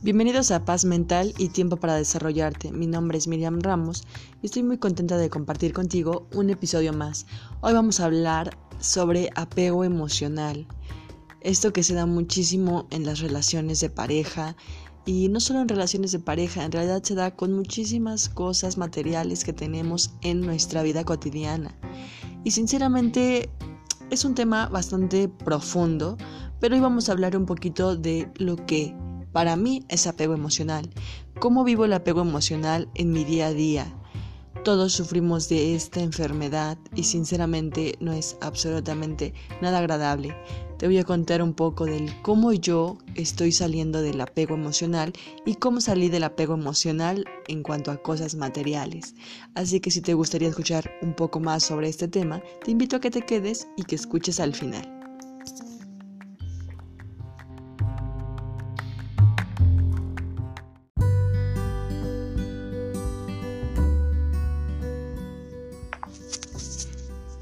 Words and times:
Bienvenidos 0.00 0.52
a 0.52 0.64
Paz 0.64 0.84
Mental 0.84 1.34
y 1.38 1.48
Tiempo 1.48 1.76
para 1.76 1.96
Desarrollarte. 1.96 2.70
Mi 2.70 2.86
nombre 2.86 3.18
es 3.18 3.26
Miriam 3.26 3.58
Ramos 3.58 4.04
y 4.40 4.46
estoy 4.46 4.62
muy 4.62 4.78
contenta 4.78 5.16
de 5.16 5.28
compartir 5.28 5.72
contigo 5.72 6.28
un 6.32 6.50
episodio 6.50 6.92
más. 6.92 7.26
Hoy 7.62 7.72
vamos 7.72 7.98
a 7.98 8.04
hablar 8.04 8.56
sobre 8.78 9.30
apego 9.34 9.82
emocional. 9.82 10.68
Esto 11.40 11.72
que 11.72 11.82
se 11.82 11.94
da 11.94 12.06
muchísimo 12.06 12.86
en 12.90 13.04
las 13.04 13.18
relaciones 13.18 13.80
de 13.80 13.90
pareja 13.90 14.54
y 15.04 15.28
no 15.30 15.40
solo 15.40 15.62
en 15.62 15.68
relaciones 15.68 16.12
de 16.12 16.20
pareja, 16.20 16.64
en 16.64 16.70
realidad 16.70 17.02
se 17.02 17.16
da 17.16 17.34
con 17.34 17.52
muchísimas 17.52 18.28
cosas 18.28 18.78
materiales 18.78 19.42
que 19.42 19.52
tenemos 19.52 20.12
en 20.20 20.42
nuestra 20.42 20.84
vida 20.84 21.02
cotidiana. 21.02 21.74
Y 22.44 22.52
sinceramente 22.52 23.50
es 24.10 24.24
un 24.24 24.36
tema 24.36 24.68
bastante 24.68 25.28
profundo, 25.28 26.16
pero 26.60 26.76
hoy 26.76 26.80
vamos 26.80 27.08
a 27.08 27.12
hablar 27.12 27.36
un 27.36 27.46
poquito 27.46 27.96
de 27.96 28.30
lo 28.36 28.54
que 28.64 28.94
para 29.32 29.56
mí 29.56 29.84
es 29.88 30.06
apego 30.06 30.34
emocional. 30.34 30.90
¿Cómo 31.38 31.64
vivo 31.64 31.84
el 31.84 31.92
apego 31.92 32.22
emocional 32.22 32.88
en 32.94 33.12
mi 33.12 33.24
día 33.24 33.48
a 33.48 33.52
día? 33.52 33.94
Todos 34.64 34.92
sufrimos 34.92 35.48
de 35.48 35.74
esta 35.74 36.00
enfermedad 36.00 36.78
y 36.94 37.04
sinceramente 37.04 37.96
no 38.00 38.12
es 38.12 38.36
absolutamente 38.40 39.32
nada 39.62 39.78
agradable. 39.78 40.36
Te 40.78 40.86
voy 40.86 40.98
a 40.98 41.04
contar 41.04 41.42
un 41.42 41.54
poco 41.54 41.86
del 41.86 42.10
cómo 42.22 42.52
yo 42.52 42.98
estoy 43.14 43.52
saliendo 43.52 44.02
del 44.02 44.20
apego 44.20 44.54
emocional 44.54 45.12
y 45.46 45.54
cómo 45.54 45.80
salí 45.80 46.08
del 46.08 46.24
apego 46.24 46.54
emocional 46.54 47.24
en 47.46 47.62
cuanto 47.62 47.90
a 47.90 48.02
cosas 48.02 48.34
materiales. 48.34 49.14
Así 49.54 49.80
que 49.80 49.90
si 49.90 50.00
te 50.00 50.14
gustaría 50.14 50.48
escuchar 50.48 50.90
un 51.02 51.14
poco 51.14 51.40
más 51.40 51.62
sobre 51.62 51.88
este 51.88 52.08
tema, 52.08 52.42
te 52.64 52.70
invito 52.70 52.96
a 52.96 53.00
que 53.00 53.10
te 53.10 53.22
quedes 53.22 53.68
y 53.76 53.84
que 53.84 53.94
escuches 53.94 54.38
al 54.38 54.54
final. 54.54 54.97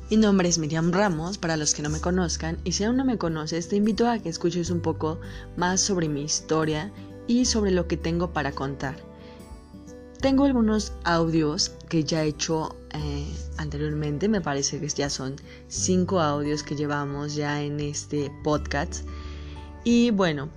Mi 0.08 0.16
nombre 0.16 0.48
es 0.48 0.58
Miriam 0.58 0.92
Ramos, 0.92 1.36
para 1.36 1.56
los 1.56 1.74
que 1.74 1.82
no 1.82 1.90
me 1.90 2.00
conozcan, 2.00 2.58
y 2.62 2.70
si 2.70 2.84
aún 2.84 2.96
no 2.96 3.04
me 3.04 3.18
conoces, 3.18 3.66
te 3.66 3.74
invito 3.74 4.08
a 4.08 4.20
que 4.20 4.28
escuches 4.28 4.70
un 4.70 4.78
poco 4.78 5.18
más 5.56 5.80
sobre 5.80 6.08
mi 6.08 6.22
historia 6.22 6.92
y 7.26 7.44
sobre 7.46 7.72
lo 7.72 7.88
que 7.88 7.96
tengo 7.96 8.32
para 8.32 8.52
contar. 8.52 8.94
Tengo 10.20 10.44
algunos 10.44 10.92
audios 11.02 11.72
que 11.88 12.04
ya 12.04 12.22
he 12.22 12.28
hecho 12.28 12.76
eh, 12.90 13.26
anteriormente, 13.56 14.28
me 14.28 14.40
parece 14.40 14.78
que 14.78 14.86
ya 14.86 15.10
son 15.10 15.34
cinco 15.66 16.20
audios 16.20 16.62
que 16.62 16.76
llevamos 16.76 17.34
ya 17.34 17.60
en 17.60 17.80
este 17.80 18.30
podcast. 18.44 19.04
Y 19.82 20.12
bueno, 20.12 20.50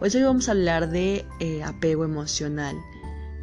hoy 0.00 0.10
vamos 0.22 0.48
a 0.48 0.52
hablar 0.52 0.90
de 0.90 1.26
eh, 1.40 1.64
apego 1.64 2.04
emocional. 2.04 2.76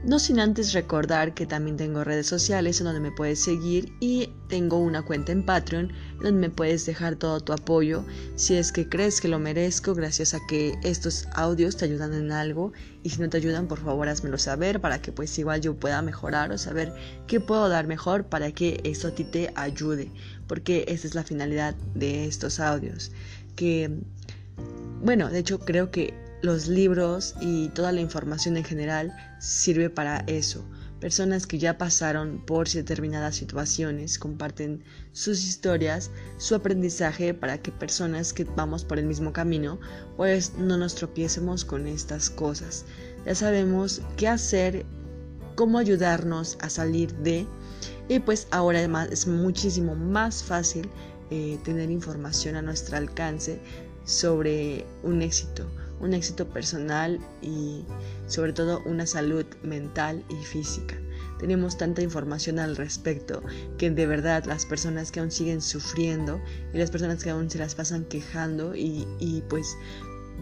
No 0.02 0.18
sin 0.18 0.40
antes 0.40 0.72
recordar 0.72 1.34
que 1.34 1.46
también 1.46 1.76
tengo 1.76 2.06
redes 2.06 2.26
sociales 2.26 2.80
en 2.80 2.86
donde 2.86 3.02
me 3.02 3.12
puedes 3.12 3.38
seguir 3.44 3.92
y 4.00 4.30
tengo 4.48 4.78
una 4.78 5.02
cuenta 5.02 5.34
en 5.34 5.46
Patreon 5.46 5.92
donde 6.22 6.40
me 6.40 6.50
puedes 6.50 6.86
dejar 6.86 7.18
todo 7.18 7.42
tu 7.42 7.52
apoyo. 7.52 8.06
Si 8.36 8.56
es 8.56 8.72
que 8.72 8.88
crees 8.88 9.20
que 9.20 9.28
lo 9.28 9.40
merezco 9.40 9.94
gracias 9.94 10.34
a 10.34 10.40
que 10.48 10.80
estos 10.84 11.28
audios 11.34 11.76
te 11.76 11.84
ayudan 11.84 12.14
en 12.14 12.32
algo. 12.32 12.72
Y 13.04 13.10
si 13.10 13.20
no 13.20 13.28
te 13.28 13.38
ayudan 13.38 13.68
por 13.68 13.80
favor 13.80 14.08
házmelo 14.08 14.38
saber 14.38 14.80
para 14.80 15.02
que 15.02 15.12
pues 15.12 15.38
igual 15.38 15.60
yo 15.60 15.76
pueda 15.76 16.02
mejorar 16.02 16.50
o 16.54 16.58
saber 16.58 16.94
qué 17.28 17.42
puedo 17.42 17.68
dar 17.68 17.86
mejor 17.86 18.24
para 18.24 18.54
que 18.54 18.80
esto 18.86 19.10
a 19.10 19.12
ti 19.12 19.26
te 19.26 19.52
ayude. 19.56 20.10
Porque 20.48 20.86
esa 20.88 21.08
es 21.08 21.14
la 21.14 21.24
finalidad 21.24 21.76
de 21.94 22.26
estos 22.26 22.62
audios. 22.62 23.12
Que 23.58 23.92
bueno 25.04 25.30
de 25.30 25.40
hecho 25.40 25.60
creo 25.60 25.92
que 25.92 26.29
los 26.42 26.68
libros 26.68 27.36
y 27.42 27.70
toda 27.70 27.92
la 27.92 28.02
información 28.02 28.58
en 28.58 28.64
general 28.64 29.14
sirve 29.40 29.90
para 29.90 30.20
eso. 30.28 30.66
Personas 31.00 31.48
que 31.48 31.60
ya 31.60 31.78
pasaron 31.78 32.46
por 32.46 32.68
determinadas 32.68 33.38
situaciones 33.38 34.20
comparten 34.20 34.84
sus 35.14 35.46
historias, 35.46 36.12
su 36.38 36.56
aprendizaje 36.56 37.34
para 37.34 37.58
que 37.62 37.72
personas 37.72 38.34
que 38.34 38.44
vamos 38.44 38.84
por 38.84 39.00
el 39.00 39.06
mismo 39.06 39.32
camino 39.32 39.80
pues 40.18 40.54
no 40.58 40.78
nos 40.78 40.96
tropiecemos 40.96 41.64
con 41.64 41.88
estas 41.88 42.30
cosas. 42.30 42.86
Ya 43.26 43.34
sabemos 43.36 44.02
qué 44.18 44.28
hacer, 44.28 44.86
cómo 45.56 45.78
ayudarnos 45.78 46.58
a 46.62 46.70
salir 46.70 47.14
de 47.16 47.48
y 48.10 48.20
pues 48.20 48.48
ahora 48.52 48.80
además 48.80 49.10
es 49.12 49.26
muchísimo 49.26 49.96
más 49.96 50.44
fácil 50.44 50.90
eh, 51.32 51.60
tener 51.64 51.92
información 51.92 52.56
a 52.56 52.62
nuestro 52.62 52.98
alcance 52.98 53.60
sobre 54.04 54.86
un 55.04 55.22
éxito 55.22 55.66
un 56.00 56.14
éxito 56.14 56.48
personal 56.48 57.20
y 57.42 57.84
sobre 58.28 58.54
todo 58.54 58.82
una 58.86 59.06
salud 59.06 59.46
mental 59.64 60.24
y 60.30 60.44
física. 60.46 60.96
Tenemos 61.40 61.78
tanta 61.78 62.02
información 62.02 62.60
al 62.60 62.76
respecto 62.76 63.42
que 63.78 63.90
de 63.90 64.06
verdad 64.06 64.44
las 64.46 64.66
personas 64.66 65.12
que 65.12 65.22
aún 65.22 65.32
siguen 65.32 65.62
sufriendo 65.62 66.42
y 66.74 66.78
las 66.78 66.92
personas 66.92 67.24
que 67.24 67.30
aún 67.30 67.50
se 67.50 67.60
las 67.60 67.76
pasan 67.76 68.04
quejando 68.06 68.76
y, 68.76 69.08
y 69.20 69.42
pues 69.50 69.78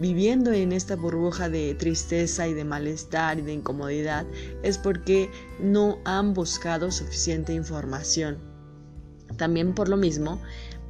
viviendo 0.00 0.52
en 0.52 0.72
esta 0.72 0.96
burbuja 0.96 1.48
de 1.48 1.74
tristeza 1.74 2.46
y 2.48 2.54
de 2.54 2.64
malestar 2.64 3.38
y 3.38 3.42
de 3.42 3.52
incomodidad 3.52 4.26
es 4.62 4.78
porque 4.78 5.30
no 5.60 5.98
han 6.04 6.34
buscado 6.34 6.90
suficiente 6.90 7.52
información. 7.52 8.38
También 9.36 9.74
por 9.74 9.88
lo 9.88 9.96
mismo, 9.96 10.40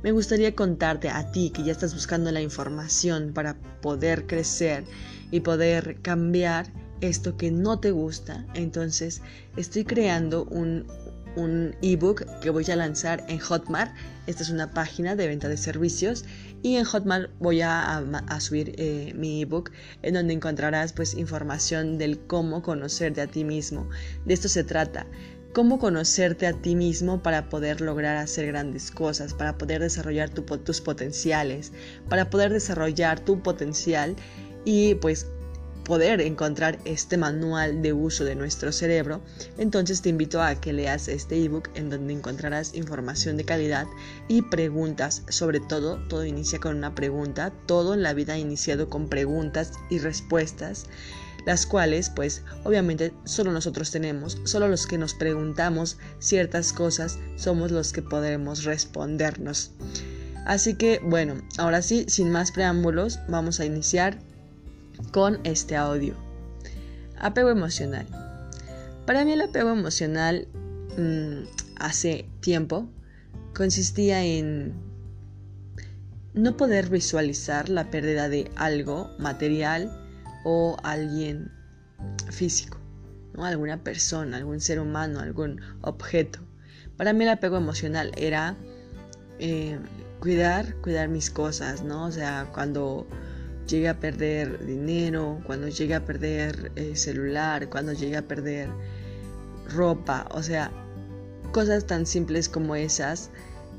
me 0.03 0.13
gustaría 0.13 0.55
contarte 0.55 1.09
a 1.09 1.31
ti 1.33 1.51
que 1.51 1.65
ya 1.65 1.73
estás 1.73 1.95
buscando 1.95 2.31
la 2.31 2.41
información 2.41 3.33
para 3.35 3.57
poder 3.81 4.27
crecer 4.27 4.85
y 5.31 5.41
poder 5.41 6.01
cambiar 6.03 6.73
esto 7.01 7.37
que 7.37 7.51
no 7.51 7.81
te 7.81 7.91
gusta. 7.91 8.45
Entonces 8.55 9.23
estoy 9.57 9.85
creando 9.85 10.45
un, 10.45 10.87
un 11.37 11.75
ebook 11.83 12.25
que 12.41 12.51
voy 12.51 12.65
a 12.71 12.77
lanzar 12.77 13.25
en 13.29 13.39
Hotmart. 13.39 13.93
Esta 14.27 14.43
es 14.43 14.51
una 14.51 14.73
página 14.73 15.17
de 15.17 15.27
venta 15.27 15.49
de 15.49 15.57
servicios 15.57 16.25
y 16.63 16.77
en 16.77 16.85
Hotmart 16.85 17.31
voy 17.39 17.63
a, 17.63 18.05
subir 18.41 18.75
eh, 18.79 19.13
mi 19.17 19.43
ebook 19.43 19.71
en 20.03 20.15
donde 20.15 20.35
encontrarás 20.35 20.93
pues 20.93 21.15
información 21.15 21.99
del 21.99 22.19
cómo 22.19 22.63
conocerte 22.63 23.21
a 23.21 23.27
ti 23.27 23.45
mismo. 23.45 23.89
De 24.27 24.35
esto 24.35 24.49
se 24.49 24.65
trata 24.65 25.07
cómo 25.59 25.81
conocerte 25.81 26.47
a 26.47 26.53
ti 26.53 26.77
mismo 26.77 27.21
para 27.21 27.49
poder 27.49 27.81
lograr 27.81 28.17
hacer 28.17 28.47
grandes 28.47 28.93
cosas, 28.93 29.35
para 29.35 29.59
poder 29.59 29.81
desarrollar 29.81 30.31
tus 30.31 30.81
potenciales, 30.81 31.73
para 32.09 32.31
poder 32.31 32.53
desarrollar 32.53 33.19
tu 33.19 33.43
potencial 33.43 34.15
y 34.65 34.95
pues 34.95 35.27
poder 35.83 36.21
encontrar 36.21 36.79
este 36.85 37.17
manual 37.17 37.83
de 37.83 37.93
uso 37.93 38.25
de 38.25 38.37
nuestro 38.37 38.71
cerebro, 38.71 39.21
entonces 39.57 40.01
te 40.01 40.11
invito 40.11 40.41
a 40.41 40.55
que 40.55 40.73
leas 40.73 41.09
este 41.09 41.43
ebook 41.43 41.71
en 41.75 41.91
donde 41.91 42.13
encontrarás 42.13 42.77
información 42.77 43.37
de 43.37 43.45
calidad 43.45 43.89
y 44.29 44.43
preguntas, 44.43 45.25
sobre 45.29 45.59
todo, 45.59 45.99
todo 46.07 46.25
inicia 46.25 46.61
con 46.61 46.77
una 46.77 46.95
pregunta, 46.95 47.53
todo 47.67 47.95
en 47.95 48.05
la 48.05 48.15
vida 48.15 48.35
ha 48.35 48.39
iniciado 48.39 48.89
con 48.89 49.09
preguntas 49.09 49.73
y 49.91 49.99
respuestas 49.99 50.87
las 51.47 51.67
cuales 51.67 52.11
pues 52.11 52.43
obviamente 52.65 53.13
solo 53.25 53.53
nosotros 53.53 53.91
tenemos, 53.91 54.39
solo 54.45 54.69
los 54.69 54.87
que 54.87 54.99
nos 54.99 55.15
preguntamos 55.15 55.99
ciertas 56.19 56.73
cosas 56.73 57.19
somos 57.37 57.71
los 57.71 57.93
que 57.93 58.03
podremos 58.03 58.65
respondernos. 58.65 59.73
Así 60.47 60.75
que 60.75 61.01
bueno, 61.03 61.35
ahora 61.59 61.83
sí, 61.83 62.07
sin 62.09 62.31
más 62.31 62.53
preámbulos, 62.53 63.19
vamos 63.29 63.61
a 63.61 63.65
iniciar 63.65 64.19
con 65.13 65.41
este 65.45 65.77
audio. 65.77 66.15
Apego 67.19 67.51
emocional. 67.51 68.07
Para 69.07 69.25
mí 69.25 69.33
el 69.33 69.43
apego 69.43 69.71
emocional 69.71 70.49
mm, 70.97 71.45
hace 71.77 72.29
tiempo 72.41 72.89
consistía 73.55 74.25
en 74.25 74.75
no 76.35 76.57
poder 76.57 76.89
visualizar 76.89 77.69
la 77.69 77.91
pérdida 77.91 78.29
de 78.29 78.51
algo 78.57 79.11
material 79.19 79.98
o 80.45 80.77
alguien 80.83 81.51
físico, 82.31 82.79
¿no? 83.35 83.45
alguna 83.45 83.83
persona, 83.83 84.37
algún 84.37 84.61
ser 84.61 84.81
humano, 84.81 85.21
algún 85.21 85.61
objeto. 85.83 86.41
Para 86.97 87.13
mí 87.13 87.25
el 87.25 87.31
apego 87.31 87.57
emocional 87.57 88.13
era 88.17 88.57
eh, 89.39 89.79
cuidar, 90.21 90.75
cuidar 90.77 91.09
mis 91.09 91.31
cosas, 91.31 91.83
¿no? 91.83 92.07
O 92.07 92.11
sea, 92.11 92.51
cuando 92.53 93.07
llegué 93.69 93.89
a 93.89 94.01
perder 94.01 94.67
dinero, 94.67 95.41
cuando 95.47 95.69
llegué 95.69 95.95
a 95.95 96.05
perder 96.05 96.73
eh, 96.77 96.97
celular, 96.97 97.69
cuando 97.69 97.93
llegué 97.93 98.17
a 98.17 98.27
perder 98.27 98.69
ropa, 99.75 100.27
o 100.33 100.43
sea, 100.43 100.73
cosas 101.53 101.87
tan 101.87 102.07
simples 102.07 102.49
como 102.49 102.75
esas, 102.75 103.31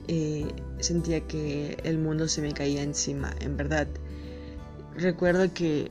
eh, 0.07 0.47
sentía 0.79 1.21
que 1.27 1.77
el 1.83 1.97
mundo 1.97 2.27
se 2.27 2.41
me 2.41 2.53
caía 2.53 2.83
encima, 2.83 3.33
en 3.41 3.57
verdad. 3.57 3.87
Recuerdo 4.95 5.53
que 5.53 5.89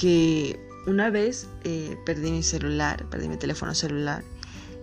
que 0.00 0.58
una 0.86 1.10
vez 1.10 1.46
eh, 1.64 1.96
perdí 2.06 2.30
mi 2.30 2.42
celular, 2.42 3.04
perdí 3.10 3.28
mi 3.28 3.36
teléfono 3.36 3.74
celular 3.74 4.24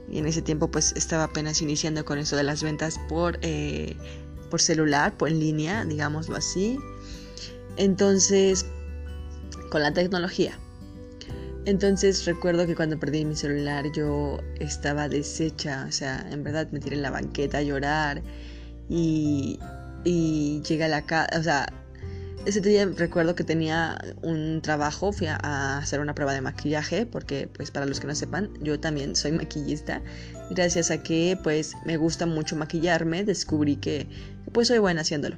y 0.09 0.19
en 0.19 0.27
ese 0.27 0.43
tiempo 0.43 0.69
pues 0.69 0.93
estaba 0.95 1.23
apenas 1.23 1.61
iniciando 1.61 2.05
con 2.05 2.19
eso 2.19 2.35
de 2.35 2.43
las 2.43 2.61
ventas 2.61 2.99
por, 3.09 3.39
eh, 3.41 3.95
por 4.51 4.61
celular, 4.61 5.17
por 5.17 5.29
en 5.29 5.39
línea, 5.39 5.83
digámoslo 5.85 6.35
así. 6.35 6.77
Entonces, 7.77 8.67
con 9.71 9.81
la 9.81 9.91
tecnología. 9.91 10.57
Entonces 11.65 12.23
recuerdo 12.25 12.67
que 12.67 12.75
cuando 12.75 12.99
perdí 12.99 13.25
mi 13.25 13.35
celular 13.35 13.85
yo 13.93 14.39
estaba 14.59 15.09
deshecha, 15.09 15.85
o 15.89 15.91
sea, 15.91 16.25
en 16.31 16.43
verdad 16.43 16.69
me 16.71 16.79
tiré 16.79 16.95
en 16.95 17.01
la 17.01 17.11
banqueta 17.11 17.57
a 17.57 17.63
llorar 17.63 18.21
y, 18.87 19.59
y 20.05 20.61
llegué 20.61 20.85
a 20.85 20.87
la 20.87 21.05
casa, 21.05 21.37
o 21.37 21.43
sea, 21.43 21.73
ese 22.47 22.61
día 22.61 22.85
recuerdo 22.85 23.35
que 23.35 23.43
tenía 23.43 23.99
un 24.21 24.61
trabajo, 24.61 25.11
fui 25.11 25.27
a, 25.27 25.77
hacer 25.79 25.99
una 25.99 26.15
prueba 26.15 26.33
de 26.33 26.39
maquillaje, 26.39 27.05
porque 27.05 27.49
pues 27.53 27.71
para 27.71 27.85
los 27.85 27.99
que 27.99 28.07
no 28.07 28.15
sepan, 28.15 28.49
yo 28.61 28.79
también 28.79 29.17
soy 29.17 29.33
maquillista. 29.33 30.01
Gracias 30.49 30.89
a 30.89 31.03
que 31.03 31.37
pues 31.43 31.75
me 31.85 31.97
gusta 31.97 32.25
mucho 32.25 32.55
maquillarme, 32.55 33.25
descubrí 33.25 33.75
que 33.75 34.07
pues 34.53 34.69
soy 34.69 34.79
buena 34.79 35.01
haciéndolo. 35.01 35.35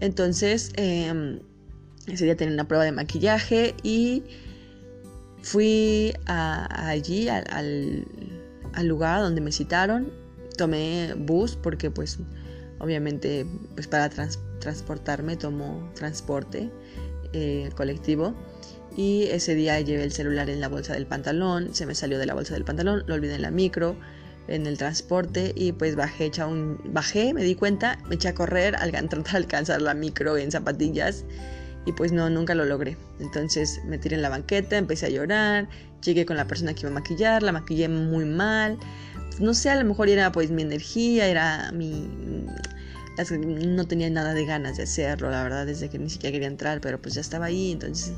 Entonces, 0.00 0.72
em, 0.76 1.40
ese 2.06 2.26
día 2.26 2.36
tenía 2.36 2.52
una 2.52 2.68
prueba 2.68 2.84
de 2.84 2.92
maquillaje 2.92 3.74
y 3.82 4.22
fui 5.40 6.12
allí 6.26 7.28
al, 7.30 8.06
lugar 8.82 9.22
donde 9.22 9.40
me 9.40 9.52
citaron. 9.52 10.12
Tomé 10.58 11.14
bus 11.16 11.56
porque 11.56 11.90
pues 11.90 12.18
obviamente 12.78 13.46
pues 13.74 13.86
para 13.86 14.10
transportar 14.10 14.51
transportarme, 14.62 15.36
tomo 15.36 15.90
transporte 15.94 16.70
eh, 17.32 17.68
colectivo 17.76 18.34
y 18.96 19.24
ese 19.24 19.54
día 19.54 19.80
llevé 19.80 20.04
el 20.04 20.12
celular 20.12 20.48
en 20.50 20.60
la 20.60 20.68
bolsa 20.68 20.94
del 20.94 21.06
pantalón, 21.06 21.74
se 21.74 21.86
me 21.86 21.94
salió 21.94 22.18
de 22.18 22.26
la 22.26 22.34
bolsa 22.34 22.54
del 22.54 22.64
pantalón, 22.64 23.04
lo 23.06 23.14
olvidé 23.14 23.34
en 23.34 23.42
la 23.42 23.50
micro, 23.50 23.96
en 24.48 24.66
el 24.66 24.76
transporte 24.76 25.52
y 25.54 25.72
pues 25.72 25.96
bajé, 25.96 26.26
echa 26.26 26.46
un, 26.46 26.80
bajé, 26.92 27.32
me 27.34 27.42
di 27.42 27.54
cuenta, 27.54 27.98
me 28.08 28.16
eché 28.16 28.28
a 28.28 28.34
correr 28.34 28.76
al 28.76 28.90
tratar 29.08 29.24
de 29.24 29.36
alcanzar 29.36 29.82
la 29.82 29.94
micro 29.94 30.36
en 30.36 30.50
zapatillas 30.50 31.24
y 31.86 31.92
pues 31.92 32.12
no, 32.12 32.30
nunca 32.30 32.54
lo 32.54 32.64
logré. 32.64 32.96
Entonces 33.18 33.80
me 33.84 33.98
tiré 33.98 34.16
en 34.16 34.22
la 34.22 34.28
banqueta, 34.28 34.76
empecé 34.76 35.06
a 35.06 35.10
llorar, 35.10 35.68
llegué 36.02 36.26
con 36.26 36.36
la 36.36 36.46
persona 36.46 36.74
que 36.74 36.82
iba 36.82 36.90
a 36.90 36.94
maquillar, 36.94 37.42
la 37.42 37.52
maquillé 37.52 37.88
muy 37.88 38.24
mal. 38.24 38.78
No 39.40 39.54
sé, 39.54 39.70
a 39.70 39.76
lo 39.76 39.84
mejor 39.84 40.08
era 40.08 40.30
pues 40.30 40.50
mi 40.50 40.62
energía, 40.62 41.26
era 41.26 41.72
mi, 41.72 42.08
no 43.38 43.86
tenía 43.86 44.10
nada 44.10 44.34
de 44.34 44.46
ganas 44.46 44.76
de 44.76 44.84
hacerlo, 44.84 45.30
la 45.30 45.42
verdad, 45.42 45.66
desde 45.66 45.88
que 45.88 45.98
ni 45.98 46.08
siquiera 46.08 46.32
quería 46.32 46.48
entrar, 46.48 46.80
pero 46.80 47.00
pues 47.00 47.14
ya 47.14 47.20
estaba 47.20 47.46
ahí, 47.46 47.72
entonces 47.72 48.12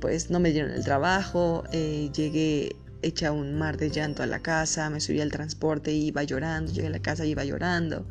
pues 0.00 0.30
no 0.30 0.40
me 0.40 0.50
dieron 0.50 0.70
el 0.72 0.82
trabajo, 0.82 1.64
eh, 1.72 2.10
llegué 2.14 2.76
hecha 3.02 3.32
un 3.32 3.54
mar 3.58 3.76
de 3.76 3.90
llanto 3.90 4.22
a 4.22 4.26
la 4.26 4.40
casa, 4.40 4.90
me 4.90 5.00
subí 5.00 5.20
al 5.20 5.30
transporte, 5.30 5.92
iba 5.92 6.22
llorando, 6.22 6.72
llegué 6.72 6.88
a 6.88 6.90
la 6.90 7.00
casa, 7.00 7.24
iba 7.26 7.44
llorando. 7.44 8.06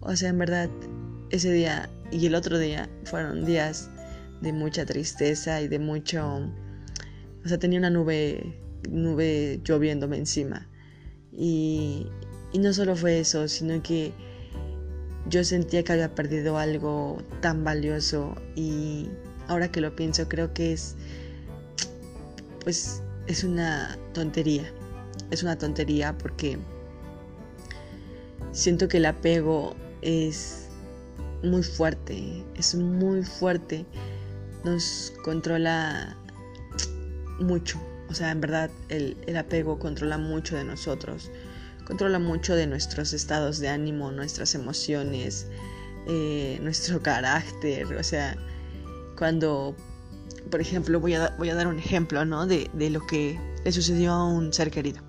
O 0.00 0.16
sea, 0.16 0.30
en 0.30 0.38
verdad, 0.38 0.70
ese 1.30 1.52
día 1.52 1.90
y 2.10 2.26
el 2.26 2.34
otro 2.34 2.58
día 2.58 2.88
fueron 3.04 3.44
días 3.44 3.90
de 4.40 4.52
mucha 4.52 4.84
tristeza 4.86 5.60
y 5.60 5.68
de 5.68 5.78
mucho... 5.78 6.50
O 7.44 7.48
sea, 7.48 7.58
tenía 7.58 7.78
una 7.78 7.90
nube, 7.90 8.58
nube 8.90 9.60
lloviéndome 9.64 10.16
encima. 10.16 10.68
Y, 11.32 12.06
y 12.52 12.58
no 12.58 12.72
solo 12.72 12.96
fue 12.96 13.20
eso, 13.20 13.48
sino 13.48 13.82
que 13.82 14.12
yo 15.26 15.44
sentía 15.44 15.84
que 15.84 15.92
había 15.92 16.14
perdido 16.14 16.58
algo 16.58 17.18
tan 17.40 17.64
valioso 17.64 18.34
y 18.54 19.08
ahora 19.48 19.70
que 19.70 19.80
lo 19.80 19.94
pienso 19.94 20.28
creo 20.28 20.52
que 20.54 20.72
es 20.72 20.96
pues 22.64 23.02
es 23.26 23.44
una 23.44 23.96
tontería. 24.12 24.72
Es 25.30 25.42
una 25.42 25.56
tontería 25.56 26.16
porque 26.18 26.58
siento 28.52 28.88
que 28.88 28.98
el 28.98 29.06
apego 29.06 29.76
es 30.02 30.68
muy 31.42 31.62
fuerte, 31.62 32.44
es 32.56 32.74
muy 32.74 33.22
fuerte. 33.22 33.86
Nos 34.64 35.12
controla 35.24 36.16
mucho. 37.38 37.80
O 38.08 38.14
sea, 38.14 38.32
en 38.32 38.40
verdad 38.40 38.70
el, 38.88 39.16
el 39.26 39.36
apego 39.36 39.78
controla 39.78 40.18
mucho 40.18 40.56
de 40.56 40.64
nosotros 40.64 41.30
controla 41.90 42.20
mucho 42.20 42.54
de 42.54 42.68
nuestros 42.68 43.12
estados 43.12 43.58
de 43.58 43.68
ánimo, 43.68 44.12
nuestras 44.12 44.54
emociones, 44.54 45.48
eh, 46.06 46.60
nuestro 46.62 47.02
carácter. 47.02 47.96
O 47.96 48.04
sea, 48.04 48.36
cuando, 49.18 49.74
por 50.52 50.60
ejemplo, 50.60 51.00
voy 51.00 51.14
a, 51.14 51.34
voy 51.36 51.50
a 51.50 51.56
dar 51.56 51.66
un 51.66 51.80
ejemplo, 51.80 52.24
¿no? 52.24 52.46
De, 52.46 52.70
de 52.74 52.90
lo 52.90 53.04
que 53.08 53.40
le 53.64 53.72
sucedió 53.72 54.12
a 54.12 54.24
un 54.24 54.52
ser 54.52 54.70
querido. 54.70 55.02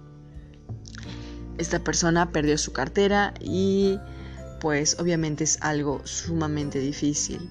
Esta 1.59 1.77
persona 1.83 2.31
perdió 2.31 2.57
su 2.57 2.73
cartera 2.73 3.35
y 3.39 3.99
pues 4.59 4.97
obviamente 4.99 5.43
es 5.43 5.59
algo 5.61 6.01
sumamente 6.05 6.79
difícil. 6.79 7.47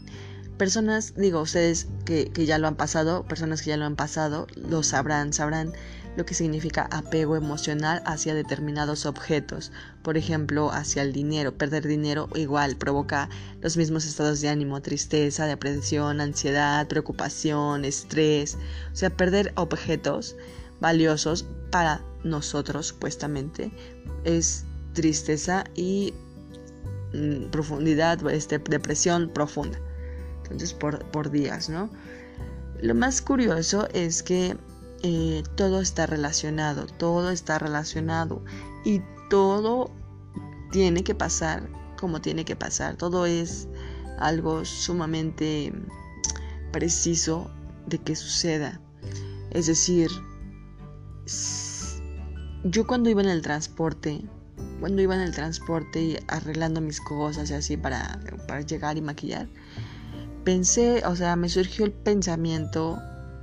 Personas, 0.59 1.15
digo, 1.15 1.41
ustedes 1.41 1.87
que, 2.05 2.33
que 2.33 2.47
ya 2.47 2.59
lo 2.59 2.67
han 2.67 2.75
pasado, 2.75 3.23
personas 3.23 3.62
que 3.62 3.71
ya 3.71 3.76
lo 3.76 3.85
han 3.85 3.94
pasado, 3.94 4.49
lo 4.56 4.83
sabrán, 4.83 5.33
sabrán 5.33 5.73
lo 6.17 6.27
que 6.27 6.35
significa 6.35 6.89
apego 6.91 7.37
emocional 7.37 8.03
hacia 8.05 8.35
determinados 8.35 9.07
objetos, 9.07 9.73
por 10.03 10.17
ejemplo, 10.17 10.71
hacia 10.73 11.03
el 11.03 11.12
dinero. 11.12 11.57
Perder 11.57 11.87
dinero 11.87 12.29
igual 12.35 12.77
provoca 12.77 13.29
los 13.61 13.77
mismos 13.77 14.05
estados 14.05 14.41
de 14.41 14.49
ánimo, 14.49 14.83
tristeza, 14.83 15.47
depresión, 15.47 16.21
ansiedad, 16.21 16.89
preocupación, 16.89 17.85
estrés. 17.85 18.57
O 18.93 18.97
sea, 18.97 19.11
perder 19.11 19.53
objetos 19.57 20.37
valiosos 20.81 21.47
para 21.71 22.03
nosotros, 22.25 22.89
supuestamente, 22.89 23.71
es 24.25 24.65
tristeza 24.95 25.65
y 25.75 26.12
mm, 27.15 27.51
profundidad, 27.51 28.29
este, 28.31 28.59
depresión 28.59 29.31
profunda. 29.33 29.79
Entonces, 30.43 30.75
por, 30.75 31.05
por 31.11 31.31
días, 31.31 31.69
¿no? 31.69 31.89
Lo 32.83 32.95
más 32.95 33.21
curioso 33.21 33.89
es 33.93 34.23
que 34.23 34.57
eh, 35.02 35.43
todo 35.56 35.81
está 35.81 36.06
relacionado, 36.06 36.87
todo 36.87 37.31
está 37.31 37.58
relacionado 37.58 38.43
y 38.85 39.00
todo 39.29 39.91
tiene 40.70 41.02
que 41.05 41.14
pasar 41.14 41.69
como 42.00 42.20
tiene 42.20 42.44
que 42.44 42.56
pasar, 42.56 42.97
todo 42.97 43.26
es 43.26 43.69
algo 44.19 44.64
sumamente 44.64 45.73
preciso 46.73 47.50
de 47.87 47.99
que 47.99 48.17
suceda. 48.17 48.81
Es 49.50 49.67
decir, 49.67 50.11
yo 52.64 52.87
cuando 52.87 53.11
iba 53.11 53.23
en 53.23 53.29
el 53.29 53.43
transporte, 53.43 54.23
cuando 54.81 55.02
iba 55.02 55.14
en 55.14 55.20
el 55.20 55.35
transporte 55.35 56.02
y 56.02 56.19
arreglando 56.29 56.81
mis 56.81 57.00
cosas 57.00 57.50
y 57.50 57.55
así 57.55 57.76
para, 57.76 58.20
para 58.49 58.62
llegar 58.62 58.97
y 58.97 59.02
maquillar, 59.02 59.49
pensé, 60.45 61.02
o 61.07 61.14
sea, 61.16 61.37
me 61.37 61.49
surgió 61.49 61.85
el 61.85 61.92
pensamiento 61.92 62.99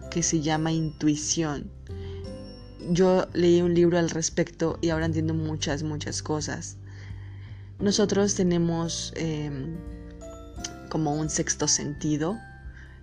que 0.09 0.23
se 0.23 0.41
llama 0.41 0.71
intuición. 0.71 1.71
Yo 2.89 3.27
leí 3.33 3.61
un 3.61 3.73
libro 3.73 3.97
al 3.97 4.09
respecto 4.09 4.79
y 4.81 4.89
ahora 4.89 5.05
entiendo 5.05 5.33
muchas, 5.33 5.83
muchas 5.83 6.21
cosas. 6.21 6.77
Nosotros 7.79 8.35
tenemos 8.35 9.13
em, 9.15 9.75
como 10.89 11.15
un 11.15 11.29
sexto 11.29 11.67
sentido 11.67 12.37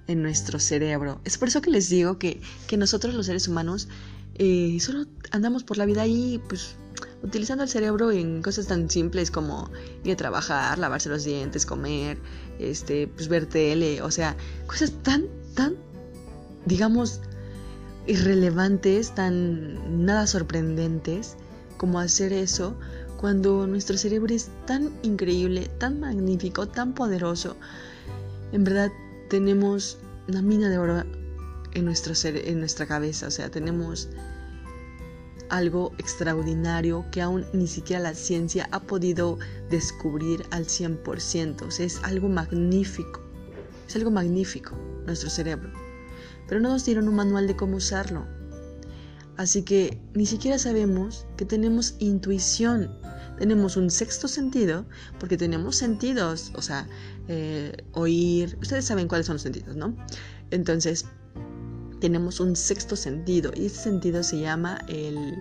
en 0.07 0.23
nuestro 0.23 0.59
cerebro. 0.59 1.21
Es 1.25 1.39
por 1.39 1.49
eso 1.49 1.61
que 1.63 1.71
les 1.71 1.89
digo 1.89 2.19
que, 2.19 2.41
nosotros 2.77 3.15
los 3.15 3.27
seres 3.27 3.47
humanos 3.47 3.89
eh, 4.35 4.77
solo 4.81 5.07
andamos 5.31 5.63
por 5.63 5.79
la 5.79 5.87
vida 5.87 6.03
ahí, 6.03 6.43
pues 6.49 6.77
utilizando 7.23 7.65
el 7.65 7.71
cerebro 7.71 8.11
en 8.11 8.43
cosas 8.43 8.67
tan 8.67 8.91
simples 8.91 9.31
como 9.31 9.71
ir 10.05 10.13
a 10.13 10.17
trabajar, 10.17 10.79
lavarse 10.79 11.09
los 11.09 11.25
dientes, 11.25 11.65
comer, 11.65 12.19
este, 12.59 13.09
pues 13.09 13.29
ver 13.29 13.47
tele, 13.47 14.03
o 14.03 14.11
sea, 14.11 14.37
cosas 14.67 14.93
tan, 15.03 15.25
tan, 15.55 15.75
digamos, 16.67 17.21
irrelevantes, 18.07 19.15
tan 19.15 20.05
nada 20.05 20.27
sorprendentes 20.27 21.37
como 21.77 22.01
hacer 22.01 22.33
eso 22.33 22.77
cuando 23.19 23.67
nuestro 23.67 23.97
cerebro 23.97 24.35
es 24.35 24.51
tan 24.67 24.91
increíble, 25.03 25.71
tan 25.79 26.01
magnífico, 26.01 26.69
tan 26.69 26.95
poderoso. 26.95 27.57
En 28.53 28.65
verdad 28.65 28.91
tenemos 29.31 29.99
una 30.29 30.43
mina 30.43 30.69
de 30.69 30.79
oro 30.79 31.05
en, 31.73 31.85
nuestro 31.85 32.15
en 32.25 32.61
nuestra 32.61 32.87
cabeza, 32.87 33.29
o 33.29 33.31
sea, 33.31 33.51
tenemos 33.51 34.09
algo 35.49 35.93
extraordinario 35.99 37.05
que 37.11 37.23
aún 37.23 37.45
ni 37.53 37.67
siquiera 37.67 38.03
la 38.03 38.15
ciencia 38.15 38.69
ha 38.73 38.81
podido 38.81 39.39
descubrir 39.71 40.45
al 40.51 40.67
100%. 40.67 41.63
O 41.63 41.71
sea, 41.71 41.87
es 41.87 42.03
algo 42.03 42.29
magnífico. 42.29 43.21
Es 43.87 43.97
algo 43.97 44.11
magnífico 44.11 44.75
nuestro 45.07 45.29
cerebro 45.29 45.84
pero 46.49 46.61
no 46.61 46.71
nos 46.71 46.85
dieron 46.85 47.09
un 47.09 47.15
manual 47.17 47.47
de 47.47 47.57
cómo 47.57 47.77
usarlo. 47.77 48.27
Así 49.37 49.63
que 49.63 50.01
ni 50.15 50.27
siquiera 50.27 50.59
sabemos 50.59 51.27
que 51.37 51.45
tenemos 51.45 51.97
intuición. 51.99 52.91
Tenemos 53.39 53.77
un 53.77 53.91
sexto 53.91 54.29
sentido, 54.29 54.87
porque 55.19 55.37
tenemos 55.37 55.77
sentidos, 55.77 56.53
o 56.55 56.63
sea, 56.63 56.87
eh, 57.27 57.77
oír, 57.93 58.57
ustedes 58.63 58.85
saben 58.85 59.09
cuáles 59.09 59.27
son 59.27 59.35
los 59.35 59.43
sentidos, 59.43 59.75
¿no? 59.75 59.97
Entonces, 60.53 61.07
tenemos 62.01 62.39
un 62.39 62.55
sexto 62.55 62.97
sentido 62.97 63.51
y 63.57 63.67
ese 63.67 63.83
sentido 63.83 64.23
se 64.23 64.39
llama 64.39 64.79
el 64.89 65.35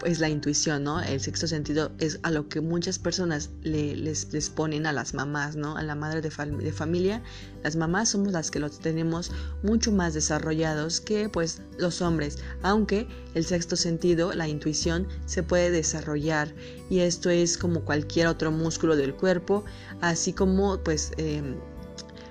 pues 0.00 0.20
la 0.20 0.28
intuición, 0.28 0.84
¿no? 0.84 1.00
El 1.00 1.20
sexto 1.20 1.46
sentido 1.46 1.90
es 1.98 2.20
a 2.22 2.30
lo 2.30 2.48
que 2.48 2.60
muchas 2.60 2.98
personas 2.98 3.50
les, 3.62 4.32
les, 4.32 4.50
ponen 4.50 4.86
a 4.86 4.92
las 4.92 5.14
mamás, 5.14 5.56
¿no? 5.56 5.76
A 5.76 5.82
la 5.82 5.94
madre 5.94 6.20
de, 6.20 6.30
de, 6.30 6.72
familia. 6.72 7.22
Las 7.62 7.76
mamás 7.76 8.10
somos 8.10 8.32
las 8.32 8.50
que 8.50 8.60
los 8.60 8.78
tenemos 8.78 9.30
mucho 9.62 9.92
más 9.92 10.14
desarrollados 10.14 11.00
que 11.00 11.28
pues 11.28 11.62
los 11.78 12.00
hombres, 12.00 12.38
aunque 12.62 13.06
el 13.34 13.44
sexto 13.44 13.76
sentido, 13.76 14.32
la 14.32 14.48
intuición, 14.48 15.06
se 15.26 15.42
puede 15.42 15.70
desarrollar 15.70 16.54
y 16.90 17.00
esto 17.00 17.30
es 17.30 17.58
como 17.58 17.84
cualquier 17.84 18.28
otro 18.28 18.50
músculo 18.50 18.96
del 18.96 19.14
cuerpo, 19.14 19.64
así 20.00 20.32
como 20.32 20.78
pues... 20.78 21.12
Em, 21.16 21.56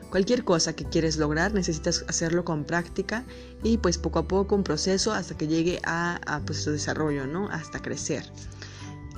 Cualquier 0.09 0.43
cosa 0.45 0.73
que 0.73 0.85
quieres 0.85 1.17
lograr 1.17 1.53
necesitas 1.53 2.05
hacerlo 2.07 2.45
con 2.45 2.63
práctica 2.63 3.25
y 3.63 3.77
pues 3.77 3.97
poco 3.97 4.19
a 4.19 4.27
poco 4.27 4.55
un 4.55 4.63
proceso 4.63 5.11
hasta 5.11 5.37
que 5.37 5.47
llegue 5.47 5.79
a, 5.83 6.41
pues, 6.45 6.63
su 6.63 6.71
desarrollo, 6.71 7.27
¿no? 7.27 7.49
Hasta 7.49 7.81
crecer. 7.81 8.23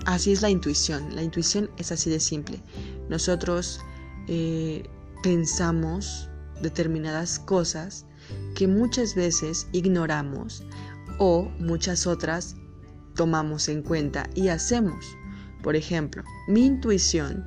Así 0.05 0.31
es 0.31 0.41
la 0.41 0.50
intuición. 0.50 1.15
La 1.15 1.22
intuición 1.22 1.69
es 1.77 1.91
así 1.91 2.10
de 2.10 2.19
simple. 2.19 2.62
Nosotros 3.10 3.81
eh, 4.27 4.89
pensamos 5.22 6.29
determinadas 6.62 7.39
cosas 7.39 8.05
que 8.55 8.67
muchas 8.67 9.15
veces 9.15 9.67
ignoramos 9.72 10.63
o 11.19 11.43
muchas 11.60 12.08
otras 12.08 12.55
tomamos 13.15 13.69
en 13.69 13.84
cuenta 13.84 14.29
y 14.34 14.48
hacemos. 14.48 15.05
Por 15.62 15.75
ejemplo, 15.75 16.24
mi 16.48 16.65
intuición 16.65 17.46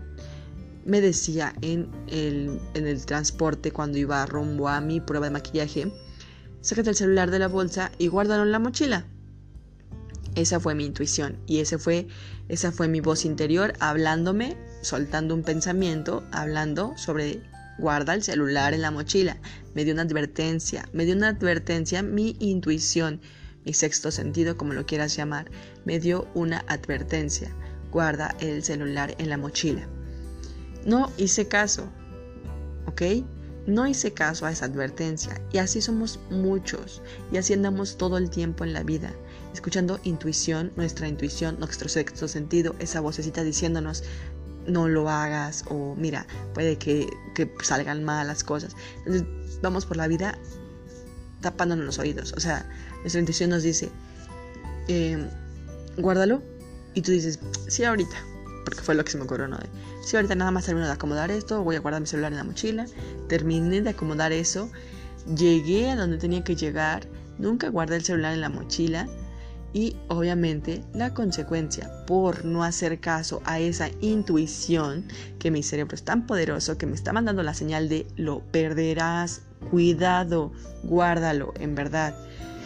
me 0.84 1.00
decía 1.00 1.54
en 1.62 1.90
el, 2.08 2.60
en 2.74 2.86
el 2.86 3.04
transporte 3.06 3.72
cuando 3.72 3.98
iba 3.98 4.26
rumbo 4.26 4.68
a 4.68 4.80
mi 4.80 5.00
prueba 5.00 5.26
de 5.26 5.32
maquillaje, 5.32 5.92
sácate 6.60 6.90
el 6.90 6.96
celular 6.96 7.30
de 7.30 7.38
la 7.38 7.48
bolsa 7.48 7.92
y 7.98 8.08
guárdalo 8.08 8.42
en 8.42 8.52
la 8.52 8.58
mochila. 8.58 9.06
Esa 10.34 10.60
fue 10.60 10.74
mi 10.74 10.86
intuición 10.86 11.38
y 11.46 11.58
ese 11.58 11.78
fue, 11.78 12.06
esa 12.48 12.72
fue 12.72 12.88
mi 12.88 13.00
voz 13.00 13.24
interior 13.24 13.74
hablándome, 13.80 14.56
soltando 14.80 15.34
un 15.34 15.42
pensamiento, 15.42 16.24
hablando 16.32 16.94
sobre 16.96 17.42
guarda 17.78 18.14
el 18.14 18.22
celular 18.22 18.72
en 18.72 18.82
la 18.82 18.90
mochila. 18.90 19.36
Me 19.74 19.84
dio 19.84 19.92
una 19.92 20.02
advertencia, 20.02 20.88
me 20.92 21.04
dio 21.04 21.14
una 21.14 21.28
advertencia 21.28 22.02
mi 22.02 22.36
intuición, 22.38 23.20
mi 23.64 23.74
sexto 23.74 24.10
sentido, 24.10 24.56
como 24.56 24.72
lo 24.72 24.86
quieras 24.86 25.14
llamar, 25.16 25.50
me 25.84 26.00
dio 26.00 26.28
una 26.34 26.64
advertencia. 26.66 27.54
Guarda 27.90 28.34
el 28.40 28.64
celular 28.64 29.14
en 29.18 29.28
la 29.28 29.36
mochila. 29.36 29.86
No 30.84 31.10
hice 31.16 31.46
caso, 31.46 31.88
¿ok? 32.86 33.02
No 33.66 33.86
hice 33.86 34.12
caso 34.12 34.46
a 34.46 34.50
esa 34.50 34.64
advertencia 34.64 35.40
y 35.52 35.58
así 35.58 35.80
somos 35.80 36.18
muchos 36.30 37.00
y 37.30 37.36
así 37.36 37.52
andamos 37.52 37.96
todo 37.96 38.18
el 38.18 38.28
tiempo 38.28 38.64
en 38.64 38.72
la 38.72 38.82
vida, 38.82 39.12
escuchando 39.54 40.00
intuición, 40.02 40.72
nuestra 40.74 41.06
intuición, 41.06 41.58
nuestro 41.60 41.88
sexto 41.88 42.26
sentido, 42.26 42.74
esa 42.80 43.00
vocecita 43.00 43.44
diciéndonos 43.44 44.02
no 44.66 44.88
lo 44.88 45.08
hagas 45.08 45.64
o 45.68 45.94
mira, 45.96 46.26
puede 46.54 46.76
que, 46.76 47.08
salgan 47.62 48.04
mal 48.04 48.26
las 48.26 48.42
cosas. 48.42 48.74
Entonces 48.98 49.24
vamos 49.60 49.86
por 49.86 49.96
la 49.96 50.08
vida 50.08 50.38
tapándonos 51.40 51.84
los 51.84 51.98
oídos, 51.98 52.32
o 52.36 52.40
sea, 52.40 52.68
nuestra 53.00 53.20
intuición 53.20 53.50
nos 53.50 53.62
dice, 53.62 53.90
em, 54.88 55.28
guárdalo 55.98 56.42
y 56.94 57.02
tú 57.02 57.10
dices, 57.10 57.38
sí, 57.68 57.84
ahorita, 57.84 58.16
porque 58.64 58.80
fue 58.80 58.94
lo 58.94 59.04
que 59.04 59.10
se 59.10 59.18
me 59.18 59.24
ocurrió, 59.24 59.48
¿no? 59.48 59.58
Si 60.02 60.16
ahorita 60.16 60.34
nada 60.34 60.50
más 60.50 60.66
termino 60.66 60.86
de 60.86 60.92
acomodar 60.92 61.30
esto, 61.30 61.62
voy 61.62 61.76
a 61.76 61.80
guardar 61.80 62.00
mi 62.00 62.06
celular 62.06 62.32
en 62.32 62.38
la 62.38 62.44
mochila. 62.44 62.86
Terminé 63.28 63.80
de 63.82 63.90
acomodar 63.90 64.32
eso, 64.32 64.68
llegué 65.36 65.90
a 65.90 65.96
donde 65.96 66.18
tenía 66.18 66.42
que 66.42 66.56
llegar, 66.56 67.06
nunca 67.38 67.68
guardé 67.68 67.96
el 67.96 68.04
celular 68.04 68.34
en 68.34 68.40
la 68.40 68.48
mochila 68.48 69.08
y 69.72 69.96
obviamente 70.08 70.84
la 70.92 71.14
consecuencia 71.14 71.90
por 72.06 72.44
no 72.44 72.62
hacer 72.64 73.00
caso 73.00 73.40
a 73.44 73.58
esa 73.58 73.90
intuición 74.00 75.06
que 75.38 75.50
mi 75.50 75.62
cerebro 75.62 75.94
es 75.94 76.02
tan 76.02 76.26
poderoso 76.26 76.76
que 76.76 76.86
me 76.86 76.94
está 76.94 77.12
mandando 77.12 77.42
la 77.42 77.54
señal 77.54 77.88
de 77.88 78.06
lo 78.16 78.40
perderás, 78.40 79.42
cuidado, 79.70 80.52
guárdalo, 80.82 81.54
en 81.58 81.74
verdad. 81.74 82.14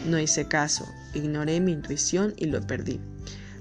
No 0.09 0.19
hice 0.19 0.49
caso, 0.49 0.87
ignoré 1.15 1.61
mi 1.61 1.73
intuición 1.73 2.35
y 2.37 2.47
lo 2.47 2.61
perdí. 2.67 3.01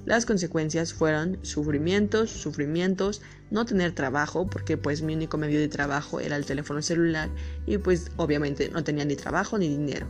Las 0.06 0.26
consecuencias 0.26 0.94
fueron 0.94 1.40
sufrimientos, 1.42 2.30
sufrimientos, 2.30 3.22
no 3.50 3.66
tener 3.66 3.92
trabajo, 3.94 4.48
porque 4.48 4.78
pues 4.78 5.02
mi 5.02 5.16
único 5.16 5.38
medio 5.38 5.60
de 5.60 5.68
trabajo 5.68 6.20
era 6.20 6.36
el 6.36 6.46
teléfono 6.46 6.82
celular 6.82 7.30
y 7.66 7.80
pues 7.80 8.12
obviamente 8.18 8.70
no 8.70 8.84
tenía 8.84 9.04
ni 9.06 9.16
trabajo 9.16 9.58
ni 9.58 9.68
dinero. 9.68 10.06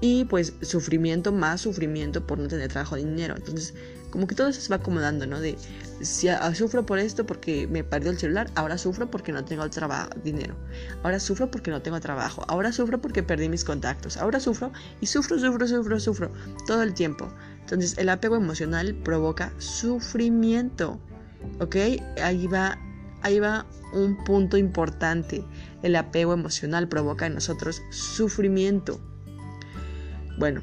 Y 0.00 0.24
pues 0.26 0.54
sufrimiento 0.62 1.32
más 1.32 1.60
sufrimiento 1.60 2.26
por 2.26 2.38
no 2.38 2.48
tener 2.48 2.68
trabajo 2.68 2.96
ni 2.96 3.04
dinero. 3.04 3.34
Entonces, 3.36 3.74
como 4.10 4.26
que 4.26 4.34
todo 4.34 4.48
eso 4.48 4.60
se 4.60 4.68
va 4.70 4.76
acomodando, 4.76 5.26
¿no? 5.26 5.40
De 5.40 5.58
si 6.00 6.28
sufro 6.54 6.86
por 6.86 6.98
esto 6.98 7.26
porque 7.26 7.66
me 7.66 7.84
perdió 7.84 8.10
el 8.10 8.18
celular, 8.18 8.48
ahora 8.54 8.78
sufro 8.78 9.10
porque 9.10 9.32
no 9.32 9.44
tengo 9.44 9.68
trabajo, 9.68 10.10
dinero. 10.24 10.54
Ahora 11.02 11.20
sufro 11.20 11.50
porque 11.50 11.70
no 11.70 11.82
tengo 11.82 12.00
trabajo. 12.00 12.44
Ahora 12.48 12.72
sufro 12.72 13.00
porque 13.00 13.22
perdí 13.22 13.48
mis 13.48 13.64
contactos. 13.64 14.16
Ahora 14.16 14.40
sufro 14.40 14.72
y 15.00 15.06
sufro, 15.06 15.38
sufro, 15.38 15.66
sufro, 15.66 16.00
sufro 16.00 16.32
todo 16.66 16.82
el 16.82 16.94
tiempo. 16.94 17.28
Entonces 17.68 17.98
el 17.98 18.08
apego 18.08 18.34
emocional 18.34 18.94
provoca 18.94 19.52
sufrimiento. 19.58 20.98
¿Ok? 21.60 21.76
Ahí 22.22 22.46
va, 22.46 22.78
ahí 23.20 23.40
va 23.40 23.66
un 23.92 24.16
punto 24.24 24.56
importante. 24.56 25.44
El 25.82 25.94
apego 25.96 26.32
emocional 26.32 26.88
provoca 26.88 27.26
en 27.26 27.34
nosotros 27.34 27.82
sufrimiento. 27.90 28.98
Bueno, 30.38 30.62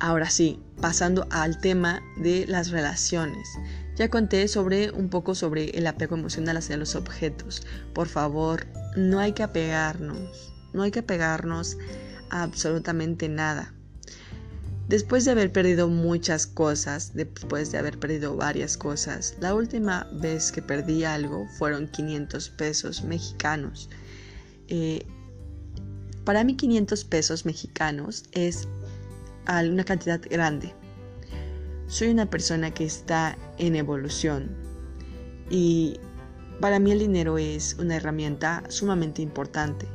ahora 0.00 0.30
sí, 0.30 0.58
pasando 0.80 1.28
al 1.30 1.60
tema 1.60 2.02
de 2.16 2.44
las 2.48 2.72
relaciones. 2.72 3.48
Ya 3.94 4.08
conté 4.08 4.48
sobre 4.48 4.90
un 4.90 5.10
poco 5.10 5.36
sobre 5.36 5.70
el 5.78 5.86
apego 5.86 6.16
emocional 6.16 6.56
hacia 6.56 6.76
los 6.76 6.96
objetos. 6.96 7.64
Por 7.92 8.08
favor, 8.08 8.66
no 8.96 9.20
hay 9.20 9.30
que 9.30 9.44
apegarnos. 9.44 10.52
No 10.72 10.82
hay 10.82 10.90
que 10.90 10.98
apegarnos 10.98 11.78
a 12.30 12.42
absolutamente 12.42 13.28
nada. 13.28 13.74
Después 14.88 15.24
de 15.24 15.30
haber 15.30 15.50
perdido 15.50 15.88
muchas 15.88 16.46
cosas, 16.46 17.12
después 17.14 17.72
de 17.72 17.78
haber 17.78 17.98
perdido 17.98 18.36
varias 18.36 18.76
cosas, 18.76 19.34
la 19.40 19.54
última 19.54 20.06
vez 20.12 20.52
que 20.52 20.60
perdí 20.60 21.04
algo 21.04 21.46
fueron 21.58 21.88
500 21.88 22.50
pesos 22.50 23.02
mexicanos. 23.02 23.88
Eh, 24.68 25.06
para 26.24 26.44
mí 26.44 26.56
500 26.56 27.04
pesos 27.04 27.46
mexicanos 27.46 28.24
es 28.32 28.68
una 29.48 29.84
cantidad 29.84 30.20
grande. 30.30 30.74
Soy 31.86 32.08
una 32.08 32.28
persona 32.28 32.72
que 32.72 32.84
está 32.84 33.38
en 33.58 33.76
evolución 33.76 34.50
y 35.50 35.98
para 36.60 36.78
mí 36.78 36.92
el 36.92 36.98
dinero 36.98 37.38
es 37.38 37.76
una 37.78 37.96
herramienta 37.96 38.62
sumamente 38.68 39.22
importante. 39.22 39.86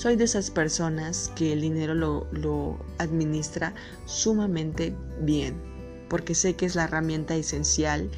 Soy 0.00 0.16
de 0.16 0.24
esas 0.24 0.50
personas 0.50 1.30
que 1.36 1.52
el 1.52 1.60
dinero 1.60 1.92
lo, 1.92 2.78
administra 2.96 3.74
sumamente 4.06 4.96
bien, 5.20 5.60
porque 6.08 6.34
sé 6.34 6.54
que 6.54 6.64
es 6.64 6.74
la 6.74 6.84
herramienta 6.84 7.34
esencial 7.34 8.10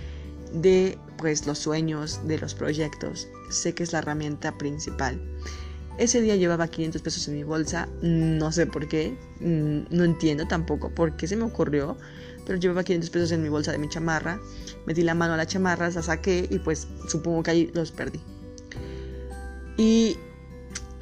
de 0.54 0.96
pues 1.18 1.44
los 1.44 1.58
sueños, 1.58 2.20
de 2.22 2.38
los 2.38 2.54
proyectos. 2.54 3.26
Sé 3.50 3.74
que 3.74 3.82
es 3.82 3.92
la 3.92 3.98
herramienta 3.98 4.56
principal. 4.58 5.20
Ese 5.98 6.20
día 6.20 6.36
llevaba 6.36 6.68
500 6.68 7.02
pesos 7.02 7.26
en 7.26 7.34
mi 7.34 7.42
bolsa, 7.42 7.88
no 8.00 8.52
sé 8.52 8.66
por 8.66 8.86
qué, 8.86 9.18
mm, 9.40 9.92
no 9.92 10.04
entiendo 10.04 10.46
tampoco 10.46 10.88
por 10.94 11.16
qué 11.16 11.26
se 11.26 11.34
me 11.34 11.42
ocurrió, 11.42 11.96
pero 12.46 12.60
llevaba 12.60 12.84
500 12.84 13.10
pesos 13.10 13.32
en 13.32 13.42
mi 13.42 13.48
bolsa 13.48 13.72
de 13.72 13.78
mi 13.78 13.88
chamarra, 13.88 14.38
metí 14.86 15.02
la 15.02 15.16
mano 15.16 15.34
a 15.34 15.36
la 15.36 15.46
chamarra, 15.46 15.90
la 15.90 16.02
saqué 16.02 16.46
y 16.48 16.60
pues 16.60 16.86
supongo 17.08 17.42
que 17.42 17.50
ahí 17.50 17.70
los 17.74 17.90
perdí. 17.90 18.20
Y 19.76 20.16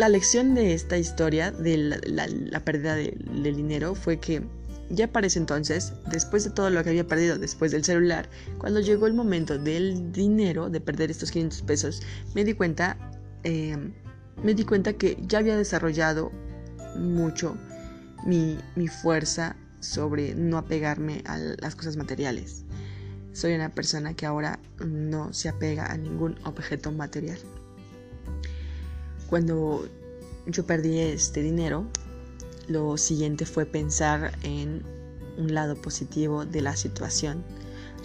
la 0.00 0.08
lección 0.08 0.54
de 0.54 0.72
esta 0.72 0.96
historia, 0.96 1.50
de 1.50 1.76
la, 1.76 2.64
pérdida 2.64 2.94
del 2.94 3.54
dinero, 3.54 3.94
fue 3.94 4.18
que 4.18 4.42
ya 4.88 5.12
para 5.12 5.26
ese 5.26 5.38
entonces, 5.38 5.92
después 6.10 6.42
de 6.42 6.48
todo 6.48 6.70
lo 6.70 6.82
que 6.82 6.88
había 6.88 7.06
perdido 7.06 7.36
después 7.36 7.70
del 7.70 7.84
celular, 7.84 8.30
cuando 8.56 8.80
llegó 8.80 9.06
el 9.06 9.12
momento 9.12 9.58
del 9.58 10.10
dinero, 10.10 10.70
de 10.70 10.80
perder 10.80 11.10
estos 11.10 11.30
500 11.30 11.60
pesos, 11.62 12.02
me 12.34 12.44
di 12.44 12.54
cuenta, 12.54 12.96
eh, 13.44 13.76
me 14.42 14.54
di 14.54 14.64
cuenta 14.64 14.94
que 14.94 15.18
ya 15.26 15.40
había 15.40 15.58
desarrollado 15.58 16.32
mucho 16.96 17.58
mi, 18.24 18.56
mi 18.76 18.88
fuerza 18.88 19.54
sobre 19.80 20.34
no 20.34 20.56
apegarme 20.56 21.22
a 21.26 21.36
las 21.36 21.76
cosas 21.76 21.98
materiales. 21.98 22.64
Soy 23.34 23.52
una 23.52 23.68
persona 23.68 24.14
que 24.14 24.24
ahora 24.24 24.60
no 24.78 25.34
se 25.34 25.50
apega 25.50 25.92
a 25.92 25.98
ningún 25.98 26.38
objeto 26.44 26.90
material. 26.90 27.38
Cuando 29.30 29.88
yo 30.46 30.66
perdí 30.66 30.98
este 30.98 31.40
dinero, 31.40 31.86
lo 32.66 32.96
siguiente 32.96 33.46
fue 33.46 33.64
pensar 33.64 34.32
en 34.42 34.82
un 35.38 35.54
lado 35.54 35.76
positivo 35.76 36.44
de 36.44 36.60
la 36.60 36.74
situación. 36.74 37.44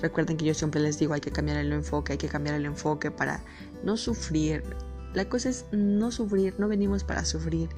Recuerden 0.03 0.37
que 0.37 0.45
yo 0.45 0.53
siempre 0.53 0.79
les 0.81 0.99
digo, 0.99 1.15
hay 1.15 1.21
que 1.21 1.31
cambiar 1.31 1.57
el 1.57 1.73
enfoque, 1.73 2.11
hay 2.13 2.19
que 2.19 2.27
cambiar 2.27 2.55
el 2.55 2.65
enfoque 2.65 3.09
para 3.09 3.43
no 3.83 3.97
sufrir. 3.97 4.63
La 5.15 5.27
cosa 5.27 5.49
es 5.49 5.65
no 5.71 6.11
sufrir, 6.11 6.53
no 6.59 6.67
venimos 6.67 7.03
para 7.03 7.25
sufrir. 7.25 7.69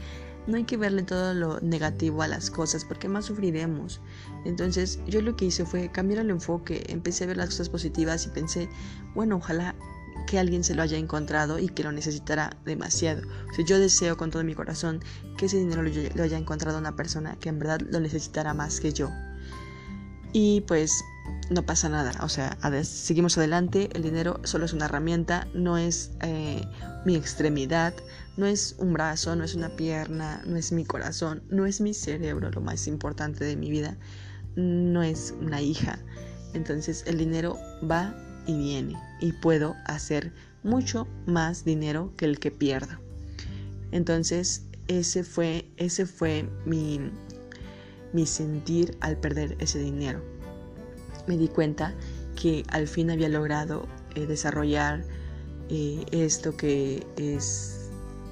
no 0.46 0.56
hay 0.56 0.64
que 0.64 0.78
verle 0.78 1.04
todo 1.04 1.34
lo 1.34 1.60
negativo 1.60 2.22
a 2.22 2.28
las 2.28 2.50
cosas 2.50 2.84
porque 2.84 3.08
más 3.08 3.26
sufriremos. 3.26 4.02
Entonces 4.46 5.00
yo 5.08 5.22
lo 5.22 5.36
que 5.38 5.46
hice 5.46 5.66
fue 5.66 5.90
cambiar 5.90 6.20
el 6.20 6.30
enfoque, 6.30 6.86
empecé 6.88 7.24
a 7.24 7.28
ver 7.28 7.38
las 7.38 7.50
cosas 7.50 7.70
positivas 7.70 8.26
y 8.26 8.30
pensé, 8.30 8.70
bueno, 9.14 9.38
ojalá 9.38 9.76
que 10.26 10.40
alguien 10.40 10.64
se 10.64 10.76
lo 10.76 10.82
haya 10.82 10.98
encontrado 10.98 11.60
y 11.60 11.70
que 11.70 11.84
lo 11.84 11.92
necesitara 11.92 12.58
demasiado. 12.66 13.22
O 13.58 13.62
yo 13.62 13.80
deseo 13.80 14.18
con 14.18 14.32
todo 14.32 14.44
mi 14.44 14.56
corazón 14.56 15.02
que 15.38 15.46
ese 15.46 15.58
dinero 15.58 15.84
lo, 15.84 16.24
haya 16.24 16.38
encontrado 16.38 16.78
una 16.78 16.96
persona 16.96 17.38
que 17.40 17.50
en 17.50 17.60
verdad 17.60 17.82
lo 17.82 18.00
necesitara 18.00 18.54
más 18.54 18.80
que 18.80 18.92
yo. 18.94 19.10
Y 20.34 20.62
pues 20.62 20.92
no 21.50 21.66
pasa 21.66 21.88
nada, 21.90 22.12
o 22.22 22.30
sea, 22.30 22.58
seguimos 22.84 23.38
adelante, 23.38 23.90
el 23.94 24.04
dinero 24.04 24.40
solo 24.44 24.66
es 24.66 24.74
una 24.74 24.86
herramienta, 24.86 25.48
no 25.54 25.78
es 25.78 26.12
eh, 26.22 26.62
mi 27.06 27.16
extremidad, 27.16 27.94
no 28.36 28.46
es 28.46 28.76
un 28.78 28.94
brazo, 28.94 29.36
no 29.36 29.44
es 29.44 29.56
una 29.56 29.70
pierna, 29.70 30.42
no 30.46 30.58
es 30.58 30.72
mi 30.72 30.86
corazón, 30.86 31.44
no 31.50 31.66
es 31.66 31.80
mi 31.80 31.94
cerebro, 31.94 32.52
lo 32.52 32.62
más 32.62 32.88
importante 32.88 33.46
de 33.46 33.56
mi 33.56 33.70
vida, 33.70 33.98
no 34.56 35.04
es 35.04 35.34
una 35.40 35.62
hija. 35.62 36.00
Entonces 36.54 37.04
el 37.08 37.18
dinero 37.18 37.58
va 37.90 38.16
y 38.48 38.58
viene 38.58 38.98
y 39.20 39.34
puedo 39.34 39.76
hacer 39.86 40.34
mucho 40.64 41.08
más 41.26 41.66
dinero 41.66 42.14
que 42.18 42.26
el 42.26 42.40
que 42.40 42.52
pierda. 42.52 43.00
Entonces 43.92 44.64
ese 44.88 45.24
fue, 45.24 45.66
ese 45.78 46.06
fue 46.06 46.50
mi, 46.66 47.00
mi 48.14 48.26
sentir 48.26 48.98
al 49.02 49.18
perder 49.18 49.56
ese 49.60 49.80
dinero. 49.80 50.22
Me 51.28 51.38
di 51.38 51.48
cuenta 51.48 51.94
que 52.42 52.64
al 52.70 52.88
fin 52.88 53.12
había 53.12 53.30
logrado 53.30 53.88
eh, 54.16 54.26
desarrollar 54.26 55.04
eh, 55.70 56.06
esto 56.12 56.56
que 56.56 57.06
es 57.18 57.90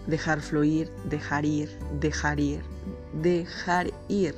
dejar 0.08 0.42
fluir, 0.42 0.90
dejar 1.10 1.46
ir, 1.46 1.70
dejar 2.00 2.40
ir, 2.40 2.62
dejar 3.22 3.92
ir. 4.08 4.36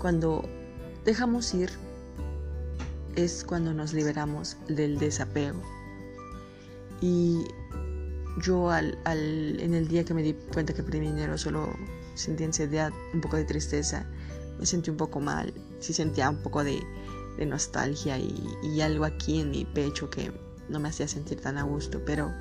Cuando 0.00 0.44
dejamos 1.04 1.54
ir, 1.54 1.70
es 3.24 3.42
cuando 3.42 3.74
nos 3.74 3.92
liberamos 3.92 4.56
del 4.68 4.98
desapego. 4.98 5.60
Y 7.00 7.44
yo 8.42 8.70
al, 8.70 8.96
en 9.04 9.74
el 9.74 9.88
día 9.88 10.04
que 10.04 10.14
me 10.14 10.22
di 10.22 10.34
cuenta 10.52 10.72
que 10.72 10.84
perdí 10.84 11.00
mi 11.00 11.08
dinero 11.08 11.36
solo 11.36 11.68
sentí 12.14 12.44
ansiedad, 12.44 12.92
un 13.12 13.20
poco 13.20 13.36
de 13.36 13.44
tristeza, 13.44 14.06
me 14.58 14.66
sentí 14.66 14.90
un 14.90 14.96
poco 14.96 15.18
mal, 15.18 15.52
sí 15.80 15.92
sentía 15.92 16.30
un 16.30 16.42
poco 16.42 16.62
de, 16.62 16.80
nostalgia 17.46 18.18
y, 18.18 18.80
algo 18.80 19.04
aquí 19.04 19.40
en 19.40 19.50
mi 19.50 19.64
pecho 19.64 20.10
que 20.10 20.32
no 20.68 20.80
me 20.80 20.88
hacía 20.88 21.06
sentir 21.06 21.40
tan 21.40 21.56
a 21.56 21.62
gusto, 21.62 22.02
pero 22.04 22.32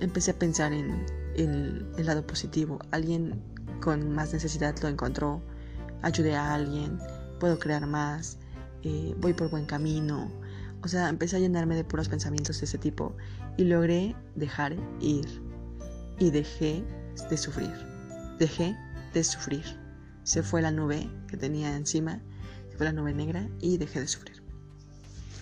empecé 0.00 0.30
a 0.30 0.38
pensar 0.38 0.72
en, 0.72 1.04
en 1.34 1.92
el 1.98 2.06
lado 2.06 2.26
positivo. 2.26 2.78
Alguien 2.90 3.42
con 3.82 4.10
más 4.10 4.32
necesidad 4.32 4.74
lo 4.80 4.88
encontró, 4.88 5.42
ayudé 6.00 6.36
a 6.36 6.54
alguien, 6.54 6.98
puedo 7.38 7.58
crear 7.58 7.86
más, 7.86 8.38
eh, 8.82 9.14
voy 9.18 9.32
por 9.32 9.50
buen 9.50 9.66
camino. 9.66 10.30
O 10.82 10.88
sea, 10.88 11.08
empecé 11.08 11.36
a 11.36 11.38
llenarme 11.38 11.76
de 11.76 11.84
puros 11.84 12.08
pensamientos 12.08 12.60
de 12.60 12.66
ese 12.66 12.78
tipo 12.78 13.16
y 13.56 13.64
logré 13.64 14.16
dejar 14.34 14.76
ir. 15.00 15.26
Y 16.18 16.30
dejé 16.30 16.84
de 17.30 17.36
sufrir. 17.36 17.72
Dejé 18.38 18.76
de 19.12 19.24
sufrir. 19.24 19.64
Se 20.24 20.42
fue 20.42 20.62
la 20.62 20.70
nube 20.70 21.08
que 21.28 21.36
tenía 21.36 21.76
encima, 21.76 22.20
se 22.70 22.76
fue 22.76 22.86
la 22.86 22.92
nube 22.92 23.12
negra 23.12 23.48
y 23.60 23.78
dejé 23.78 24.00
de 24.00 24.08
sufrir. 24.08 24.42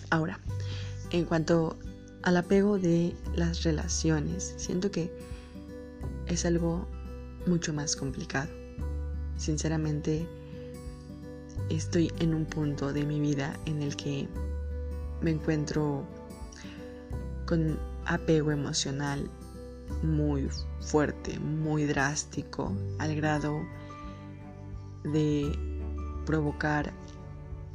Ahora, 0.09 0.39
en 1.11 1.25
cuanto 1.25 1.77
al 2.23 2.37
apego 2.37 2.77
de 2.77 3.15
las 3.35 3.63
relaciones, 3.63 4.53
siento 4.57 4.91
que 4.91 5.11
es 6.27 6.45
algo 6.45 6.87
mucho 7.47 7.73
más 7.73 7.95
complicado. 7.95 8.49
Sinceramente, 9.37 10.27
estoy 11.69 12.11
en 12.19 12.33
un 12.33 12.45
punto 12.45 12.93
de 12.93 13.05
mi 13.05 13.19
vida 13.19 13.57
en 13.65 13.81
el 13.81 13.95
que 13.95 14.27
me 15.21 15.31
encuentro 15.31 16.05
con 17.45 17.79
apego 18.05 18.51
emocional 18.51 19.29
muy 20.03 20.49
fuerte, 20.79 21.39
muy 21.39 21.85
drástico, 21.85 22.75
al 22.99 23.15
grado 23.15 23.61
de 25.03 25.51
provocar 26.25 26.93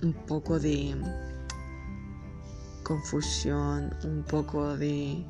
un 0.02 0.12
poco 0.12 0.58
de 0.58 0.96
confusión, 2.82 3.94
un 4.04 4.22
poco 4.22 4.76
de 4.76 5.24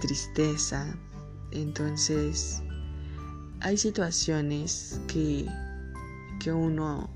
tristeza. 0.00 0.86
Entonces, 1.50 2.62
hay 3.60 3.76
situaciones 3.76 5.00
que, 5.06 5.46
que 6.40 6.52
uno 6.52 7.10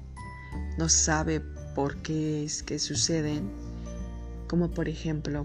no 0.79 0.89
sabe 0.89 1.41
por 1.75 1.97
qué 1.99 2.45
es 2.45 2.63
que 2.63 2.79
suceden, 2.79 3.51
como 4.49 4.71
por 4.71 4.89
ejemplo, 4.89 5.45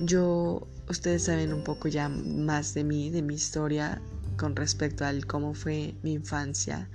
yo, 0.00 0.68
ustedes 0.88 1.24
saben 1.24 1.52
un 1.52 1.64
poco 1.64 1.88
ya 1.88 2.08
más 2.08 2.74
de 2.74 2.84
mí, 2.84 3.10
de 3.10 3.22
mi 3.22 3.34
historia 3.34 4.00
con 4.36 4.54
respecto 4.54 5.04
al 5.04 5.26
cómo 5.26 5.54
fue 5.54 5.94
mi 6.02 6.12
infancia, 6.12 6.88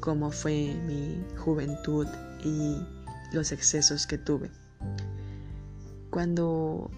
cómo 0.00 0.30
fue 0.30 0.74
mi 0.86 1.22
juventud 1.36 2.06
y 2.44 2.76
los 3.32 3.52
excesos 3.52 4.06
que 4.06 4.18
tuve. 4.18 4.50
Cuando 6.10 6.90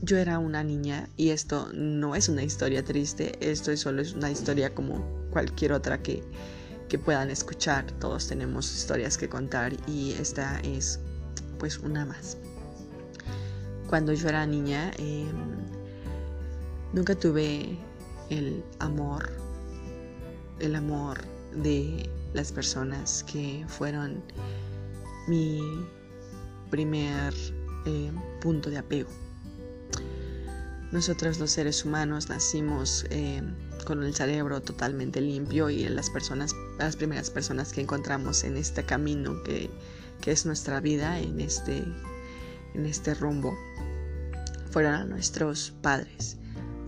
yo 0.00 0.16
era 0.16 0.40
una 0.40 0.64
niña, 0.64 1.08
y 1.16 1.30
esto 1.30 1.68
no 1.72 2.16
es 2.16 2.28
una 2.28 2.42
historia 2.42 2.84
triste, 2.84 3.38
esto 3.40 3.76
solo 3.76 4.02
es 4.02 4.14
una 4.14 4.30
historia 4.30 4.74
como 4.74 5.04
cualquier 5.30 5.72
otra 5.72 6.02
que 6.02 6.24
que 6.92 6.98
puedan 6.98 7.30
escuchar. 7.30 7.90
Todos 7.92 8.28
tenemos 8.28 8.70
historias 8.70 9.16
que 9.16 9.26
contar 9.26 9.72
y 9.88 10.12
esta 10.20 10.60
es 10.60 11.00
pues 11.58 11.78
una 11.78 12.04
más. 12.04 12.36
Cuando 13.88 14.12
yo 14.12 14.28
era 14.28 14.44
niña 14.44 14.90
em, 14.98 15.34
nunca 16.92 17.14
tuve 17.14 17.78
el 18.28 18.62
amor, 18.78 19.32
el 20.60 20.74
amor 20.74 21.22
de 21.54 22.10
las 22.34 22.52
personas 22.52 23.24
que 23.24 23.64
fueron 23.68 24.22
mi 25.28 25.62
primer 26.68 27.32
em, 27.86 28.14
punto 28.42 28.68
de 28.68 28.76
apego. 28.76 29.08
Nosotros 30.90 31.38
los 31.38 31.52
seres 31.52 31.86
humanos 31.86 32.28
nacimos 32.28 33.06
em, 33.08 33.54
con 33.84 34.02
el 34.02 34.14
cerebro 34.14 34.60
totalmente 34.62 35.20
limpio 35.20 35.70
y 35.70 35.88
las 35.88 36.10
personas, 36.10 36.54
las 36.78 36.96
primeras 36.96 37.30
personas 37.30 37.72
que 37.72 37.80
encontramos 37.80 38.44
en 38.44 38.56
este 38.56 38.84
camino 38.84 39.42
que, 39.42 39.70
es 40.26 40.46
nuestra 40.46 40.80
vida, 40.80 41.18
en 41.18 41.40
este, 41.40 41.84
en 42.74 42.86
este 42.86 43.14
rumbo, 43.14 43.56
fueron 44.70 44.94
a 44.94 45.04
nuestros 45.04 45.72
padres, 45.82 46.36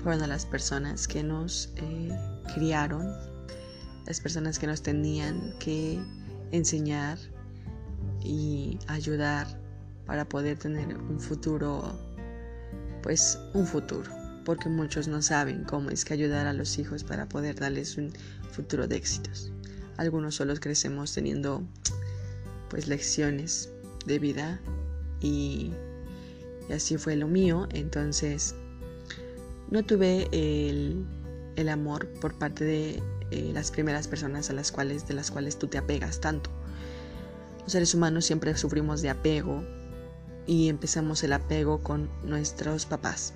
fueron 0.03 0.23
a 0.23 0.27
las 0.27 0.47
personas 0.47 1.09
que 1.09 1.23
nos 1.23 1.73
eh, 1.77 2.17
criaron, 2.55 3.13
las 4.07 4.21
personas 4.21 4.59
que 4.59 4.67
nos 4.67 4.83
tenían 4.83 5.55
que 5.59 6.01
enseñar 6.53 7.19
y 8.23 8.79
ayudar 8.87 9.47
para 10.07 10.29
poder 10.29 10.59
tener 10.59 10.97
un 10.97 11.19
futuro, 11.19 11.99
pues 13.03 13.39
un 13.53 13.67
futuro 13.67 14.24
porque 14.45 14.69
muchos 14.69 15.09
no 15.09 15.23
saben 15.23 15.65
cómo 15.65 15.91
es 15.91 16.05
que 16.05 16.15
ayudar 16.15 16.47
a 16.47 16.53
los 16.53 16.79
hijos 16.79 17.05
para 17.05 17.29
poder 17.29 17.59
darles 17.59 17.97
un 17.97 18.13
futuro 18.51 18.87
de 18.87 18.97
éxitos. 18.97 19.53
Algunos 19.97 20.35
solo 20.35 20.55
crecemos 20.57 21.13
teniendo 21.13 21.63
pues 22.69 22.89
lecciones 22.89 23.71
de 24.07 24.19
vida 24.19 24.61
y, 25.21 25.73
así 26.75 26.99
fue 26.99 27.17
lo 27.17 27.29
mío, 27.29 27.69
entonces 27.73 28.55
no 29.71 29.83
tuve 29.83 30.29
el, 30.33 31.07
amor 31.69 32.09
por 32.21 32.35
parte 32.35 32.65
de 32.65 33.03
eh, 33.31 33.51
las 33.55 33.71
primeras 33.71 34.07
personas 34.07 34.51
a 34.51 34.53
las 34.53 34.71
cuales, 34.71 35.07
de 35.09 35.15
las 35.15 35.31
cuales 35.31 35.59
tú 35.59 35.67
te 35.69 35.79
apegas 35.79 36.21
tanto. 36.21 36.51
Los 37.63 37.73
seres 37.73 37.95
humanos 37.95 38.27
siempre 38.27 38.55
sufrimos 38.57 39.01
de 39.01 39.09
apego 39.09 39.65
y 40.47 40.69
empezamos 40.69 41.23
el 41.23 41.33
apego 41.33 41.83
con 41.83 42.11
nuestros 42.23 42.85
papás. 42.85 43.33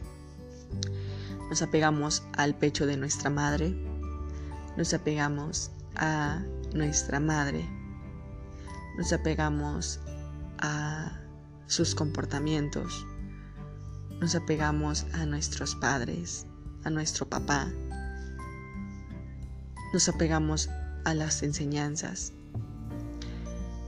Nos 1.49 1.63
apegamos 1.63 2.23
al 2.35 2.55
pecho 2.55 2.87
de 2.87 2.97
nuestra 2.97 3.31
madre, 3.31 3.75
nos 4.77 4.93
apegamos 4.95 5.71
a 5.97 6.43
nuestra 6.75 7.21
madre, 7.21 7.65
nos 8.97 9.13
apegamos 9.13 10.01
a 10.59 11.21
sus 11.67 11.95
comportamientos, 11.95 13.07
nos 14.21 14.35
apegamos 14.35 15.07
a 15.15 15.25
nuestros 15.27 15.75
padres, 15.75 16.47
a 16.85 16.91
nuestro 16.91 17.29
papá, 17.29 17.71
nos 19.93 20.09
apegamos 20.09 20.69
a 21.05 21.15
las 21.15 21.43
enseñanzas. 21.43 22.33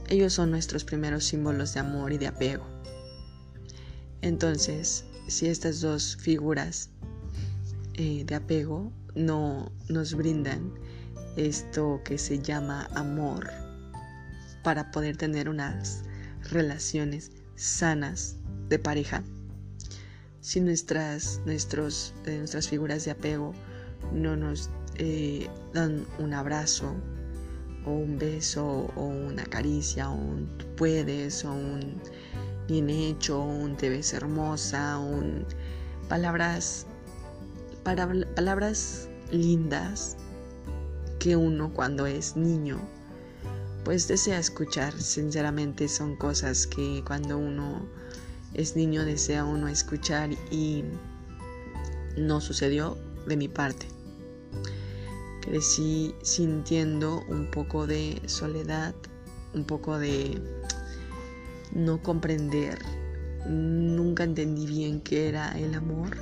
Ellos 0.09 0.33
son 0.33 0.51
nuestros 0.51 0.83
primeros 0.83 1.25
símbolos 1.25 1.73
de 1.73 1.79
amor 1.79 2.11
y 2.11 2.17
de 2.17 2.27
apego. 2.27 2.65
Entonces, 4.21 5.05
si 5.31 5.47
estas 5.47 5.79
dos 5.79 6.17
figuras 6.17 6.89
eh, 7.93 8.23
de 8.25 8.35
apego 8.35 8.91
no 9.15 9.71
nos 9.87 10.13
brindan 10.13 10.73
esto 11.37 12.01
que 12.03 12.17
se 12.17 12.39
llama 12.39 12.89
amor 12.95 13.49
para 14.61 14.91
poder 14.91 15.15
tener 15.15 15.47
unas 15.47 16.03
relaciones 16.49 17.31
sanas 17.55 18.35
de 18.67 18.77
pareja. 18.77 19.23
Si 20.41 20.59
nuestras, 20.59 21.39
eh, 21.45 22.37
nuestras 22.37 22.67
figuras 22.67 23.05
de 23.05 23.11
apego 23.11 23.53
no 24.11 24.35
nos 24.35 24.69
eh, 24.95 25.49
dan 25.73 26.05
un 26.19 26.33
abrazo 26.33 26.93
o 27.85 27.91
un 27.91 28.19
beso 28.19 28.91
o 28.95 29.05
una 29.05 29.45
caricia 29.45 30.09
o 30.09 30.13
un 30.13 30.49
puedes 30.75 31.45
o 31.45 31.53
un 31.53 32.01
bien 32.71 32.89
hecho 32.89 33.41
un 33.41 33.75
te 33.75 33.89
ves 33.89 34.13
hermosa 34.13 34.97
un 34.97 35.45
palabras 36.07 36.85
palabras 37.83 39.09
lindas 39.31 40.15
que 41.19 41.35
uno 41.35 41.71
cuando 41.73 42.05
es 42.05 42.35
niño 42.35 42.79
pues 43.83 44.07
desea 44.07 44.39
escuchar. 44.39 44.93
Sinceramente 44.99 45.87
son 45.87 46.15
cosas 46.15 46.67
que 46.67 47.03
cuando 47.05 47.37
uno 47.37 47.85
es 48.53 48.75
niño 48.75 49.05
desea 49.05 49.43
uno 49.43 49.67
escuchar 49.67 50.31
y 50.51 50.83
no 52.17 52.41
sucedió 52.41 52.97
de 53.27 53.37
mi 53.37 53.47
parte. 53.47 53.87
Crecí 55.41 56.13
sintiendo 56.21 57.23
un 57.27 57.49
poco 57.49 57.87
de 57.87 58.21
soledad, 58.27 58.93
un 59.53 59.65
poco 59.65 59.97
de 59.97 60.39
no 61.73 62.01
comprender. 62.01 62.79
Nunca 63.47 64.23
entendí 64.23 64.65
bien 64.65 65.01
qué 65.01 65.27
era 65.29 65.57
el 65.57 65.73
amor. 65.73 66.17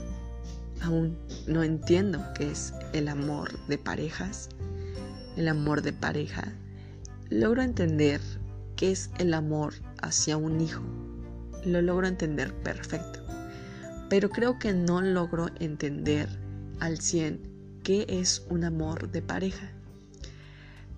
Aún 0.81 1.17
no 1.47 1.63
entiendo 1.63 2.23
qué 2.35 2.51
es 2.51 2.73
el 2.93 3.07
amor 3.07 3.59
de 3.67 3.77
parejas. 3.77 4.49
El 5.35 5.47
amor 5.47 5.81
de 5.81 5.93
pareja 5.93 6.53
logro 7.29 7.61
entender 7.61 8.21
qué 8.75 8.91
es 8.91 9.11
el 9.19 9.33
amor 9.33 9.73
hacia 10.01 10.37
un 10.37 10.61
hijo. 10.61 10.81
Lo 11.65 11.81
logro 11.81 12.07
entender 12.07 12.53
perfecto. 12.53 13.19
Pero 14.09 14.29
creo 14.29 14.57
que 14.57 14.73
no 14.73 15.01
logro 15.01 15.47
entender 15.59 16.27
al 16.79 16.99
100 16.99 17.41
qué 17.83 18.05
es 18.07 18.45
un 18.49 18.63
amor 18.63 19.11
de 19.11 19.21
pareja. 19.21 19.71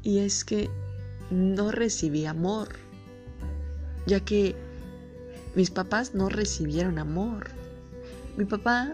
Y 0.03 0.19
es 0.19 0.45
que 0.45 0.69
no 1.29 1.71
recibí 1.71 2.25
amor, 2.25 2.69
ya 4.05 4.19
que 4.19 4.55
mis 5.55 5.69
papás 5.69 6.13
no 6.13 6.29
recibieron 6.29 6.99
amor. 6.99 7.49
Mi 8.37 8.45
papá 8.45 8.91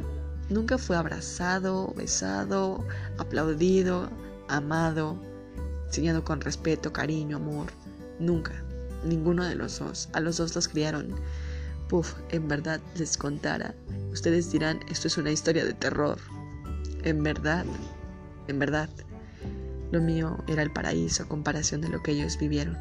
nunca 0.49 0.77
fue 0.77 0.95
abrazado, 0.97 1.93
besado, 1.95 2.85
aplaudido, 3.17 4.09
amado 4.47 5.17
enseñado 5.87 6.23
con 6.23 6.41
respeto, 6.41 6.93
cariño, 6.93 7.37
amor. 7.37 7.67
Nunca. 8.19 8.63
Ninguno 9.03 9.43
de 9.45 9.55
los 9.55 9.79
dos. 9.79 10.09
A 10.13 10.19
los 10.19 10.37
dos 10.37 10.55
los 10.55 10.67
criaron. 10.67 11.15
Puf, 11.87 12.13
en 12.29 12.47
verdad 12.47 12.81
les 12.97 13.17
contara. 13.17 13.73
Ustedes 14.11 14.51
dirán, 14.51 14.79
esto 14.89 15.07
es 15.07 15.17
una 15.17 15.31
historia 15.31 15.65
de 15.65 15.73
terror. 15.73 16.19
En 17.03 17.23
verdad, 17.23 17.65
en 18.47 18.59
verdad, 18.59 18.89
lo 19.91 20.01
mío 20.01 20.37
era 20.47 20.61
el 20.61 20.71
paraíso 20.71 21.23
a 21.23 21.27
comparación 21.27 21.81
de 21.81 21.89
lo 21.89 22.03
que 22.03 22.11
ellos 22.11 22.37
vivieron. 22.37 22.77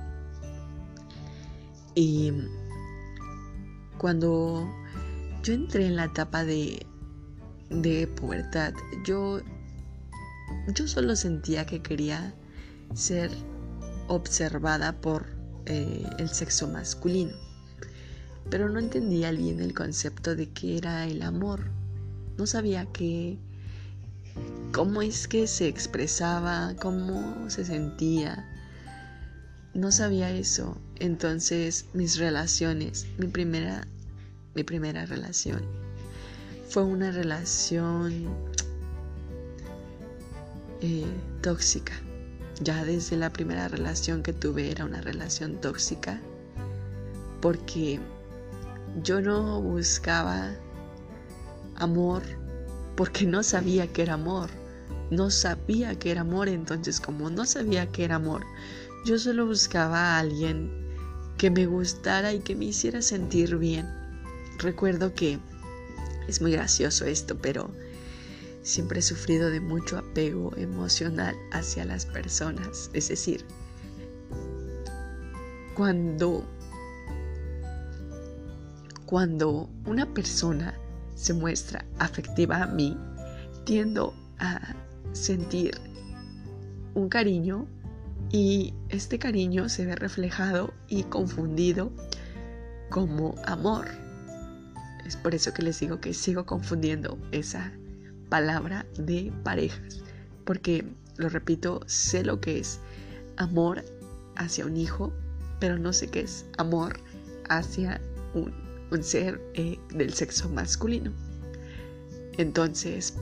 Y 1.97 2.31
cuando 3.97 4.71
yo 5.43 5.55
entré 5.55 5.87
en 5.87 5.97
la 5.97 6.05
etapa 6.05 6.45
de, 6.45 6.87
de 7.71 8.07
pubertad, 8.07 8.75
yo, 9.07 9.41
yo 10.75 10.87
solo 10.87 11.17
sentía 11.17 11.65
que 11.65 11.81
quería 11.81 12.35
ser 12.93 13.31
observada 14.09 15.01
por 15.01 15.27
eh, 15.65 16.07
el 16.19 16.29
sexo 16.29 16.69
masculino. 16.69 17.33
Pero 18.51 18.69
no 18.69 18.79
entendía 18.79 19.31
bien 19.31 19.61
el 19.61 19.73
concepto 19.73 20.37
de 20.37 20.51
qué 20.51 20.77
era 20.77 21.07
el 21.07 21.23
amor. 21.23 21.71
No 22.37 22.47
sabía 22.47 22.85
qué, 22.93 23.39
cómo 24.75 25.01
es 25.01 25.27
que 25.29 25.47
se 25.47 25.67
expresaba, 25.67 26.75
cómo 26.79 27.49
se 27.49 27.65
sentía. 27.65 28.53
No 29.77 29.93
sabía 29.93 30.31
eso. 30.31 30.77
Entonces 30.99 31.87
mis 31.93 32.19
relaciones, 32.19 33.07
mi 33.19 33.27
primera, 33.27 33.87
mi 34.55 34.65
primera 34.65 35.07
relación, 35.07 35.62
fue 36.69 36.83
una 36.83 37.11
relación 37.11 38.27
eh, 40.81 41.05
tóxica 41.43 41.93
ya 42.61 42.85
desde 42.85 43.17
la 43.17 43.31
primera 43.31 43.69
relación 43.69 44.23
que 44.23 44.33
tuve 44.33 44.71
era 44.71 44.85
una 44.85 45.01
relación 45.03 45.61
tóxica 45.61 46.21
porque 47.41 48.01
yo 49.03 49.21
no 49.21 49.61
buscaba 49.61 50.55
amor 51.77 52.23
porque 52.97 53.27
no 53.27 53.43
sabía 53.43 53.87
que 53.87 54.03
era 54.03 54.15
amor. 54.15 54.49
No 55.11 55.31
sabía 55.31 55.97
que 55.97 56.11
era 56.11 56.23
amor, 56.23 56.49
entonces 56.49 56.99
como 57.01 57.31
no 57.31 57.45
sabía 57.45 57.87
que 57.87 58.05
era 58.05 58.17
amor, 58.17 58.43
yo 59.07 59.19
solo 59.19 59.47
buscaba 59.47 59.99
a 59.99 60.19
alguien 60.19 60.71
que 61.38 61.51
me 61.51 61.64
gustara 61.64 62.35
y 62.35 62.40
que 62.40 62.55
me 62.55 62.66
hiciera 62.66 63.01
sentir 63.01 63.57
bien. 63.57 63.88
Recuerdo 64.59 65.14
que 65.14 65.38
es 66.29 66.42
muy 66.42 66.53
gracioso 66.53 67.07
esto, 67.07 67.38
pero 67.38 67.71
Siempre 68.66 68.99
he 68.99 69.03
sufrido 69.03 69.49
de 69.49 69.61
mucho 69.61 69.97
apego 69.97 70.53
emocional 70.57 71.37
hacia 71.53 71.85
las 71.85 72.05
personas. 72.05 72.90
Es 72.95 73.11
decir, 73.11 73.45
cuando, 75.77 76.45
cuando 79.07 79.69
una 79.87 80.12
persona 80.12 80.75
se 81.14 81.33
muestra 81.33 81.85
afectiva 82.01 82.61
a 82.61 82.66
mí, 82.66 82.99
tiendo 83.62 84.12
a 84.40 84.75
sentir 85.12 85.81
un 86.97 87.09
cariño 87.09 87.69
y 88.31 88.75
este 88.89 89.19
cariño 89.19 89.69
se 89.69 89.87
ve 89.87 89.95
reflejado 89.95 90.73
y 90.89 91.05
confundido 91.05 91.93
como 92.91 93.35
amor. 93.45 93.87
Es 95.07 95.17
por 95.17 95.35
eso 95.35 95.53
que 95.53 95.62
les 95.62 95.79
digo 95.81 96.01
que 96.01 96.15
sigo 96.15 96.47
confundiendo 96.47 97.19
esa 97.31 97.73
palabra 98.29 98.87
de 98.99 99.33
parejas, 99.45 100.03
porque, 100.45 100.85
lo 101.17 101.29
repito, 101.29 101.81
sé 101.87 102.25
lo 102.25 102.41
que 102.41 102.59
es 102.59 102.81
amor 103.37 103.85
hacia 104.35 104.67
un 104.67 104.77
hijo, 104.77 105.12
pero 105.61 105.79
no 105.79 105.93
sé 105.93 106.09
qué 106.09 106.21
es 106.21 106.45
amor 106.59 106.99
hacia 107.49 108.01
un, 108.35 108.53
ser 109.03 109.41
eh, 109.55 109.79
del 109.95 110.12
sexo 110.12 110.49
masculino. 110.49 111.12
Entonces, 112.37 113.15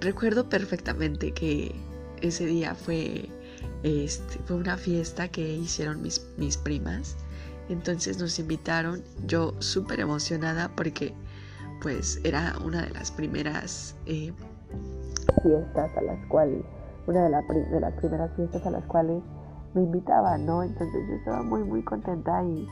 recuerdo 0.00 0.48
perfectamente 0.48 1.32
que 1.32 1.74
ese 2.22 2.46
día 2.46 2.74
fue, 2.74 3.28
este, 3.82 4.38
fue 4.40 4.56
una 4.56 4.76
fiesta 4.76 5.28
que 5.28 5.54
hicieron 5.54 6.02
mis, 6.02 6.26
mis 6.36 6.56
primas. 6.56 7.16
Entonces 7.68 8.18
nos 8.18 8.38
invitaron, 8.38 9.02
yo 9.26 9.54
súper 9.58 10.00
emocionada 10.00 10.70
porque 10.74 11.14
pues 11.82 12.20
era 12.24 12.54
una 12.64 12.82
de 12.82 12.90
las 12.90 13.10
primeras 13.10 13.94
eh, 14.06 14.32
fiestas 15.42 15.96
a 15.96 16.02
las 16.02 16.26
cuales, 16.26 16.64
una 17.06 17.24
de, 17.24 17.30
de, 17.70 17.80
las 17.80 17.94
primeras 17.94 18.34
fiestas 18.36 18.66
a 18.66 18.70
las 18.70 18.84
cuales 18.86 19.22
me 19.74 19.82
invitaban, 19.82 20.46
¿no? 20.46 20.62
Entonces 20.62 21.02
yo 21.08 21.14
estaba 21.14 21.42
muy, 21.42 21.62
muy 21.62 21.82
contenta 21.82 22.42
y, 22.42 22.66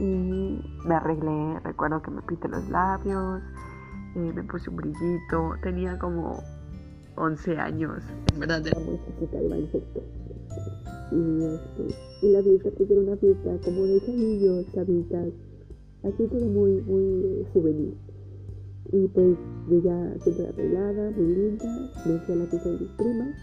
me 0.00 0.94
arreglé, 0.94 1.60
recuerdo 1.60 2.00
que 2.00 2.10
me 2.10 2.22
pinté 2.22 2.48
los 2.48 2.66
labios, 2.70 3.42
eh, 4.16 4.32
me 4.34 4.42
puse 4.44 4.70
un 4.70 4.76
brillito, 4.76 5.56
tenía 5.62 5.98
como 5.98 6.42
11 7.20 7.56
años, 7.58 8.02
en 8.32 8.40
verdad 8.40 8.66
era 8.66 8.80
muy 8.80 8.98
chiquita, 9.06 9.42
iba. 9.42 9.56
Y, 9.58 11.44
este, 11.44 12.26
y 12.26 12.32
la 12.32 12.42
fiesta 12.42 12.70
pues 12.76 12.90
era 12.90 13.00
una 13.00 13.16
fiesta 13.16 13.58
como 13.64 13.84
de 13.84 14.00
chamillos, 14.06 14.66
chavitas, 14.72 15.28
así 16.04 16.26
todo 16.26 16.46
muy, 16.46 16.80
muy 16.82 17.46
juvenil. 17.52 17.94
Y 18.92 19.06
pues 19.08 19.36
yo 19.68 19.82
ya 19.82 20.18
súper 20.24 20.48
arreglada, 20.48 21.10
muy 21.10 21.34
linda, 21.34 21.92
me 22.06 22.18
fui 22.18 22.34
a 22.34 22.38
la 22.38 22.46
fiesta 22.46 22.68
de 22.70 22.78
mis 22.78 22.90
primas. 22.92 23.36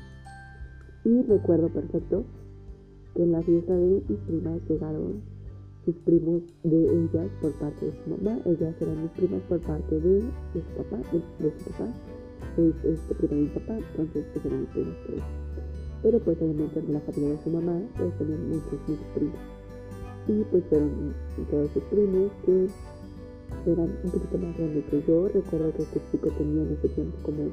Y 1.06 1.22
recuerdo 1.24 1.70
perfecto 1.70 2.26
que 3.16 3.24
en 3.24 3.32
la 3.32 3.42
fiesta 3.42 3.74
de 3.74 4.04
mis 4.10 4.20
primas 4.28 4.62
llegaron 4.68 5.22
sus 5.86 5.96
primos 6.00 6.42
de 6.64 6.84
ellas 6.84 7.32
por 7.42 7.54
parte 7.54 7.86
de 7.86 7.94
su 7.94 8.10
mamá. 8.10 8.40
Ellas 8.46 8.76
eran 8.82 9.04
mis 9.04 9.12
primas 9.12 9.42
por 9.44 9.60
parte 9.62 10.00
de, 10.00 10.22
su 10.54 10.84
papá, 10.84 10.98
de, 11.14 11.52
su 11.58 11.72
papá. 11.72 11.94
Es 12.58 12.76
este 12.84 13.16
primo 13.16 13.36
de 13.36 13.42
mi 13.42 13.50
papá, 13.50 13.78
entonces 13.78 14.26
pues 14.34 14.46
eran 14.46 14.62
mis 14.62 14.70
primas 14.70 14.96
por 15.06 15.16
Pero 16.02 16.20
pues 16.20 16.42
obviamente 16.42 16.80
en 16.80 16.94
la 16.94 17.00
familia 17.02 17.30
de 17.30 17.44
su 17.44 17.50
mamá 17.52 17.80
pues 17.96 18.18
tenían 18.18 18.50
muchos, 18.50 18.80
muchos 18.88 19.06
primos. 19.14 19.40
Y 20.28 20.44
pues 20.52 20.64
fueron 20.70 21.14
todos 21.50 21.72
sus 21.72 21.84
primos 21.84 22.32
que 22.46 22.68
eran 23.72 23.98
un 24.04 24.12
poquito 24.12 24.38
más 24.40 24.58
grandes 24.58 24.84
que 24.86 25.04
yo. 25.08 25.28
Recuerdo 25.28 25.72
que 25.74 25.84
este 25.84 26.02
chico 26.12 26.32
tenía 26.32 26.64
en 26.64 26.74
ese 26.74 26.90
tiempo 26.90 27.16
como 27.24 27.50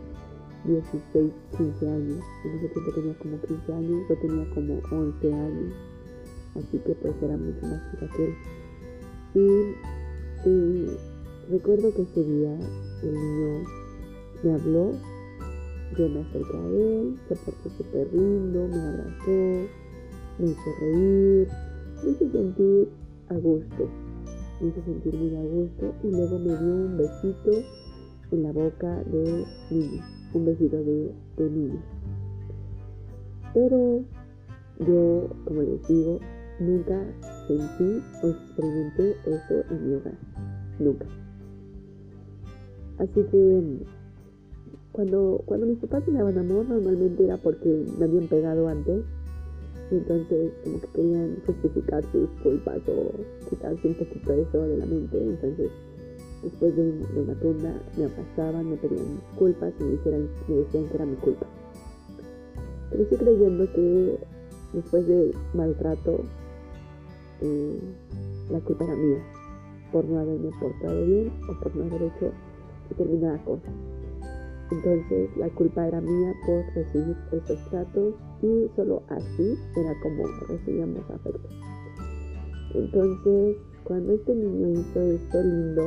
16, 0.64 1.32
15 1.56 1.88
años. 1.88 2.18
En 2.44 2.50
ese 2.52 2.68
tiempo 2.68 2.92
tenía 2.94 3.14
como 3.18 3.40
15 3.40 3.72
años, 3.72 4.08
yo 4.08 4.16
tenía 4.16 4.50
como 4.50 4.80
11 4.90 5.32
años. 5.32 5.72
Así 6.56 6.78
que 6.78 6.94
pues 6.94 7.14
era 7.20 7.36
mucho 7.36 7.66
más 7.66 7.90
chica 7.90 8.08
que 8.16 8.24
él. 8.24 8.34
Y, 9.34 9.74
recuerdo 11.50 11.92
que 11.94 12.02
ese 12.02 12.22
día 12.22 12.56
el 13.02 13.14
niño 13.14 13.64
me 14.44 14.52
habló, 14.52 14.92
yo 15.96 16.08
me 16.08 16.20
acerqué 16.20 16.56
a 16.56 16.66
él, 16.66 17.18
se 17.28 17.36
portó 17.36 17.70
súper 17.70 18.12
lindo, 18.12 18.68
me 18.68 18.80
abrazó, 18.80 19.68
me 20.38 20.46
hizo 20.50 20.70
reír, 20.80 21.48
me 22.02 22.10
hizo 22.10 22.30
sentir 22.30 22.88
a 23.30 23.34
gusto, 23.34 23.88
me 24.60 24.68
hizo 24.68 24.84
sentir 24.84 25.14
muy 25.14 25.36
a 25.36 25.42
gusto 25.42 25.94
y 26.02 26.10
luego 26.10 26.38
me 26.38 26.56
dio 26.58 26.74
un 26.74 26.98
besito 26.98 27.52
en 28.32 28.42
la 28.42 28.52
boca 28.52 29.02
de 29.04 29.46
niño, 29.70 30.02
un 30.34 30.44
besito 30.44 30.76
de, 30.76 31.14
de 31.38 31.50
niño. 31.50 31.82
Pero 33.54 34.04
yo, 34.80 35.28
como 35.46 35.62
les 35.62 35.88
digo, 35.88 36.20
nunca 36.60 37.00
sentí 37.46 38.02
o 38.22 38.28
experimenté 38.28 39.16
eso 39.26 39.64
en 39.70 39.88
mi 39.88 39.94
hogar, 39.94 40.18
nunca. 40.80 41.06
Así 42.98 43.22
que 43.30 43.84
cuando, 44.94 45.42
cuando 45.44 45.66
mis 45.66 45.78
papás 45.78 46.06
me 46.08 46.18
daban 46.18 46.38
amor 46.38 46.66
normalmente 46.68 47.24
era 47.24 47.36
porque 47.36 47.84
me 47.98 48.04
habían 48.04 48.28
pegado 48.28 48.68
antes 48.68 49.04
entonces 49.90 50.52
como 50.62 50.80
que 50.80 50.86
querían 50.88 51.36
justificar 51.46 52.02
sus 52.10 52.28
culpas 52.42 52.80
o 52.88 53.12
quitarse 53.50 53.88
un 53.88 53.94
poquito 53.94 54.32
eso 54.32 54.62
de 54.62 54.78
la 54.78 54.86
mente. 54.86 55.22
Entonces 55.22 55.70
después 56.42 56.76
de, 56.76 56.82
una 57.16 57.34
tunda 57.34 57.82
me 57.96 58.04
abrazaban, 58.04 58.70
me 58.70 58.76
pedían 58.76 59.16
disculpas 59.30 59.72
y 59.80 59.84
me, 59.84 60.56
decían 60.56 60.88
que 60.88 60.94
era 60.94 61.06
mi 61.06 61.16
culpa. 61.16 61.46
Crecí 62.90 63.16
creyendo 63.16 63.70
que 63.72 64.18
después 64.72 65.06
de 65.06 65.32
maltrato 65.54 66.20
eh, 67.40 67.80
la 68.50 68.60
culpa 68.60 68.84
era 68.84 68.96
mía 68.96 69.22
por 69.92 70.04
no 70.06 70.18
haberme 70.18 70.50
portado 70.60 71.06
bien 71.06 71.32
o 71.48 71.60
por 71.62 71.76
no 71.76 71.84
haber 71.84 72.02
hecho 72.02 72.32
determinada 72.88 73.42
cosa. 73.44 73.68
Entonces 74.74 75.36
la 75.36 75.48
culpa 75.50 75.86
era 75.86 76.00
mía 76.00 76.34
por 76.46 76.64
recibir 76.74 77.16
esos 77.32 77.70
tratos 77.70 78.14
y 78.42 78.68
solo 78.74 79.02
así 79.08 79.54
era 79.76 79.94
como 80.02 80.24
recibíamos 80.48 81.08
afecto. 81.10 81.48
Entonces 82.74 83.56
cuando 83.84 84.14
este 84.14 84.34
niño 84.34 84.80
hizo 84.80 85.00
esto 85.02 85.42
lindo, 85.42 85.82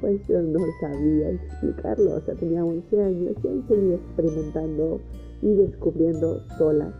pues 0.00 0.20
yo 0.28 0.40
no 0.42 0.60
sabía 0.80 1.30
explicarlo. 1.30 2.14
O 2.14 2.20
sea, 2.20 2.34
tenía 2.34 2.64
11 2.64 3.02
años 3.02 3.34
y 3.42 3.68
seguía 3.68 3.96
experimentando 3.96 5.00
y 5.42 5.54
descubriendo 5.54 6.40
sola 6.56 6.94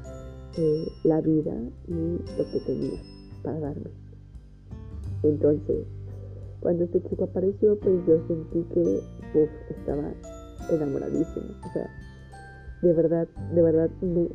eh, 0.59 0.87
la 1.05 1.20
vida 1.20 1.55
y 1.87 2.18
lo 2.37 2.50
que 2.50 2.61
tenía 2.66 3.00
para 3.42 3.61
darme. 3.61 3.90
Entonces, 5.22 5.87
cuando 6.61 6.85
este 6.85 7.02
chico 7.09 7.24
apareció, 7.24 7.79
pues 7.79 7.94
yo 8.07 8.18
sentí 8.26 8.64
que 8.74 9.00
estaba 9.70 10.12
enamoradísimo. 10.70 11.46
O 11.68 11.72
sea, 11.72 11.90
de 12.83 12.92
verdad, 12.92 13.29
de 13.55 13.62
verdad 13.62 13.90
me 14.00 14.29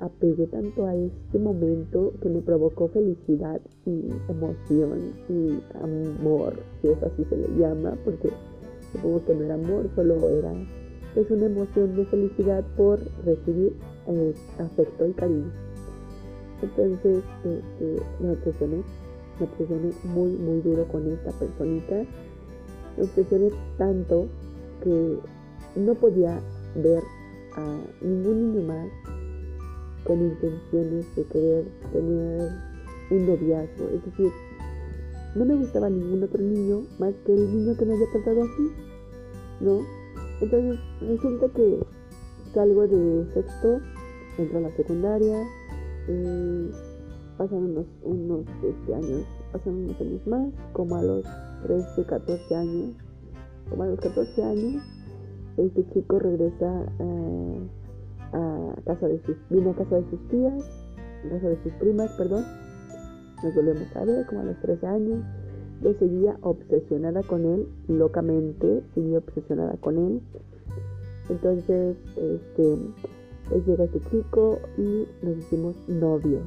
apegué 0.00 0.46
tanto 0.48 0.86
a 0.86 0.94
este 0.94 1.38
momento 1.38 2.12
que 2.20 2.28
me 2.28 2.40
provocó 2.40 2.88
felicidad 2.88 3.60
y 3.86 4.10
emoción 4.28 5.14
y 5.28 5.60
amor, 5.80 6.54
si 6.80 6.88
es 6.88 7.02
así 7.02 7.24
se 7.24 7.36
le 7.36 7.48
llama, 7.58 7.96
porque 8.04 8.30
supongo 8.92 9.24
que 9.24 9.34
no 9.34 9.44
era 9.44 9.54
amor, 9.54 9.88
solo 9.94 10.28
era 10.28 10.52
es 11.16 11.30
una 11.30 11.46
emoción 11.46 11.94
de 11.94 12.06
felicidad 12.06 12.64
por 12.76 12.98
recibir 13.24 13.74
eh, 14.08 14.34
afecto 14.58 15.06
y 15.06 15.12
cariño. 15.12 15.52
Entonces 16.62 17.22
este, 17.44 18.02
me 18.20 18.30
obsesioné, 18.30 18.82
me 19.38 19.46
obsesioné 19.46 19.90
muy, 20.04 20.30
muy 20.32 20.60
duro 20.60 20.86
con 20.88 21.06
esta 21.10 21.30
personita. 21.32 22.04
Me 22.96 23.04
obsesioné 23.04 23.50
tanto 23.76 24.26
que 24.82 25.18
no 25.76 25.94
podía 25.94 26.40
ver 26.76 27.02
a 27.56 27.78
ningún 28.00 28.52
niño 28.52 28.66
más 28.66 28.88
con 30.04 30.20
intenciones 30.20 31.14
de 31.14 31.24
querer 31.24 31.64
tener 31.92 32.50
un 33.10 33.26
noviazgo. 33.26 33.88
Es 33.88 34.04
decir, 34.04 34.32
no 35.34 35.44
me 35.44 35.54
gustaba 35.54 35.88
ningún 35.88 36.22
otro 36.22 36.42
niño 36.42 36.82
más 36.98 37.14
que 37.24 37.32
el 37.34 37.54
niño 37.54 37.76
que 37.76 37.84
me 37.84 37.94
había 37.94 38.10
tratado 38.10 38.42
así, 38.42 38.72
¿no? 39.60 39.80
Entonces 40.40 40.78
resulta 41.00 41.48
que 41.54 41.78
salgo 42.52 42.86
de 42.86 43.26
sexto, 43.32 43.80
entro 44.38 44.58
a 44.58 44.62
la 44.62 44.76
secundaria, 44.76 45.46
pasan 47.38 47.58
unos, 47.58 47.86
unos 48.02 48.46
este, 48.62 48.94
años, 48.94 49.24
pasan 49.52 49.74
unos 49.74 50.00
años 50.00 50.26
más, 50.26 50.52
como 50.72 50.96
a 50.96 51.02
los 51.02 51.24
13, 51.62 52.04
14 52.04 52.54
años, 52.56 52.90
como 53.70 53.84
a 53.84 53.86
los 53.86 54.00
14 54.00 54.42
años, 54.42 54.82
este 55.56 55.86
chico 55.92 56.18
regresa 56.18 56.86
a, 58.32 58.74
casa 58.84 59.06
de 59.06 59.20
sus, 59.24 59.36
viene 59.50 59.70
a 59.70 59.74
casa 59.74 59.96
de 59.96 60.10
sus 60.10 60.28
tías, 60.28 60.86
a 61.26 61.28
casa 61.28 61.48
de 61.48 61.62
sus 61.62 61.72
primas, 61.74 62.10
perdón. 62.12 62.44
Nos 63.42 63.54
volvemos 63.54 63.96
a 63.96 64.04
ver 64.04 64.26
como 64.26 64.40
a 64.40 64.44
los 64.44 64.60
13 64.60 64.86
años. 64.86 65.24
Yo 65.82 65.94
seguía 65.94 66.36
obsesionada 66.42 67.22
con 67.22 67.44
él, 67.44 67.66
locamente, 67.88 68.82
seguía 68.94 69.18
obsesionada 69.18 69.76
con 69.80 69.98
él. 69.98 70.20
Entonces, 71.28 71.96
este, 72.16 72.78
pues 73.48 73.66
llega 73.66 73.84
este 73.84 74.00
chico 74.10 74.58
y 74.78 75.06
nos 75.22 75.36
hicimos 75.38 75.76
novios. 75.88 76.42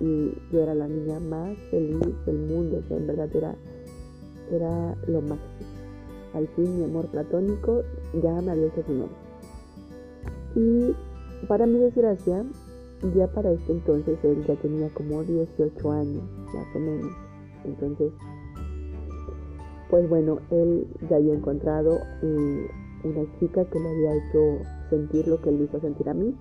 Y 0.00 0.32
yo 0.52 0.60
era 0.60 0.74
la 0.74 0.88
niña 0.88 1.20
más 1.20 1.56
feliz 1.70 2.14
del 2.26 2.38
mundo, 2.38 2.80
o 2.84 2.88
sea, 2.88 2.96
en 2.96 3.06
verdad 3.06 3.28
era, 3.34 3.54
era 4.50 4.96
lo 5.06 5.20
máximo. 5.22 5.73
Al 6.34 6.48
fin 6.48 6.78
mi 6.78 6.84
amor 6.84 7.06
platónico 7.06 7.82
ya 8.22 8.40
me 8.42 8.50
había 8.50 8.66
hecho 8.66 8.82
su 8.86 8.92
nombre. 8.92 9.16
Y 10.56 10.94
para 11.46 11.66
mi 11.66 11.78
desgracia, 11.78 12.44
ya 13.14 13.26
para 13.28 13.52
este 13.52 13.72
entonces 13.72 14.18
él 14.22 14.44
ya 14.46 14.54
tenía 14.56 14.88
como 14.94 15.22
18 15.22 15.92
años, 15.92 16.22
más 16.54 16.66
o 16.74 16.78
menos. 16.78 17.12
Entonces, 17.64 18.12
pues 19.90 20.08
bueno, 20.08 20.38
él 20.50 20.86
ya 21.08 21.16
había 21.16 21.34
encontrado 21.34 21.98
eh, 22.22 22.66
una 23.04 23.38
chica 23.38 23.64
que 23.66 23.78
le 23.78 23.88
había 23.88 24.16
hecho 24.16 24.64
sentir 24.90 25.28
lo 25.28 25.40
que 25.40 25.50
él 25.50 25.62
hizo 25.62 25.80
sentir 25.80 26.08
a 26.08 26.14
mí. 26.14 26.34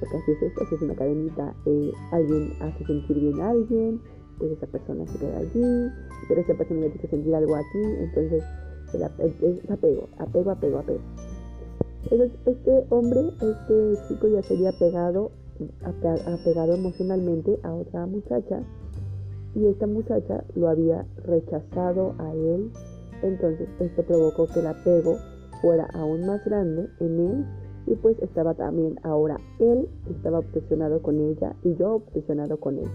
Porque 0.00 0.16
así 0.16 0.32
es 0.32 0.42
esto, 0.42 0.64
así 0.64 0.74
es 0.76 0.82
una 0.82 0.94
cadenita. 0.94 1.54
Eh, 1.66 1.92
alguien 2.12 2.52
hace 2.60 2.84
sentir 2.84 3.18
bien 3.18 3.40
a 3.40 3.50
alguien, 3.50 4.00
pues 4.38 4.52
esa 4.52 4.66
persona 4.66 5.06
se 5.06 5.18
queda 5.18 5.38
allí, 5.38 5.90
pero 6.28 6.40
esa 6.40 6.54
persona 6.54 6.80
le 6.80 6.88
hizo 6.88 7.08
sentir 7.08 7.34
algo 7.34 7.54
a 7.56 7.62
entonces 7.74 8.44
es 8.94 9.70
apego, 9.70 10.08
apego, 10.18 10.50
apego, 10.50 10.78
apego. 10.78 11.00
este 12.10 12.86
hombre, 12.90 13.32
este 13.40 14.08
chico 14.08 14.28
ya 14.28 14.42
se 14.42 14.54
había 14.54 14.72
pegado, 14.72 15.30
apegado 15.82 16.74
emocionalmente 16.74 17.58
a 17.62 17.74
otra 17.74 18.06
muchacha 18.06 18.62
y 19.54 19.66
esta 19.66 19.86
muchacha 19.86 20.44
lo 20.54 20.68
había 20.68 21.04
rechazado 21.24 22.14
a 22.18 22.32
él. 22.32 22.70
Entonces 23.22 23.68
esto 23.80 24.02
provocó 24.04 24.46
que 24.46 24.60
el 24.60 24.68
apego 24.68 25.16
fuera 25.60 25.88
aún 25.92 26.26
más 26.26 26.44
grande 26.44 26.88
en 27.00 27.20
él 27.20 27.46
y 27.86 27.94
pues 27.96 28.16
estaba 28.20 28.54
también 28.54 29.00
ahora 29.02 29.38
él 29.58 29.88
estaba 30.08 30.38
obsesionado 30.38 31.02
con 31.02 31.18
ella 31.18 31.56
y 31.64 31.74
yo 31.74 31.96
obsesionado 31.96 32.58
con 32.60 32.78
él. 32.78 32.88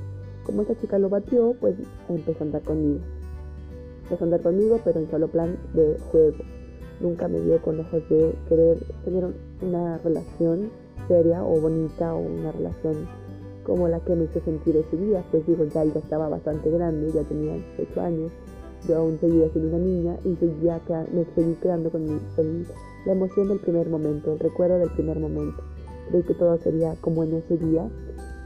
Como 0.45 0.61
esta 0.61 0.77
chica 0.79 0.97
lo 0.97 1.09
batió, 1.09 1.55
pues 1.59 1.75
empezó 2.09 2.43
a 2.43 2.47
andar 2.47 2.61
conmigo 2.63 2.99
a 4.21 4.23
andar 4.25 4.41
conmigo, 4.41 4.79
pero 4.83 4.99
en 4.99 5.09
solo 5.09 5.27
plan 5.27 5.57
de 5.73 5.97
juego. 6.11 6.37
Nunca 6.99 7.27
me 7.27 7.39
dio 7.39 7.61
con 7.61 7.79
ojos 7.79 8.07
de 8.09 8.33
querer 8.47 8.77
tener 9.03 9.33
una 9.61 9.97
relación 9.97 10.69
seria 11.07 11.43
o 11.43 11.59
bonita 11.59 12.13
o 12.13 12.19
una 12.19 12.51
relación 12.51 13.07
como 13.63 13.87
la 13.87 13.99
que 14.01 14.15
me 14.15 14.25
hizo 14.25 14.39
sentir 14.41 14.75
ese 14.77 14.97
día. 14.97 15.23
Pues 15.31 15.45
digo, 15.45 15.65
ya 15.65 15.83
ya 15.83 15.99
estaba 15.99 16.29
bastante 16.29 16.69
grande, 16.69 17.11
ya 17.11 17.23
tenía 17.23 17.53
18 17.77 18.01
años. 18.01 18.31
Yo 18.87 18.97
aún 18.97 19.17
seguía 19.19 19.49
siendo 19.49 19.75
una 19.75 19.85
niña 19.85 20.17
y 20.25 20.35
seguía 20.35 20.81
me 21.13 21.25
seguí 21.35 21.55
quedando 21.55 21.89
con 21.89 22.05
la 23.05 23.11
emoción 23.11 23.47
del 23.47 23.59
primer 23.59 23.89
momento, 23.89 24.33
el 24.33 24.39
recuerdo 24.39 24.77
del 24.79 24.91
primer 24.91 25.19
momento. 25.19 25.63
Creí 26.09 26.23
que 26.23 26.33
todo 26.33 26.57
sería 26.57 26.95
como 26.99 27.23
en 27.23 27.35
ese 27.35 27.57
día 27.57 27.89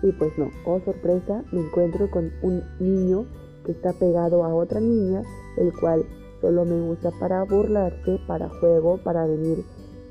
y 0.03 0.11
pues 0.11 0.37
no, 0.37 0.51
oh 0.65 0.79
sorpresa, 0.81 1.43
me 1.51 1.61
encuentro 1.61 2.09
con 2.11 2.31
un 2.43 2.63
niño 2.79 3.25
que 3.65 3.71
está 3.71 3.93
pegado 3.93 4.43
a 4.43 4.53
otra 4.53 4.79
niña 4.79 5.23
el 5.57 5.73
cual 5.79 6.05
solo 6.41 6.65
me 6.65 6.81
usa 6.81 7.11
para 7.19 7.43
burlarse, 7.43 8.19
para 8.27 8.49
juego, 8.59 8.97
para 9.03 9.25
venir. 9.25 9.63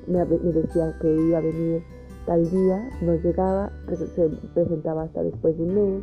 Me, 0.06 0.24
decía 0.24 0.96
que 1.00 1.12
iba 1.12 1.38
a 1.38 1.40
venir 1.40 1.82
tal 2.26 2.48
día, 2.50 2.90
no 3.02 3.14
llegaba, 3.14 3.70
se 4.14 4.28
presentaba 4.54 5.04
hasta 5.04 5.22
después 5.22 5.56
de 5.56 5.62
un 5.64 5.74
mes, 5.74 6.02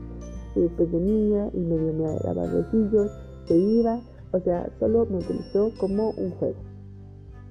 y 0.56 0.62
después 0.62 0.91
de 0.91 0.99
niña, 0.99 1.49
y 1.53 1.60
medio 1.60 1.93
me 1.93 2.17
daba 2.23 2.43
besillos, 2.43 3.12
se 3.45 3.58
iba, 3.58 3.99
o 4.32 4.39
sea, 4.39 4.69
solo 4.79 5.06
me 5.06 5.17
utilizó 5.17 5.71
como 5.79 6.12
un 6.12 6.32
juego. 6.32 6.60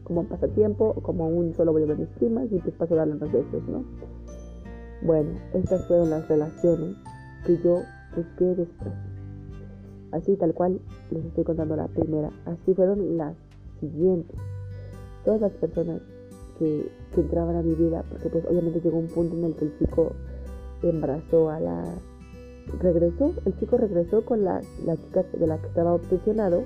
como 0.04 0.22
un 0.22 0.26
pasatiempo, 0.26 0.94
como 1.02 1.28
un 1.28 1.54
solo 1.54 1.72
voy 1.72 1.84
a 1.84 1.94
mis 1.94 2.08
primas 2.08 2.50
y 2.50 2.58
pues 2.58 2.74
paso 2.74 2.98
a 2.98 3.04
besos, 3.04 3.62
¿no? 3.68 3.84
Bueno, 5.02 5.30
estas 5.54 5.86
fueron 5.86 6.10
las 6.10 6.28
relaciones 6.28 6.96
que 7.46 7.56
yo 7.58 7.80
busqué 8.16 8.44
después. 8.44 9.11
Así 10.12 10.36
tal 10.36 10.54
cual 10.54 10.80
les 11.10 11.24
estoy 11.24 11.44
contando 11.44 11.74
la 11.76 11.88
primera. 11.88 12.30
Así 12.44 12.74
fueron 12.74 13.16
las 13.16 13.34
siguientes. 13.80 14.36
Todas 15.24 15.40
las 15.40 15.52
personas 15.52 16.00
que, 16.58 16.90
entraban 17.16 17.56
a 17.56 17.62
mi 17.62 17.74
vida, 17.74 18.04
porque 18.08 18.28
pues 18.30 18.44
obviamente 18.46 18.80
llegó 18.80 18.98
un 18.98 19.08
punto 19.08 19.36
en 19.36 19.44
el 19.44 19.54
que 19.54 19.66
el 19.66 19.78
chico 19.78 20.12
embarazó 20.82 21.50
a 21.50 21.60
la... 21.60 21.84
Regresó, 22.80 23.34
el 23.44 23.58
chico 23.58 23.76
regresó 23.76 24.24
con 24.24 24.44
la, 24.44 24.60
la 24.86 24.96
chica 24.96 25.24
de 25.32 25.46
la 25.46 25.58
que 25.58 25.66
estaba 25.66 25.94
obsesionado, 25.94 26.62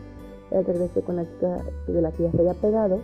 él 0.51 0.65
regresó 0.65 1.01
con 1.01 1.17
la 1.17 1.25
chica 1.25 1.57
de 1.89 2.03
la 2.03 2.13
que 2.13 2.25
ya 2.25 2.33
se 2.33 2.39
había 2.39 2.55
pegado 2.55 3.01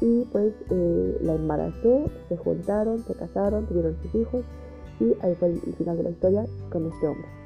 y 0.00 0.24
pues 0.32 0.54
eh, 0.70 1.18
la 1.22 1.34
embarazó, 1.34 2.04
se 2.28 2.36
juntaron, 2.36 3.00
se 3.00 3.14
casaron, 3.14 3.66
tuvieron 3.66 3.96
sus 4.02 4.14
hijos 4.14 4.44
y 5.00 5.14
ahí 5.22 5.34
fue 5.34 5.48
el, 5.48 5.60
final 5.60 5.96
de 5.96 6.02
la 6.04 6.10
historia 6.10 6.46
con 6.70 6.86
este 6.86 7.06
hombre. 7.06 7.39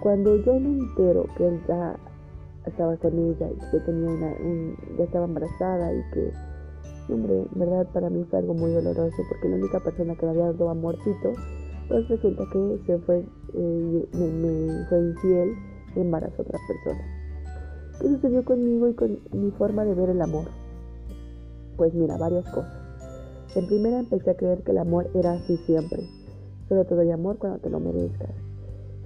Cuando 0.00 0.36
yo 0.36 0.60
me 0.60 0.78
entero 0.78 1.26
que 1.36 1.48
él 1.48 1.60
ya 1.66 1.96
estaba 2.66 2.96
con 2.96 3.18
ella 3.18 3.48
y 3.50 3.70
que 3.70 3.80
tenía 3.80 4.10
una, 4.10 4.34
ya 4.98 5.04
estaba 5.04 5.24
embarazada 5.24 5.92
y 5.92 6.02
que, 6.12 6.32
hombre, 7.12 7.46
en 7.52 7.58
verdad 7.58 7.86
para 7.92 8.10
mí 8.10 8.24
fue 8.28 8.40
algo 8.40 8.54
muy 8.54 8.72
doloroso 8.72 9.16
porque 9.28 9.48
la 9.48 9.56
única 9.56 9.80
persona 9.80 10.14
que 10.16 10.26
me 10.26 10.32
había 10.32 10.52
dado 10.52 10.70
amorcito, 10.70 11.32
pues 11.88 12.08
resulta 12.08 12.44
que 12.52 12.80
se 12.86 12.98
fue, 12.98 13.24
eh, 13.54 14.08
me, 14.12 14.26
me, 14.26 14.84
fue 14.88 15.00
infiel 15.00 15.54
y 15.94 16.00
embarazó 16.00 16.42
a 16.42 16.44
otra 16.44 16.58
persona. 16.66 17.04
¿Qué 18.00 18.08
sucedió 18.08 18.44
conmigo 18.44 18.88
y 18.88 18.94
con 18.94 19.18
mi 19.32 19.50
forma 19.52 19.84
de 19.84 19.94
ver 19.94 20.10
el 20.10 20.20
amor? 20.20 20.44
Pues 21.76 21.94
mira, 21.94 22.18
varias 22.18 22.44
cosas. 22.50 22.72
En 23.54 23.66
primera 23.66 24.00
empecé 24.00 24.30
a 24.30 24.36
creer 24.36 24.62
que 24.62 24.72
el 24.72 24.78
amor 24.78 25.08
era 25.14 25.32
así 25.32 25.56
siempre. 25.64 26.06
Solo 26.68 26.84
te 26.84 26.94
doy 26.94 27.10
amor 27.10 27.38
cuando 27.38 27.58
te 27.58 27.70
lo 27.70 27.80
merezcas. 27.80 28.45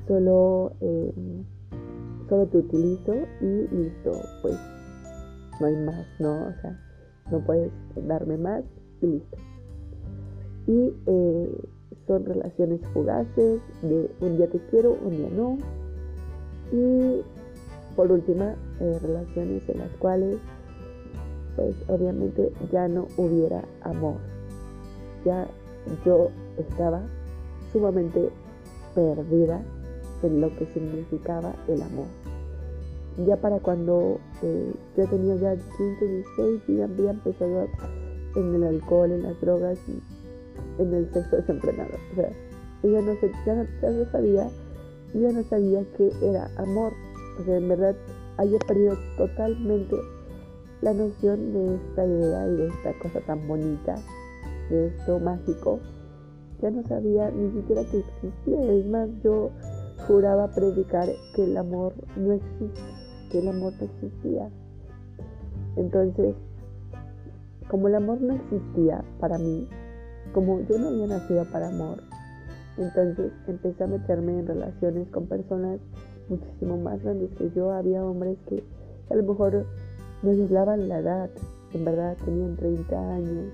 Solo, 0.07 0.73
eh, 0.81 1.13
solo 2.29 2.47
te 2.47 2.59
utilizo 2.59 3.15
y 3.41 3.69
listo. 3.75 4.13
Pues 4.43 4.57
no 5.61 5.67
hay 5.67 5.77
más, 5.77 6.07
¿no? 6.19 6.47
O 6.47 6.53
sea, 6.61 6.79
no 7.31 7.41
puedes 7.41 7.71
darme 7.95 8.37
más 8.37 8.65
y 9.03 9.07
listo. 9.07 9.37
Y 10.67 10.95
eh, 11.07 11.69
son 12.07 12.25
relaciones 12.25 12.81
fugaces 12.93 13.61
de 13.83 14.11
un 14.21 14.37
día 14.37 14.49
te 14.49 14.59
quiero, 14.71 14.97
un 15.05 15.17
día 15.17 15.29
no. 15.31 15.59
Y 16.73 17.23
por 17.97 18.11
última, 18.11 18.55
eh, 18.81 18.99
relaciones 19.03 19.69
en 19.69 19.79
las 19.79 19.91
cuales 19.99 20.39
pues 21.57 21.75
obviamente 21.89 22.53
ya 22.73 22.89
no 22.89 23.07
hubiera 23.17 23.63
amor. 23.83 24.17
Ya 25.25 25.47
yo 26.05 26.31
estaba 26.57 27.03
sumamente 27.73 28.31
perdida 28.95 29.63
en 30.23 30.41
lo 30.41 30.55
que 30.57 30.67
significaba 30.67 31.55
el 31.69 31.83
amor. 31.83 32.07
Ya 33.27 33.37
para 33.37 33.59
cuando 33.59 34.19
eh, 34.43 34.73
yo 34.97 35.07
tenía 35.07 35.35
ya 35.37 35.57
15, 35.57 36.07
16 36.07 36.63
y 36.69 36.81
había 36.81 37.11
empezado 37.11 37.69
en 38.37 38.55
el 38.55 38.65
alcohol, 38.65 39.11
en 39.11 39.23
las 39.25 39.41
drogas 39.41 39.79
y 39.89 40.83
en 40.83 40.95
el 40.95 41.13
sexo 41.13 41.37
desenfrenado. 41.37 41.91
O 42.13 42.15
sea, 42.15 42.33
ella 42.83 43.03
no, 43.03 43.15
se, 43.17 43.31
ya, 43.45 43.55
no, 43.55 43.65
ya 43.83 44.11
sabía, 44.11 44.49
ya 45.15 45.33
no 45.33 45.43
sabía 45.43 45.85
qué 45.97 46.13
era 46.23 46.51
amor. 46.57 46.93
O 47.41 47.45
sea, 47.45 47.57
en 47.57 47.69
verdad, 47.69 47.97
había 48.37 48.59
perdido 48.61 48.97
totalmente 49.17 49.97
la 50.81 50.95
noción 50.95 51.53
de 51.53 51.75
esta 51.75 52.07
idea 52.07 52.47
y 52.47 52.57
de 52.57 52.69
esta 52.69 52.99
cosa 53.01 53.21
tan 53.27 53.47
bonita, 53.47 53.97
de 54.71 54.87
esto 54.87 55.19
mágico, 55.19 55.81
ya 56.63 56.71
no 56.71 56.83
sabía 56.85 57.31
ni 57.31 57.51
siquiera 57.53 57.83
que 57.85 57.99
existía. 57.99 58.73
Es 58.73 58.87
más, 58.87 59.09
yo 59.23 59.51
juraba 60.07 60.49
predicar 60.49 61.09
que 61.35 61.45
el 61.45 61.57
amor 61.57 61.95
no 62.17 62.33
existe, 62.33 62.81
que 63.31 63.39
el 63.39 63.49
amor 63.49 63.73
no 63.79 63.87
existía. 63.87 64.51
Entonces, 65.77 66.35
como 67.69 67.89
el 67.89 67.95
amor 67.95 68.21
no 68.21 68.35
existía 68.35 69.05
para 69.21 69.39
mí, 69.39 69.69
como 70.35 70.61
yo 70.63 70.79
no 70.79 70.89
había 70.89 71.07
nacido 71.07 71.45
para 71.51 71.69
amor, 71.69 72.03
entonces 72.77 73.33
empecé 73.47 73.85
a 73.85 73.87
meterme 73.87 74.39
en 74.39 74.47
relaciones 74.47 75.09
con 75.09 75.27
personas 75.27 75.81
muchísimo 76.29 76.79
más 76.79 77.03
grandes 77.03 77.31
que 77.37 77.51
yo. 77.51 77.73
Había 77.73 78.05
hombres 78.05 78.39
que 78.49 78.63
a 79.11 79.15
lo 79.15 79.23
mejor 79.23 79.67
me 80.23 80.35
doblaban 80.35 80.89
la 80.89 80.99
edad, 80.99 81.31
en 81.73 81.85
verdad 81.85 82.17
tenían 82.25 82.57
30 82.57 83.15
años, 83.15 83.53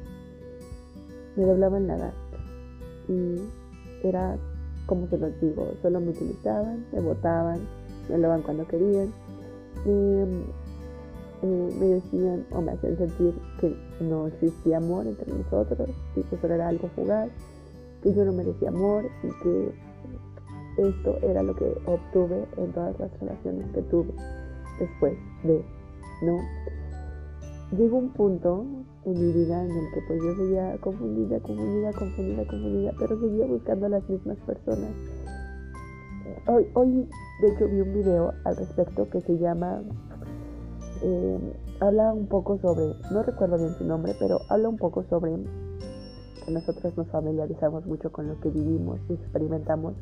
me 1.36 1.44
doblaban 1.44 1.86
la 1.86 1.96
edad 1.96 2.14
y 3.08 3.36
era 4.02 4.36
como 4.86 5.08
se 5.08 5.18
los 5.18 5.38
digo, 5.40 5.68
solo 5.82 6.00
me 6.00 6.10
utilizaban, 6.10 6.86
me 6.92 7.00
votaban, 7.00 7.60
me 8.08 8.14
hablaban 8.14 8.42
cuando 8.42 8.66
querían, 8.66 9.12
eh, 9.84 10.44
me 11.42 11.86
decían 11.86 12.46
o 12.52 12.60
me 12.60 12.72
hacían 12.72 12.96
sentir 12.96 13.34
que 13.60 13.76
no 14.00 14.26
existía 14.28 14.78
amor 14.78 15.06
entre 15.06 15.32
nosotros 15.32 15.90
que 16.14 16.36
solo 16.40 16.54
era 16.54 16.68
algo 16.68 16.88
fugaz, 16.96 17.28
que 18.02 18.14
yo 18.14 18.24
no 18.24 18.32
merecía 18.32 18.68
amor 18.68 19.04
y 19.22 19.42
que 19.42 19.72
esto 20.78 21.18
era 21.22 21.42
lo 21.42 21.54
que 21.54 21.76
obtuve 21.86 22.46
en 22.56 22.72
todas 22.72 22.98
las 22.98 23.10
relaciones 23.20 23.66
que 23.72 23.82
tuve 23.82 24.12
después 24.78 25.14
de 25.44 25.64
¿no? 26.22 26.38
Llegó 27.76 27.98
un 27.98 28.10
punto 28.10 28.64
en 29.06 29.16
en 29.16 29.70
el 29.70 29.92
que 29.92 30.00
pues 30.08 30.20
yo 30.20 30.34
seguía 30.34 30.76
confundida, 30.80 31.38
confundida, 31.38 31.92
confundida, 31.92 32.46
confundida, 32.46 32.92
pero 32.98 33.20
seguía 33.20 33.46
buscando 33.46 33.86
a 33.86 33.88
las 33.88 34.08
mismas 34.08 34.36
personas. 34.38 34.90
Hoy, 36.48 36.66
hoy 36.74 37.08
de 37.40 37.48
hecho 37.48 37.68
vi 37.68 37.80
un 37.82 37.94
video 37.94 38.32
al 38.44 38.56
respecto 38.56 39.08
que 39.08 39.20
se 39.20 39.38
llama, 39.38 39.82
eh, 41.02 41.38
habla 41.80 42.12
un 42.12 42.26
poco 42.26 42.58
sobre, 42.58 42.94
no 43.12 43.22
recuerdo 43.22 43.58
bien 43.58 43.74
su 43.78 43.84
nombre, 43.84 44.12
pero 44.18 44.40
habla 44.48 44.68
un 44.68 44.76
poco 44.76 45.04
sobre 45.04 45.36
que 46.44 46.50
nosotros 46.50 46.96
nos 46.96 47.06
familiarizamos 47.08 47.86
mucho 47.86 48.10
con 48.10 48.26
lo 48.26 48.40
que 48.40 48.48
vivimos 48.50 48.98
y 49.08 49.12
experimentamos 49.12 49.94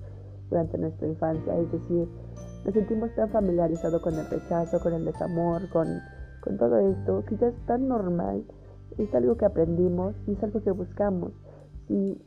durante 0.49 0.79
nuestra 0.79 1.09
infancia, 1.09 1.59
es 1.59 1.71
decir, 1.73 2.09
nos 2.65 2.73
sentimos 2.73 3.15
tan 3.17 3.29
familiarizados 3.29 4.01
con 4.01 4.15
el 4.15 4.27
rechazo, 4.31 4.81
con 4.81 4.95
el 4.95 5.05
desamor, 5.05 5.69
con, 5.71 5.87
con 6.43 6.57
todo 6.57 6.79
esto, 6.79 7.23
que 7.27 7.37
ya 7.37 7.49
es 7.49 7.67
tan 7.67 7.89
normal, 7.89 8.45
es 8.99 9.15
algo 9.15 9.37
que 9.37 9.45
aprendimos 9.45 10.15
y 10.27 10.33
es 10.33 10.43
algo 10.43 10.63
que 10.63 10.71
buscamos. 10.71 11.33
Y, 11.89 12.19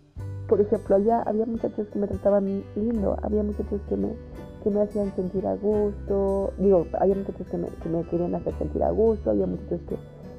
por 0.48 0.62
ejemplo, 0.62 0.96
allá 0.96 1.22
había 1.24 1.46
muchachos 1.46 1.88
que 1.92 2.00
me 2.00 2.08
trataban 2.08 2.64
lindo, 2.76 3.18
había 3.22 3.44
muchachos 3.44 3.82
que 3.90 3.96
me, 3.96 4.14
que 4.64 4.70
me 4.70 4.82
hacían 4.82 5.14
sentir 5.16 5.46
a 5.48 5.56
gusto, 5.56 6.54
digo, 6.58 6.86
había 7.00 7.16
muchachos 7.16 7.48
que 7.48 7.58
me, 7.58 7.68
que 7.68 7.90
me 7.90 8.04
querían 8.04 8.36
hacer 8.36 8.54
sentir 8.58 8.84
a 8.84 8.92
gusto, 8.92 9.32
había 9.32 9.46
muchachos 9.48 9.82
que, 9.88 9.98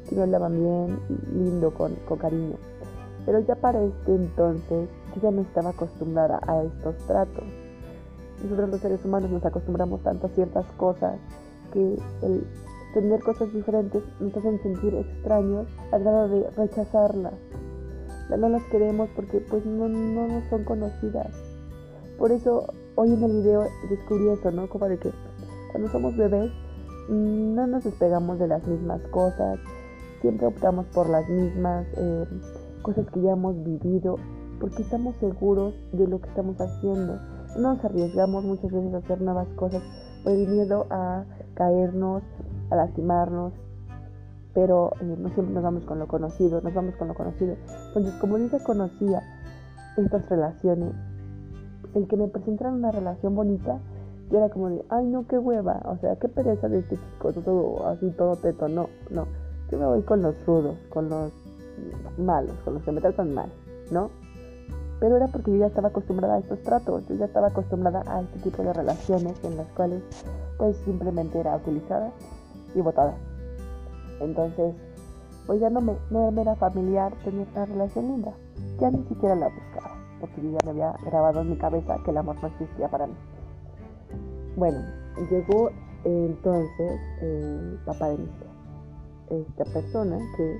que 0.08 0.16
me 0.16 0.22
hablaban 0.22 0.52
bien, 0.52 0.98
lindo, 1.34 1.72
con, 1.74 1.94
con 2.06 2.18
cariño. 2.18 2.56
Pero 3.26 3.40
ya 3.40 3.56
para 3.56 3.82
este 3.82 4.14
entonces 4.14 4.88
yo 5.14 5.22
ya 5.22 5.30
no 5.30 5.42
estaba 5.42 5.70
acostumbrada 5.70 6.40
a 6.46 6.62
estos 6.62 6.96
tratos. 7.06 7.44
Nosotros 8.42 8.70
los 8.70 8.80
seres 8.80 9.04
humanos 9.04 9.30
nos 9.30 9.44
acostumbramos 9.44 10.02
tanto 10.02 10.28
a 10.28 10.30
ciertas 10.30 10.64
cosas 10.76 11.18
que 11.72 11.98
el 12.22 12.46
tener 12.94 13.22
cosas 13.22 13.52
diferentes 13.52 14.02
nos 14.20 14.36
hacen 14.36 14.60
sentir 14.62 14.94
extraños 14.94 15.66
al 15.92 16.02
grado 16.02 16.28
de 16.28 16.50
rechazarlas. 16.50 17.34
No 18.36 18.48
las 18.48 18.62
queremos 18.64 19.08
porque 19.16 19.40
pues 19.40 19.64
no, 19.64 19.88
no 19.88 20.28
nos 20.28 20.44
son 20.48 20.64
conocidas. 20.64 21.32
Por 22.18 22.32
eso 22.32 22.66
hoy 22.96 23.12
en 23.12 23.22
el 23.22 23.32
video 23.40 23.64
descubrí 23.88 24.28
eso, 24.28 24.50
¿no? 24.50 24.68
Como 24.68 24.86
de 24.88 24.98
que 24.98 25.10
cuando 25.72 25.90
somos 25.90 26.16
bebés 26.16 26.50
no 27.08 27.66
nos 27.66 27.84
despegamos 27.84 28.38
de 28.38 28.48
las 28.48 28.66
mismas 28.66 29.00
cosas, 29.10 29.58
siempre 30.20 30.46
optamos 30.46 30.86
por 30.86 31.08
las 31.08 31.28
mismas 31.28 31.86
eh, 31.96 32.24
cosas 32.82 33.06
que 33.10 33.22
ya 33.22 33.32
hemos 33.32 33.62
vivido 33.64 34.16
porque 34.60 34.82
estamos 34.82 35.16
seguros 35.16 35.74
de 35.92 36.06
lo 36.06 36.20
que 36.20 36.28
estamos 36.28 36.60
haciendo 36.60 37.18
nos 37.56 37.84
arriesgamos 37.84 38.44
muchas 38.44 38.70
veces 38.70 38.94
a 38.94 38.98
hacer 38.98 39.20
nuevas 39.20 39.48
cosas 39.56 39.82
por 40.22 40.32
el 40.32 40.46
miedo 40.48 40.86
a 40.90 41.24
caernos, 41.54 42.22
a 42.70 42.76
lastimarnos, 42.76 43.52
pero 44.54 44.92
eh, 45.00 45.16
no 45.18 45.28
siempre 45.30 45.54
nos 45.54 45.62
vamos 45.62 45.84
con 45.84 45.98
lo 45.98 46.08
conocido, 46.08 46.60
nos 46.60 46.74
vamos 46.74 46.94
con 46.96 47.08
lo 47.08 47.14
conocido. 47.14 47.56
Entonces, 47.88 48.14
como 48.14 48.38
yo 48.38 48.46
ya 48.48 48.58
conocía 48.64 49.22
estas 49.96 50.28
relaciones, 50.28 50.92
el 51.94 52.06
que 52.06 52.16
me 52.16 52.28
presentaran 52.28 52.74
una 52.74 52.90
relación 52.90 53.34
bonita, 53.34 53.78
yo 54.30 54.38
era 54.38 54.50
como 54.50 54.68
de, 54.68 54.84
ay 54.90 55.06
no, 55.06 55.26
qué 55.26 55.38
hueva, 55.38 55.80
o 55.86 55.96
sea, 55.98 56.16
qué 56.16 56.28
pereza 56.28 56.68
de 56.68 56.80
este 56.80 56.96
chico, 56.96 57.32
todo 57.32 57.86
así, 57.86 58.10
todo 58.10 58.36
teto, 58.36 58.68
no, 58.68 58.88
no. 59.10 59.26
Yo 59.70 59.78
me 59.78 59.86
voy 59.86 60.02
con 60.02 60.22
los 60.22 60.34
rudos, 60.46 60.76
con 60.90 61.08
los 61.08 61.32
malos, 62.18 62.54
con 62.64 62.74
los 62.74 62.82
que 62.82 62.92
me 62.92 63.00
tratan 63.00 63.34
mal, 63.34 63.50
¿no? 63.90 64.10
pero 65.00 65.16
era 65.16 65.28
porque 65.28 65.52
yo 65.52 65.58
ya 65.58 65.66
estaba 65.66 65.88
acostumbrada 65.88 66.34
a 66.34 66.38
estos 66.38 66.60
tratos, 66.62 67.06
yo 67.08 67.14
ya 67.14 67.26
estaba 67.26 67.48
acostumbrada 67.48 68.02
a 68.06 68.22
este 68.22 68.38
tipo 68.40 68.62
de 68.62 68.72
relaciones 68.72 69.42
en 69.44 69.56
las 69.56 69.68
cuales 69.68 70.02
pues 70.56 70.76
simplemente 70.78 71.38
era 71.38 71.56
utilizada 71.56 72.10
y 72.74 72.80
votada. 72.80 73.16
Entonces, 74.20 74.74
pues 75.46 75.60
ya 75.60 75.70
no 75.70 75.80
me, 75.80 75.96
era 76.40 76.54
familiar 76.56 77.12
tener 77.24 77.46
una 77.54 77.66
relación 77.66 78.08
linda. 78.08 78.32
Ya 78.80 78.90
ni 78.90 79.02
siquiera 79.04 79.34
la 79.34 79.48
buscaba, 79.48 79.94
porque 80.20 80.42
yo 80.42 80.50
ya 80.50 80.58
me 80.64 80.70
había 80.70 80.92
grabado 81.04 81.40
en 81.40 81.50
mi 81.50 81.56
cabeza 81.56 81.96
que 82.04 82.10
el 82.10 82.18
amor 82.18 82.36
no 82.42 82.48
existía 82.48 82.88
para 82.88 83.06
mí. 83.06 83.14
Bueno, 84.56 84.78
llegó 85.30 85.70
entonces 86.04 87.00
el 87.22 87.78
papá 87.84 88.08
de 88.08 88.18
mi 88.18 88.28
esta 89.30 89.64
persona 89.64 90.18
que 90.36 90.58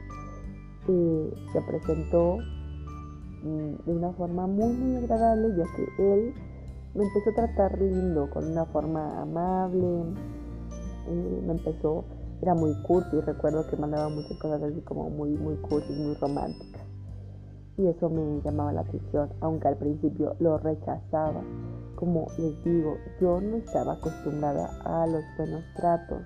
eh, 0.89 1.35
se 1.53 1.61
presentó 1.63 2.39
mm, 3.43 3.87
de 3.87 3.97
una 3.97 4.13
forma 4.13 4.47
muy 4.47 4.73
muy 4.75 4.97
agradable 4.97 5.57
ya 5.57 5.65
que 5.75 6.13
él 6.13 6.35
me 6.95 7.05
empezó 7.05 7.31
a 7.31 7.35
tratar 7.35 7.81
lindo 7.81 8.29
con 8.31 8.51
una 8.51 8.67
forma 8.67 9.23
amable 9.23 10.15
me 11.11 11.53
empezó 11.53 12.05
era 12.41 12.55
muy 12.55 12.75
cursi 12.83 13.21
recuerdo 13.21 13.67
que 13.69 13.77
mandaba 13.77 14.09
muchas 14.09 14.39
cosas 14.39 14.63
así 14.63 14.81
como 14.83 15.11
muy 15.11 15.31
muy 15.31 15.57
cursi 15.57 15.93
muy 15.93 16.15
románticas. 16.15 16.83
Y 17.77 17.87
eso 17.87 18.11
me 18.11 18.41
llamaba 18.43 18.73
la 18.73 18.81
atención 18.83 19.31
aunque 19.41 19.69
al 19.69 19.77
principio 19.77 20.35
lo 20.41 20.59
rechazaba. 20.59 21.43
Como 21.97 22.27
les 22.39 22.63
digo 22.65 22.97
yo 23.21 23.41
no 23.41 23.57
estaba 23.57 23.95
acostumbrada 23.95 24.71
a 24.85 25.07
los 25.07 25.23
buenos 25.37 25.63
tratos. 25.77 26.23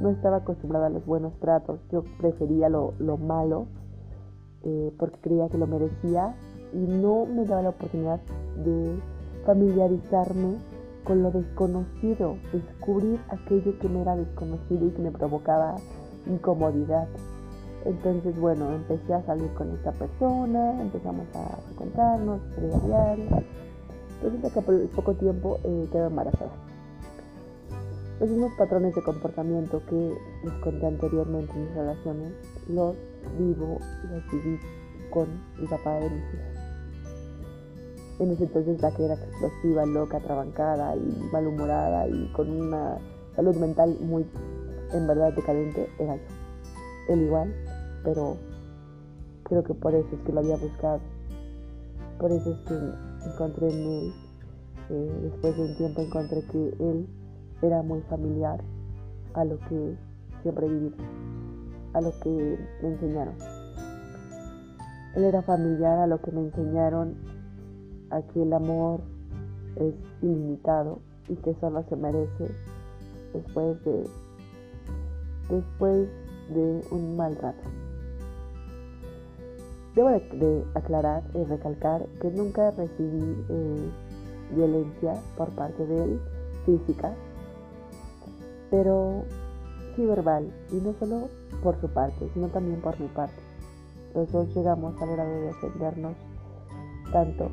No 0.00 0.10
estaba 0.10 0.38
acostumbrada 0.38 0.86
a 0.86 0.90
los 0.90 1.04
buenos 1.04 1.38
tratos. 1.38 1.80
Yo 1.90 2.02
prefería 2.18 2.68
lo, 2.70 2.94
lo 2.98 3.18
malo 3.18 3.66
eh, 4.64 4.92
porque 4.98 5.18
creía 5.20 5.48
que 5.48 5.58
lo 5.58 5.66
merecía 5.66 6.34
y 6.72 6.78
no 6.78 7.26
me 7.26 7.44
daba 7.44 7.62
la 7.62 7.68
oportunidad 7.70 8.20
de 8.64 8.98
familiarizarme 9.44 10.56
con 11.04 11.22
lo 11.22 11.30
desconocido, 11.30 12.36
descubrir 12.52 13.20
aquello 13.28 13.78
que 13.78 13.88
me 13.88 14.02
era 14.02 14.16
desconocido 14.16 14.86
y 14.86 14.90
que 14.90 15.02
me 15.02 15.10
provocaba 15.10 15.76
incomodidad. 16.26 17.08
Entonces, 17.84 18.38
bueno, 18.38 18.72
empecé 18.72 19.12
a 19.12 19.22
salir 19.26 19.52
con 19.54 19.70
esta 19.70 19.90
persona, 19.92 20.80
empezamos 20.80 21.26
a 21.34 21.56
frecuentarnos, 21.66 22.40
a 22.56 22.86
diario. 22.86 23.42
Resulta 24.22 24.50
que 24.50 24.62
por 24.62 24.88
poco 24.90 25.14
tiempo 25.14 25.58
eh, 25.64 25.88
quedé 25.90 26.06
embarazada. 26.06 26.52
Los 28.20 28.30
mismos 28.30 28.52
patrones 28.56 28.94
de 28.94 29.02
comportamiento 29.02 29.82
que 29.86 30.14
les 30.44 30.52
conté 30.62 30.86
anteriormente 30.86 31.52
en 31.54 31.64
mis 31.64 31.74
relaciones 31.74 32.32
los 32.68 32.94
vivo, 33.36 33.80
los 34.08 34.30
viví 34.30 34.60
con 35.10 35.26
el 35.60 35.68
papá 35.68 35.94
de 35.94 36.10
mis 36.10 36.22
hijas. 36.34 36.51
En 38.22 38.30
ese 38.30 38.44
entonces 38.44 38.80
la 38.80 38.94
que 38.94 39.04
era 39.04 39.14
explosiva, 39.14 39.84
loca, 39.84 40.20
trabancada 40.20 40.94
y 40.94 41.28
malhumorada 41.32 42.06
y 42.06 42.30
con 42.32 42.48
una 42.48 42.96
salud 43.34 43.56
mental 43.56 43.98
muy, 44.00 44.24
en 44.92 45.08
verdad, 45.08 45.32
decadente, 45.32 45.88
era 45.98 46.14
yo. 46.14 46.22
Él 47.08 47.22
igual, 47.22 47.52
pero 48.04 48.36
creo 49.42 49.64
que 49.64 49.74
por 49.74 49.92
eso 49.92 50.06
es 50.12 50.20
que 50.20 50.32
lo 50.32 50.38
había 50.38 50.56
buscado. 50.56 51.00
Por 52.20 52.30
eso 52.30 52.52
es 52.52 52.58
que 52.60 53.28
encontré 53.28 53.72
en 53.72 53.80
él, 53.80 54.12
eh, 54.90 55.12
después 55.24 55.56
de 55.56 55.62
un 55.62 55.76
tiempo 55.76 56.00
encontré 56.02 56.42
que 56.52 56.76
él 56.78 57.08
era 57.60 57.82
muy 57.82 58.02
familiar 58.02 58.60
a 59.34 59.44
lo 59.44 59.58
que 59.68 59.96
siempre 60.42 60.68
viví 60.68 60.94
a 61.94 62.00
lo 62.00 62.12
que 62.20 62.58
me 62.82 62.88
enseñaron. 62.88 63.34
Él 65.16 65.24
era 65.24 65.42
familiar 65.42 65.98
a 65.98 66.06
lo 66.06 66.22
que 66.22 66.30
me 66.30 66.42
enseñaron, 66.42 67.31
a 68.12 68.22
que 68.22 68.42
el 68.42 68.52
amor 68.52 69.00
es 69.76 69.94
ilimitado 70.22 71.00
y 71.28 71.36
que 71.36 71.54
solo 71.60 71.82
se 71.88 71.96
merece 71.96 72.54
después 73.32 73.82
de 73.84 74.06
después 75.48 76.08
de 76.54 76.84
un 76.90 77.16
mal 77.16 77.36
rato. 77.36 77.68
Debo 79.94 80.08
de, 80.08 80.64
aclarar 80.74 81.22
y 81.34 81.44
recalcar 81.44 82.06
que 82.20 82.30
nunca 82.30 82.70
recibí 82.70 83.44
eh, 83.48 83.90
violencia 84.54 85.14
por 85.36 85.50
parte 85.50 85.84
de 85.86 86.04
él, 86.04 86.20
física, 86.64 87.12
pero 88.70 89.24
sí 89.94 90.06
verbal, 90.06 90.50
y 90.70 90.76
no 90.76 90.94
solo 90.98 91.28
por 91.62 91.78
su 91.80 91.88
parte, 91.88 92.28
sino 92.32 92.48
también 92.48 92.80
por 92.80 92.98
mi 92.98 93.08
parte. 93.08 93.36
Los 94.14 94.32
dos 94.32 94.54
llegamos 94.54 95.00
al 95.00 95.10
grado 95.10 95.30
de 95.30 95.40
defendernos 95.40 96.14
tanto 97.12 97.50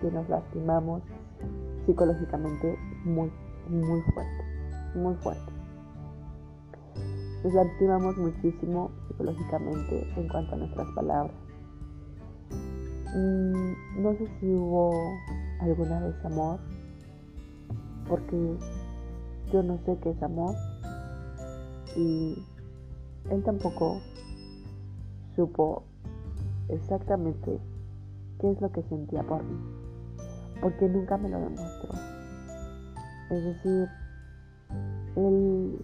que 0.00 0.10
nos 0.10 0.28
lastimamos 0.28 1.02
psicológicamente 1.86 2.78
muy, 3.04 3.30
muy 3.68 4.00
fuerte, 4.12 4.44
muy 4.94 5.14
fuerte. 5.16 5.52
Nos 7.44 7.54
lastimamos 7.54 8.16
muchísimo 8.18 8.90
psicológicamente 9.08 10.06
en 10.16 10.28
cuanto 10.28 10.54
a 10.54 10.58
nuestras 10.58 10.88
palabras. 10.94 11.34
Mm, 13.14 14.02
no 14.02 14.12
sé 14.14 14.28
si 14.38 14.46
hubo 14.52 14.92
alguna 15.60 16.00
vez 16.00 16.24
amor, 16.24 16.60
porque 18.08 18.56
yo 19.52 19.62
no 19.62 19.78
sé 19.84 19.98
qué 20.02 20.10
es 20.10 20.22
amor 20.22 20.54
y 21.96 22.36
él 23.30 23.42
tampoco 23.42 24.00
supo 25.34 25.84
exactamente 26.68 27.58
qué 28.40 28.50
es 28.50 28.60
lo 28.60 28.70
que 28.70 28.82
sentía 28.84 29.22
por 29.22 29.42
mí, 29.42 29.58
porque 30.60 30.88
nunca 30.88 31.16
me 31.16 31.28
lo 31.28 31.38
demostró. 31.40 31.90
Es 33.30 33.44
decir, 33.44 33.88
él 35.16 35.78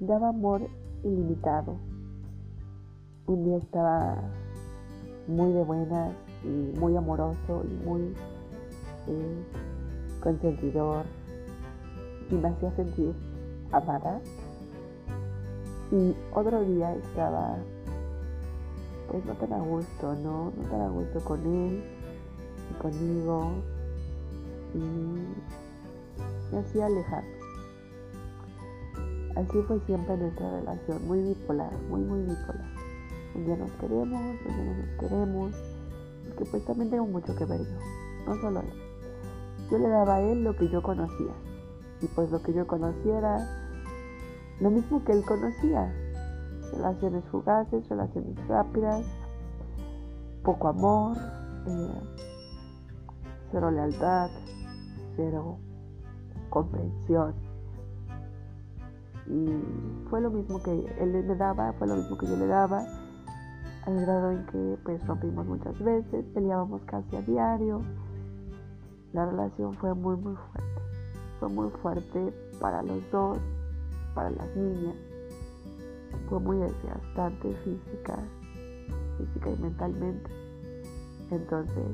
daba 0.00 0.28
amor 0.28 0.62
ilimitado. 1.04 1.76
Un 3.26 3.44
día 3.44 3.56
estaba 3.58 4.22
muy 5.26 5.52
de 5.52 5.62
buenas 5.62 6.14
y 6.44 6.78
muy 6.78 6.96
amoroso 6.96 7.64
y 7.64 7.84
muy 7.84 8.14
eh, 9.08 9.44
consentidor 10.20 11.04
y 12.30 12.34
me 12.34 12.48
hacía 12.48 12.70
sentir 12.72 13.14
amada 13.70 14.20
y 15.92 16.16
otro 16.32 16.64
día 16.64 16.94
estaba, 16.94 17.58
pues 19.10 19.24
no 19.26 19.34
tan 19.34 19.52
a 19.52 19.58
gusto, 19.58 20.14
¿no? 20.14 20.50
No 20.56 20.68
tan 20.70 20.80
a 20.80 20.88
gusto 20.88 21.20
con 21.20 21.40
él 21.40 21.84
y 22.70 22.82
conmigo. 22.82 23.52
Y 24.74 24.78
me 26.52 26.60
hacía 26.60 26.86
alejar. 26.86 27.24
Así 29.36 29.62
fue 29.66 29.80
siempre 29.86 30.16
nuestra 30.16 30.50
relación, 30.50 31.06
muy 31.06 31.20
bipolar, 31.22 31.72
muy, 31.88 32.02
muy 32.02 32.20
bipolar. 32.20 32.70
Un 33.34 33.46
día 33.46 33.56
nos 33.56 33.70
queremos, 33.72 34.20
un 34.20 34.54
día 34.54 34.64
no 34.64 34.74
nos 34.74 35.00
queremos, 35.00 35.54
porque 36.28 36.44
pues 36.50 36.64
también 36.66 36.90
tengo 36.90 37.06
mucho 37.06 37.34
que 37.34 37.46
ver 37.46 37.60
yo, 37.60 38.26
no 38.26 38.40
solo 38.42 38.60
él. 38.60 38.72
Yo 39.70 39.78
le 39.78 39.88
daba 39.88 40.16
a 40.16 40.20
él 40.20 40.44
lo 40.44 40.54
que 40.54 40.68
yo 40.68 40.82
conocía, 40.82 41.32
y 42.02 42.06
pues 42.08 42.30
lo 42.30 42.42
que 42.42 42.52
yo 42.52 42.66
conocía 42.66 43.18
era 43.18 43.62
lo 44.60 44.70
mismo 44.70 45.02
que 45.04 45.12
él 45.12 45.24
conocía. 45.24 45.92
Relaciones 46.72 47.24
fugaces, 47.30 47.88
relaciones 47.88 48.36
rápidas, 48.48 49.04
poco 50.42 50.68
amor, 50.68 51.16
eh, 51.66 52.00
cero 53.50 53.70
lealtad, 53.70 54.30
cero 55.16 55.58
comprensión. 56.50 57.34
Y 59.26 60.08
fue 60.10 60.20
lo 60.20 60.30
mismo 60.30 60.62
que 60.62 60.72
él 61.00 61.24
me 61.24 61.36
daba, 61.36 61.72
fue 61.74 61.86
lo 61.86 61.96
mismo 61.96 62.18
que 62.18 62.26
yo 62.26 62.36
le 62.36 62.46
daba, 62.46 62.84
al 63.86 64.00
grado 64.00 64.32
en 64.32 64.46
que 64.46 64.78
pues 64.84 65.04
rompimos 65.06 65.46
muchas 65.46 65.78
veces, 65.82 66.24
peleábamos 66.34 66.82
casi 66.82 67.16
a 67.16 67.22
diario. 67.22 67.82
La 69.12 69.26
relación 69.26 69.74
fue 69.74 69.94
muy 69.94 70.16
muy 70.16 70.34
fuerte, 70.34 70.82
fue 71.38 71.48
muy 71.48 71.70
fuerte 71.82 72.34
para 72.60 72.82
los 72.82 72.98
dos 73.10 73.38
para 74.14 74.30
las 74.30 74.56
niñas. 74.56 74.96
Fue 76.28 76.38
muy 76.40 76.58
desgastante 76.58 77.54
física, 77.64 78.18
física 79.18 79.50
y 79.50 79.56
mentalmente. 79.58 80.30
Entonces, 81.30 81.86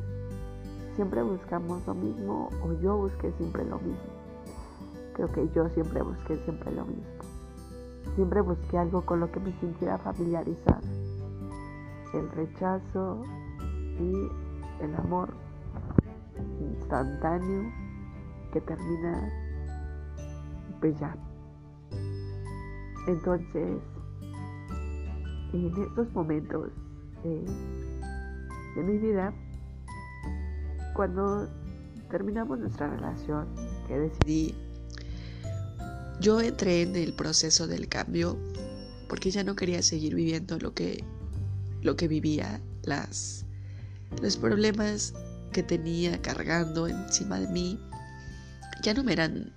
siempre 0.98 1.22
buscamos 1.22 1.86
lo 1.86 1.94
mismo 1.94 2.48
o 2.60 2.72
yo 2.80 2.96
busqué 2.96 3.30
siempre 3.38 3.64
lo 3.64 3.78
mismo. 3.78 4.10
Creo 5.14 5.30
que 5.30 5.48
yo 5.54 5.68
siempre 5.68 6.02
busqué 6.02 6.36
siempre 6.38 6.72
lo 6.72 6.84
mismo. 6.86 7.04
Siempre 8.16 8.40
busqué 8.40 8.78
algo 8.78 9.02
con 9.02 9.20
lo 9.20 9.30
que 9.30 9.38
me 9.38 9.52
sintiera 9.60 9.98
familiarizada. 9.98 10.80
El 12.14 12.28
rechazo 12.32 13.22
y 14.00 14.28
el 14.82 14.94
amor 14.96 15.34
instantáneo 16.60 17.70
que 18.52 18.60
termina 18.60 19.32
pues 20.80 20.98
ya 20.98 21.14
entonces, 23.08 23.80
en 25.54 25.82
estos 25.82 26.12
momentos 26.12 26.68
eh, 27.24 27.46
de 28.76 28.82
mi 28.82 28.98
vida, 28.98 29.32
cuando 30.98 31.48
terminamos 32.10 32.58
nuestra 32.58 32.90
relación, 32.90 33.46
que 33.86 34.00
decidí, 34.00 34.54
yo 36.20 36.40
entré 36.40 36.82
en 36.82 36.96
el 36.96 37.12
proceso 37.12 37.68
del 37.68 37.88
cambio 37.88 38.36
porque 39.08 39.30
ya 39.30 39.44
no 39.44 39.54
quería 39.54 39.80
seguir 39.80 40.16
viviendo 40.16 40.58
lo 40.58 40.74
que 40.74 41.04
lo 41.82 41.94
que 41.94 42.08
vivía, 42.08 42.60
las, 42.82 43.46
los 44.20 44.36
problemas 44.38 45.14
que 45.52 45.62
tenía 45.62 46.20
cargando 46.20 46.88
encima 46.88 47.38
de 47.38 47.46
mí, 47.46 47.80
ya 48.82 48.92
no 48.92 49.04
me 49.04 49.12
eran 49.12 49.54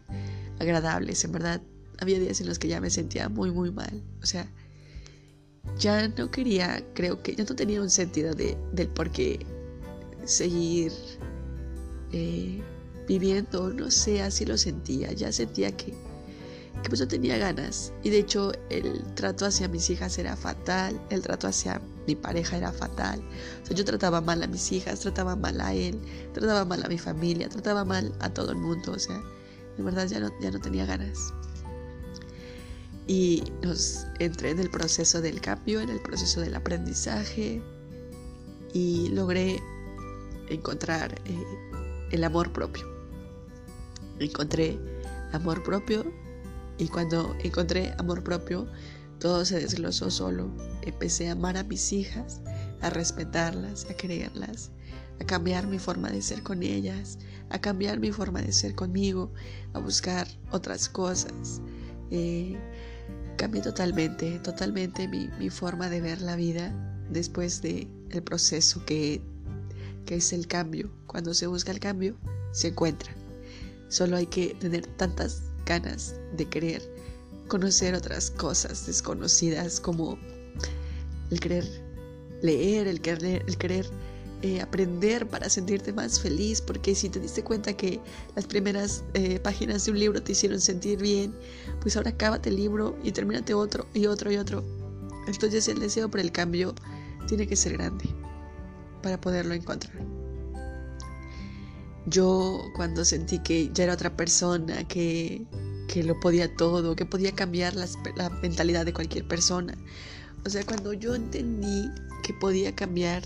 agradables, 0.59 1.25
en 1.25 1.31
verdad. 1.31 1.59
Había 1.97 2.19
días 2.19 2.39
en 2.39 2.49
los 2.49 2.59
que 2.59 2.67
ya 2.67 2.79
me 2.79 2.91
sentía 2.91 3.29
muy, 3.29 3.49
muy 3.49 3.71
mal. 3.71 4.03
O 4.21 4.27
sea, 4.27 4.45
ya 5.79 6.07
no 6.07 6.29
quería, 6.29 6.85
creo 6.93 7.23
que 7.23 7.33
ya 7.35 7.45
no 7.45 7.55
tenía 7.55 7.81
un 7.81 7.89
sentido 7.89 8.35
de, 8.35 8.55
del 8.73 8.89
por 8.89 9.09
qué 9.09 9.43
seguir 10.25 10.91
eh, 12.11 12.61
viviendo, 13.07 13.71
no 13.73 13.91
sé, 13.91 14.21
así 14.21 14.45
lo 14.45 14.57
sentía, 14.57 15.11
ya 15.11 15.31
sentía 15.31 15.75
que, 15.75 15.93
que 16.83 16.89
pues 16.89 17.01
no 17.01 17.07
tenía 17.07 17.37
ganas. 17.37 17.93
Y 18.03 18.09
de 18.09 18.19
hecho 18.19 18.51
el 18.69 19.03
trato 19.15 19.45
hacia 19.45 19.67
mis 19.67 19.89
hijas 19.89 20.17
era 20.17 20.35
fatal, 20.35 20.99
el 21.09 21.21
trato 21.21 21.47
hacia 21.47 21.81
mi 22.07 22.15
pareja 22.15 22.57
era 22.57 22.71
fatal. 22.71 23.21
O 23.63 23.65
sea, 23.65 23.75
yo 23.75 23.85
trataba 23.85 24.21
mal 24.21 24.41
a 24.43 24.47
mis 24.47 24.71
hijas, 24.71 24.99
trataba 24.99 25.35
mal 25.35 25.59
a 25.61 25.73
él, 25.73 25.99
trataba 26.33 26.65
mal 26.65 26.83
a 26.83 26.87
mi 26.87 26.97
familia, 26.97 27.49
trataba 27.49 27.85
mal 27.85 28.13
a 28.19 28.29
todo 28.29 28.51
el 28.51 28.57
mundo. 28.57 28.93
O 28.93 28.99
sea, 28.99 29.21
de 29.77 29.83
verdad 29.83 30.07
ya 30.07 30.19
no, 30.19 30.31
ya 30.41 30.51
no 30.51 30.59
tenía 30.59 30.85
ganas. 30.85 31.33
Y 33.07 33.43
nos 33.61 34.05
entré 34.19 34.51
en 34.51 34.59
el 34.59 34.69
proceso 34.69 35.21
del 35.21 35.41
cambio, 35.41 35.81
en 35.81 35.89
el 35.89 35.99
proceso 36.01 36.39
del 36.39 36.55
aprendizaje 36.55 37.61
y 38.73 39.09
logré 39.09 39.61
encontrar 40.49 41.19
eh, 41.25 41.43
el 42.11 42.23
amor 42.23 42.51
propio. 42.53 42.85
Encontré 44.19 44.79
amor 45.31 45.63
propio 45.63 46.05
y 46.77 46.87
cuando 46.87 47.35
encontré 47.43 47.93
amor 47.97 48.23
propio, 48.23 48.67
todo 49.19 49.45
se 49.45 49.59
desglosó 49.59 50.09
solo. 50.09 50.51
Empecé 50.81 51.29
a 51.29 51.33
amar 51.33 51.57
a 51.57 51.63
mis 51.63 51.93
hijas, 51.93 52.41
a 52.81 52.89
respetarlas, 52.89 53.85
a 53.89 53.93
quererlas, 53.93 54.71
a 55.19 55.25
cambiar 55.25 55.67
mi 55.67 55.79
forma 55.79 56.09
de 56.09 56.21
ser 56.21 56.41
con 56.43 56.63
ellas, 56.63 57.19
a 57.49 57.59
cambiar 57.59 57.99
mi 57.99 58.11
forma 58.11 58.41
de 58.41 58.51
ser 58.51 58.73
conmigo, 58.75 59.31
a 59.73 59.79
buscar 59.79 60.27
otras 60.51 60.89
cosas. 60.89 61.61
Eh, 62.09 62.57
cambié 63.37 63.61
totalmente, 63.61 64.39
totalmente 64.39 65.07
mi, 65.07 65.29
mi, 65.39 65.49
forma 65.49 65.89
de 65.89 66.01
ver 66.01 66.21
la 66.21 66.35
vida 66.35 66.73
después 67.09 67.61
de 67.61 67.87
el 68.09 68.23
proceso 68.23 68.83
que 68.85 69.21
que 70.05 70.15
es 70.15 70.33
el 70.33 70.47
cambio. 70.47 70.91
Cuando 71.07 71.33
se 71.33 71.47
busca 71.47 71.71
el 71.71 71.79
cambio, 71.79 72.15
se 72.51 72.69
encuentra. 72.69 73.13
Solo 73.89 74.17
hay 74.17 74.27
que 74.27 74.55
tener 74.55 74.85
tantas 74.87 75.43
ganas 75.65 76.15
de 76.35 76.45
querer 76.45 76.81
conocer 77.47 77.95
otras 77.95 78.31
cosas 78.31 78.85
desconocidas 78.85 79.79
como 79.79 80.17
el 81.29 81.39
querer 81.39 81.65
leer, 82.41 82.87
el 82.87 83.01
querer, 83.01 83.43
el 83.47 83.57
querer 83.57 83.85
eh, 84.41 84.61
aprender 84.61 85.27
para 85.27 85.49
sentirte 85.49 85.93
más 85.93 86.19
feliz, 86.19 86.61
porque 86.61 86.95
si 86.95 87.09
te 87.09 87.19
diste 87.19 87.43
cuenta 87.43 87.73
que 87.73 87.99
las 88.35 88.45
primeras 88.45 89.03
eh, 89.13 89.39
páginas 89.39 89.85
de 89.85 89.91
un 89.91 89.99
libro 89.99 90.23
te 90.23 90.31
hicieron 90.31 90.61
sentir 90.61 90.99
bien, 90.99 91.33
pues 91.81 91.97
ahora 91.97 92.15
cábate 92.15 92.49
el 92.49 92.55
libro 92.55 92.97
y 93.03 93.11
termínate 93.11 93.53
otro 93.53 93.85
y 93.93 94.07
otro 94.07 94.31
y 94.31 94.37
otro. 94.37 94.63
Entonces 95.27 95.67
el 95.67 95.79
deseo 95.79 96.09
por 96.09 96.21
el 96.21 96.31
cambio 96.31 96.73
tiene 97.27 97.45
que 97.45 97.55
ser 97.55 97.73
grande 97.73 98.20
para 99.01 99.19
poderlo 99.19 99.53
encontrar. 99.53 99.93
Yo 102.05 102.61
cuando 102.75 103.05
sentí 103.05 103.39
que 103.39 103.69
ya 103.73 103.83
era 103.83 103.93
otra 103.93 104.15
persona, 104.15 104.87
que, 104.87 105.45
que 105.87 106.03
lo 106.03 106.19
podía 106.19 106.55
todo, 106.55 106.95
que 106.95 107.05
podía 107.05 107.31
cambiar 107.33 107.75
la 107.75 108.29
mentalidad 108.41 108.85
de 108.85 108.93
cualquier 108.93 109.27
persona. 109.27 109.77
O 110.45 110.49
sea, 110.49 110.65
cuando 110.65 110.93
yo 110.93 111.13
entendí 111.13 111.89
que 112.23 112.33
podía 112.33 112.75
cambiar 112.75 113.23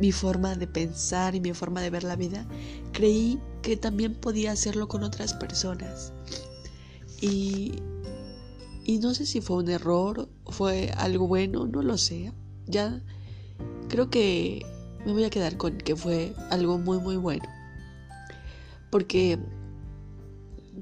mi 0.00 0.12
forma 0.12 0.54
de 0.54 0.66
pensar 0.66 1.34
y 1.34 1.40
mi 1.40 1.52
forma 1.54 1.80
de 1.80 1.90
ver 1.90 2.04
la 2.04 2.16
vida, 2.16 2.46
creí 2.92 3.40
que 3.62 3.76
también 3.76 4.14
podía 4.14 4.52
hacerlo 4.52 4.88
con 4.88 5.02
otras 5.02 5.34
personas. 5.34 6.12
Y, 7.20 7.82
y 8.84 8.98
no 8.98 9.14
sé 9.14 9.26
si 9.26 9.40
fue 9.40 9.56
un 9.56 9.68
error, 9.68 10.28
fue 10.46 10.92
algo 10.96 11.26
bueno, 11.26 11.66
no 11.66 11.82
lo 11.82 11.98
sé. 11.98 12.32
Ya 12.66 13.02
creo 13.88 14.10
que 14.10 14.64
me 15.04 15.12
voy 15.12 15.24
a 15.24 15.30
quedar 15.30 15.56
con 15.56 15.78
que 15.78 15.96
fue 15.96 16.34
algo 16.50 16.78
muy 16.78 16.98
muy 16.98 17.16
bueno. 17.16 17.44
Porque 18.90 19.38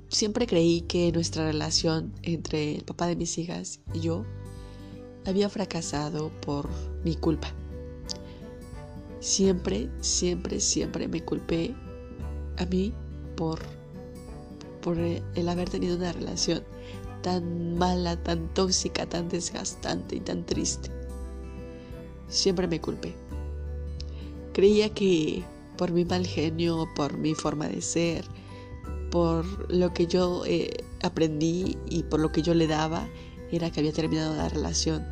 siempre 0.09 0.47
creí 0.47 0.83
que 0.83 1.11
nuestra 1.13 1.45
relación 1.45 2.13
entre 2.23 2.77
el 2.77 2.85
papá 2.85 3.07
de 3.07 3.17
mis 3.17 3.39
hijas 3.39 3.81
y 3.93 4.01
yo 4.01 4.25
había 5.27 5.49
fracasado 5.49 6.31
por 6.41 6.69
mi 7.05 7.17
culpa. 7.17 7.49
Siempre, 9.21 9.91
siempre, 10.01 10.61
siempre 10.61 11.09
me 11.09 11.25
culpé 11.25 11.75
a 12.59 12.67
mí 12.67 12.93
por, 13.37 13.61
por 14.83 14.99
el 14.99 15.49
haber 15.49 15.69
tenido 15.69 15.97
una 15.97 16.13
relación 16.13 16.63
tan 17.23 17.77
mala, 17.77 18.23
tan 18.23 18.53
tóxica, 18.55 19.07
tan 19.07 19.29
desgastante 19.29 20.17
y 20.17 20.21
tan 20.21 20.47
triste. 20.47 20.91
Siempre 22.29 22.69
me 22.69 22.81
culpé. 22.81 23.15
Creía 24.57 24.89
que 24.89 25.45
por 25.77 25.93
mi 25.93 26.07
mal 26.07 26.27
genio, 26.27 26.89
por 26.97 27.19
mi 27.19 27.35
forma 27.35 27.69
de 27.69 27.83
ser, 27.83 28.25
por 29.11 29.45
lo 29.71 29.93
que 29.93 30.07
yo 30.07 30.45
eh, 30.47 30.83
aprendí 31.03 31.77
y 31.91 32.05
por 32.05 32.21
lo 32.21 32.33
que 32.33 32.41
yo 32.41 32.55
le 32.55 32.67
daba, 32.67 33.07
era 33.53 33.71
que 33.71 33.81
había 33.81 33.93
terminado 33.93 34.35
la 34.35 34.49
relación. 34.49 35.07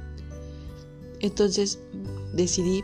Entonces 1.20 1.78
decidí 2.32 2.82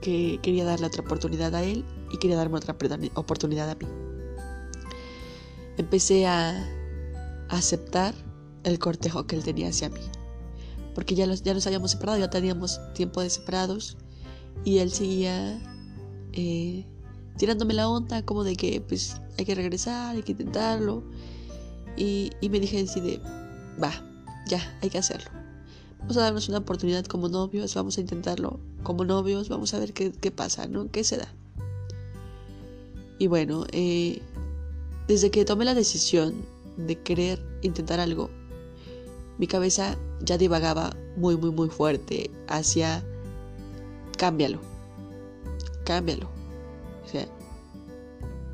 que 0.00 0.38
quería 0.40 0.64
darle 0.64 0.86
otra 0.86 1.02
oportunidad 1.02 1.52
a 1.56 1.64
él 1.64 1.84
y 2.12 2.18
quería 2.18 2.36
darme 2.36 2.58
otra 2.58 2.76
oportunidad 3.14 3.68
a 3.68 3.74
mí. 3.74 3.86
Empecé 5.78 6.28
a 6.28 6.64
aceptar 7.48 8.14
el 8.62 8.78
cortejo 8.78 9.26
que 9.26 9.34
él 9.34 9.42
tenía 9.42 9.70
hacia 9.70 9.88
mí. 9.88 10.02
Porque 10.94 11.16
ya, 11.16 11.26
ya 11.26 11.54
nos 11.54 11.66
habíamos 11.66 11.90
separado, 11.90 12.20
ya 12.20 12.30
teníamos 12.30 12.78
tiempo 12.94 13.20
de 13.20 13.30
separados 13.30 13.96
y 14.64 14.78
él 14.78 14.90
seguía 14.90 15.60
eh, 16.32 16.84
tirándome 17.36 17.74
la 17.74 17.88
onda 17.88 18.24
como 18.24 18.44
de 18.44 18.56
que 18.56 18.80
pues 18.80 19.20
hay 19.38 19.44
que 19.44 19.54
regresar, 19.54 20.16
hay 20.16 20.22
que 20.22 20.32
intentarlo. 20.32 21.02
Y, 21.96 22.30
me 22.42 22.60
dije 22.60 22.82
así 22.82 23.00
de, 23.00 23.20
va, 23.82 23.92
ya, 24.48 24.78
hay 24.82 24.90
que 24.90 24.98
hacerlo. 24.98 25.30
Vamos 26.00 26.16
a 26.18 26.20
darnos 26.20 26.48
una 26.48 26.58
oportunidad 26.58 27.04
como 27.06 27.28
novios, 27.28 27.74
vamos 27.74 27.96
a 27.96 28.00
intentarlo 28.00 28.60
como 28.82 29.04
novios, 29.04 29.48
vamos 29.48 29.72
a 29.74 29.78
ver 29.78 29.92
qué, 29.92 30.30
pasa, 30.30 30.68
¿no? 30.68 30.90
¿Qué 30.90 31.04
se 31.04 31.16
da? 31.16 31.32
Y 33.18 33.28
bueno, 33.28 33.64
eh, 33.72 34.20
desde 35.08 35.30
que 35.30 35.44
tomé 35.44 35.64
la 35.64 35.74
decisión 35.74 36.34
de 36.76 37.00
querer 37.00 37.42
intentar 37.62 37.98
algo, 37.98 38.30
mi 39.38 39.46
cabeza 39.46 39.96
ya 40.20 40.38
divagaba 40.38 40.94
muy, 41.16 41.36
muy, 41.36 41.50
muy 41.50 41.68
fuerte 41.68 42.30
hacia 42.46 43.04
cámbialo, 44.16 44.60
cámbialo. 45.84 46.28
O 47.04 47.08
sea, 47.08 47.26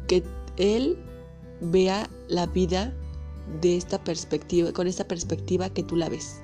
que 0.08 0.22
él 0.56 0.98
vea 1.60 2.08
la 2.28 2.46
vida 2.46 2.94
de 3.60 3.76
esta 3.76 4.02
perspectiva, 4.02 4.72
con 4.72 4.86
esta 4.86 5.06
perspectiva 5.06 5.70
que 5.70 5.82
tú 5.82 5.96
la 5.96 6.08
ves. 6.08 6.40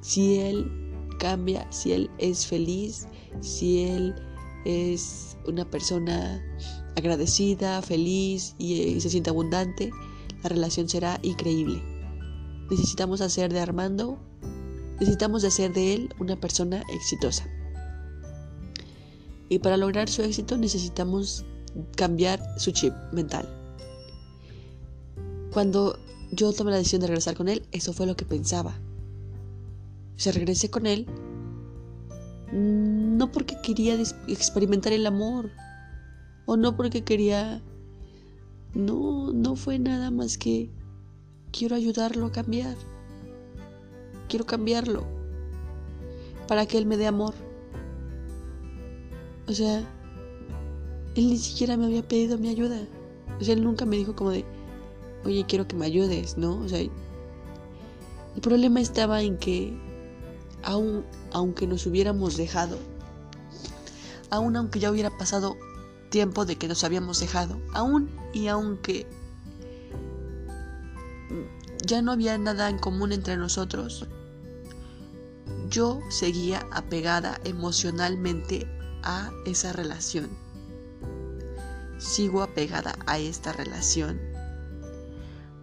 Si 0.00 0.38
él 0.38 0.70
cambia, 1.18 1.70
si 1.72 1.92
él 1.92 2.10
es 2.18 2.46
feliz, 2.46 3.08
si 3.40 3.84
él 3.84 4.14
es 4.64 5.36
una 5.46 5.64
persona 5.64 6.42
agradecida, 6.96 7.82
feliz 7.82 8.54
y, 8.58 8.74
y 8.74 9.00
se 9.00 9.10
siente 9.10 9.30
abundante, 9.30 9.90
la 10.42 10.48
relación 10.48 10.88
será 10.88 11.18
increíble. 11.22 11.82
Necesitamos 12.70 13.20
hacer 13.20 13.52
de 13.52 13.60
Armando, 13.60 14.18
necesitamos 15.00 15.44
hacer 15.44 15.72
de 15.72 15.94
él 15.94 16.14
una 16.18 16.36
persona 16.36 16.82
exitosa. 16.94 17.48
Y 19.48 19.58
para 19.60 19.76
lograr 19.76 20.08
su 20.08 20.22
éxito 20.22 20.56
necesitamos 20.56 21.44
cambiar 21.96 22.40
su 22.58 22.70
chip 22.72 22.92
mental. 23.12 23.48
Cuando 25.52 25.98
yo 26.32 26.52
tomé 26.52 26.70
la 26.70 26.76
decisión 26.78 27.00
de 27.00 27.06
regresar 27.06 27.34
con 27.34 27.48
él, 27.48 27.62
eso 27.72 27.92
fue 27.92 28.06
lo 28.06 28.16
que 28.16 28.24
pensaba. 28.24 28.78
O 30.26 30.30
regresé 30.32 30.68
con 30.68 30.86
él 30.86 31.06
no 32.52 33.30
porque 33.30 33.60
quería 33.60 33.94
experimentar 34.26 34.92
el 34.92 35.06
amor 35.06 35.50
o 36.46 36.56
no 36.56 36.76
porque 36.76 37.04
quería... 37.04 37.62
No, 38.74 39.32
no 39.32 39.56
fue 39.56 39.78
nada 39.78 40.10
más 40.10 40.36
que 40.36 40.70
quiero 41.52 41.74
ayudarlo 41.74 42.26
a 42.26 42.32
cambiar. 42.32 42.76
Quiero 44.28 44.44
cambiarlo 44.46 45.04
para 46.46 46.66
que 46.66 46.78
él 46.78 46.86
me 46.86 46.96
dé 46.96 47.06
amor. 47.06 47.34
O 49.48 49.52
sea, 49.52 49.78
él 51.14 51.30
ni 51.30 51.38
siquiera 51.38 51.76
me 51.76 51.86
había 51.86 52.06
pedido 52.06 52.36
mi 52.38 52.48
ayuda. 52.48 52.80
O 53.40 53.44
sea, 53.44 53.54
él 53.54 53.64
nunca 53.64 53.86
me 53.86 53.96
dijo 53.96 54.14
como 54.14 54.30
de, 54.30 54.44
oye, 55.24 55.44
quiero 55.48 55.66
que 55.66 55.74
me 55.74 55.86
ayudes, 55.86 56.36
¿no? 56.36 56.58
O 56.60 56.68
sea, 56.68 56.80
el 56.80 56.90
problema 58.42 58.80
estaba 58.80 59.22
en 59.22 59.38
que 59.38 59.76
aún 60.62 61.04
aunque 61.32 61.66
nos 61.66 61.86
hubiéramos 61.86 62.36
dejado, 62.36 62.78
aún 64.30 64.56
aunque 64.56 64.80
ya 64.80 64.90
hubiera 64.90 65.16
pasado 65.16 65.56
tiempo 66.10 66.44
de 66.44 66.56
que 66.56 66.68
nos 66.68 66.84
habíamos 66.84 67.20
dejado, 67.20 67.60
aún 67.72 68.10
y 68.32 68.48
aunque 68.48 69.06
ya 71.86 72.02
no 72.02 72.12
había 72.12 72.36
nada 72.38 72.68
en 72.68 72.78
común 72.78 73.12
entre 73.12 73.36
nosotros, 73.36 74.06
yo 75.70 76.00
seguía 76.10 76.66
apegada 76.70 77.40
emocionalmente 77.44 78.66
a 79.08 79.32
esa 79.46 79.72
relación. 79.72 80.28
Sigo 81.98 82.42
apegada 82.42 82.94
a 83.06 83.18
esta 83.18 83.52
relación 83.52 84.20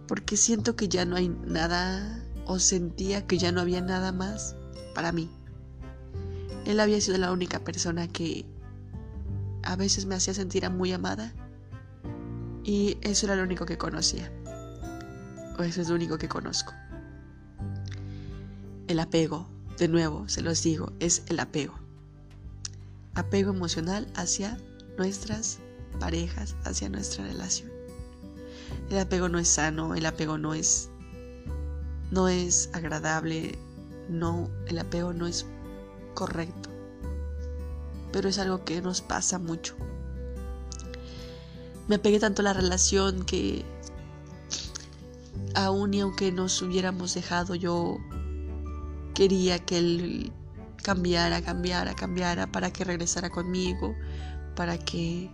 porque 0.08 0.36
siento 0.36 0.76
que 0.76 0.88
ya 0.88 1.04
no 1.04 1.16
hay 1.16 1.28
nada 1.28 2.22
o 2.44 2.58
sentía 2.58 3.26
que 3.26 3.38
ya 3.38 3.52
no 3.52 3.60
había 3.60 3.80
nada 3.80 4.12
más 4.12 4.56
para 4.94 5.12
mí. 5.12 5.30
Él 6.64 6.80
había 6.80 7.00
sido 7.00 7.18
la 7.18 7.32
única 7.32 7.60
persona 7.60 8.08
que 8.08 8.44
a 9.62 9.76
veces 9.76 10.06
me 10.06 10.16
hacía 10.16 10.34
sentir 10.34 10.68
muy 10.70 10.92
amada 10.92 11.32
y 12.64 12.98
eso 13.02 13.26
era 13.26 13.36
lo 13.36 13.44
único 13.44 13.64
que 13.64 13.78
conocía. 13.78 14.32
O 15.58 15.62
eso 15.62 15.80
es 15.80 15.88
lo 15.88 15.94
único 15.94 16.18
que 16.18 16.28
conozco. 16.28 16.72
El 18.88 18.98
apego, 18.98 19.48
de 19.78 19.88
nuevo, 19.88 20.28
se 20.28 20.42
los 20.42 20.62
digo, 20.62 20.92
es 20.98 21.22
el 21.28 21.40
apego. 21.40 21.85
Apego 23.16 23.50
emocional 23.50 24.06
hacia 24.14 24.58
nuestras 24.96 25.58
parejas, 25.98 26.54
hacia 26.64 26.88
nuestra 26.90 27.24
relación. 27.24 27.70
El 28.90 28.98
apego 28.98 29.28
no 29.28 29.38
es 29.38 29.48
sano, 29.48 29.94
el 29.94 30.06
apego 30.06 30.38
no 30.38 30.54
es 30.54 30.90
no 32.10 32.28
es 32.28 32.70
agradable, 32.72 33.58
no, 34.08 34.48
el 34.66 34.78
apego 34.78 35.12
no 35.12 35.26
es 35.26 35.46
correcto. 36.14 36.70
Pero 38.12 38.28
es 38.28 38.38
algo 38.38 38.64
que 38.64 38.80
nos 38.80 39.00
pasa 39.00 39.38
mucho. 39.38 39.74
Me 41.88 41.96
apegué 41.96 42.20
tanto 42.20 42.42
a 42.42 42.44
la 42.44 42.52
relación 42.52 43.24
que 43.24 43.64
aún 45.54 45.94
y 45.94 46.00
aunque 46.00 46.32
nos 46.32 46.60
hubiéramos 46.62 47.14
dejado, 47.14 47.54
yo 47.54 47.98
quería 49.14 49.58
que 49.58 49.78
él 49.78 50.32
cambiara, 50.86 51.42
cambiara, 51.42 51.96
cambiara 51.96 52.46
para 52.46 52.70
que 52.70 52.84
regresara 52.84 53.28
conmigo, 53.28 53.96
para 54.54 54.78
que 54.78 55.28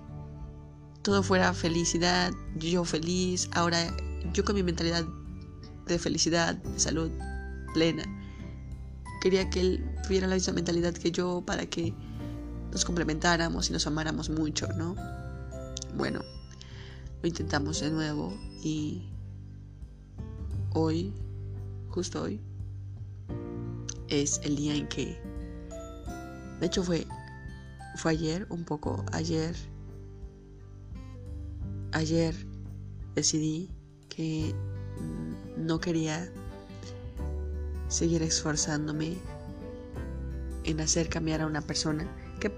todo 1.03 1.23
fuera 1.23 1.53
felicidad, 1.53 2.33
yo 2.57 2.87
feliz, 2.87 3.51
ahora 3.53 3.95
yo 4.33 4.47
con 4.47 4.55
mi 4.55 4.63
mentalidad 4.63 5.05
de 5.87 5.99
felicidad, 5.99 6.55
de 6.55 6.81
salud 6.81 7.11
plena. 7.75 8.03
Quería 9.21 9.51
que 9.51 9.61
él 9.61 9.85
tuviera 10.05 10.27
la 10.27 10.37
misma 10.37 10.55
mentalidad 10.55 10.95
que 10.95 11.13
yo 11.13 11.43
para 11.45 11.67
que 11.67 11.93
nos 12.73 12.87
complementáramos 12.87 13.69
y 13.69 13.75
nos 13.75 13.87
amáramos 13.87 14.31
mucho, 14.31 14.69
¿no? 14.69 14.97
Bueno, 15.99 16.23
lo 17.21 17.29
intentamos 17.29 17.81
de 17.81 17.91
nuevo 17.91 18.33
y 18.65 19.03
hoy, 20.73 21.13
justo 21.91 22.23
hoy, 22.23 22.41
es 24.09 24.41
el 24.45 24.57
día 24.57 24.75
en 24.75 24.89
que, 24.89 25.32
de 26.63 26.67
hecho 26.67 26.85
fue, 26.85 27.05
fue 27.97 28.13
ayer, 28.13 28.47
un 28.49 28.63
poco 28.65 29.05
ayer, 29.11 29.57
ayer 31.91 32.37
decidí 33.17 33.69
que 34.09 34.55
no 35.57 35.81
quería 35.81 36.31
seguir 37.89 38.23
esforzándome 38.23 39.17
en 40.63 40.81
hacer 40.81 41.09
cambiar 41.09 41.41
a 41.41 41.47
una 41.47 41.63
persona 41.63 42.07
que 42.39 42.53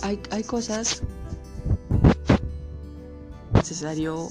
hay, 0.00 0.18
hay 0.30 0.44
cosas 0.44 1.02
necesario 3.52 4.30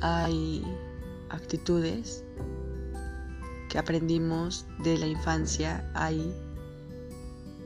Hay 0.00 0.64
actitudes 1.30 2.24
que 3.68 3.78
aprendimos 3.78 4.66
de 4.82 4.98
la 4.98 5.06
infancia, 5.06 5.90
hay 5.94 6.34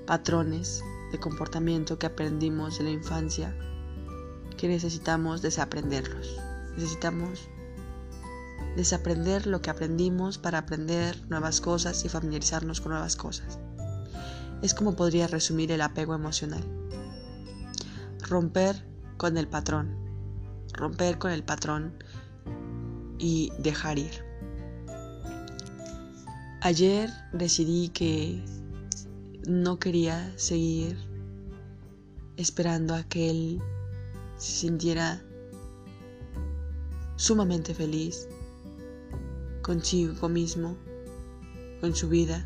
patrones 0.06 0.82
de 1.12 1.18
comportamiento 1.18 1.98
que 1.98 2.06
aprendimos 2.06 2.78
de 2.78 2.84
la 2.84 2.90
infancia 2.90 3.54
que 4.56 4.68
necesitamos 4.68 5.40
desaprenderlos. 5.40 6.36
Necesitamos 6.76 7.48
desaprender 8.76 9.46
lo 9.46 9.62
que 9.62 9.70
aprendimos 9.70 10.38
para 10.38 10.58
aprender 10.58 11.16
nuevas 11.28 11.60
cosas 11.60 12.04
y 12.04 12.08
familiarizarnos 12.08 12.80
con 12.80 12.92
nuevas 12.92 13.16
cosas. 13.16 13.58
Es 14.62 14.74
como 14.74 14.96
podría 14.96 15.26
resumir 15.26 15.72
el 15.72 15.80
apego 15.80 16.14
emocional. 16.14 16.62
Romper 18.28 18.89
con 19.20 19.36
el 19.36 19.46
patrón. 19.46 19.94
Romper 20.72 21.18
con 21.18 21.30
el 21.30 21.44
patrón 21.44 21.92
y 23.18 23.52
dejar 23.58 23.98
ir. 23.98 24.24
Ayer 26.62 27.10
decidí 27.34 27.90
que 27.90 28.42
no 29.46 29.78
quería 29.78 30.32
seguir 30.38 30.96
esperando 32.38 32.94
a 32.94 33.02
que 33.02 33.28
él 33.28 33.62
se 34.38 34.52
sintiera 34.52 35.22
sumamente 37.16 37.74
feliz 37.74 38.26
consigo 39.60 40.30
mismo, 40.30 40.78
con 41.82 41.94
su 41.94 42.08
vida, 42.08 42.42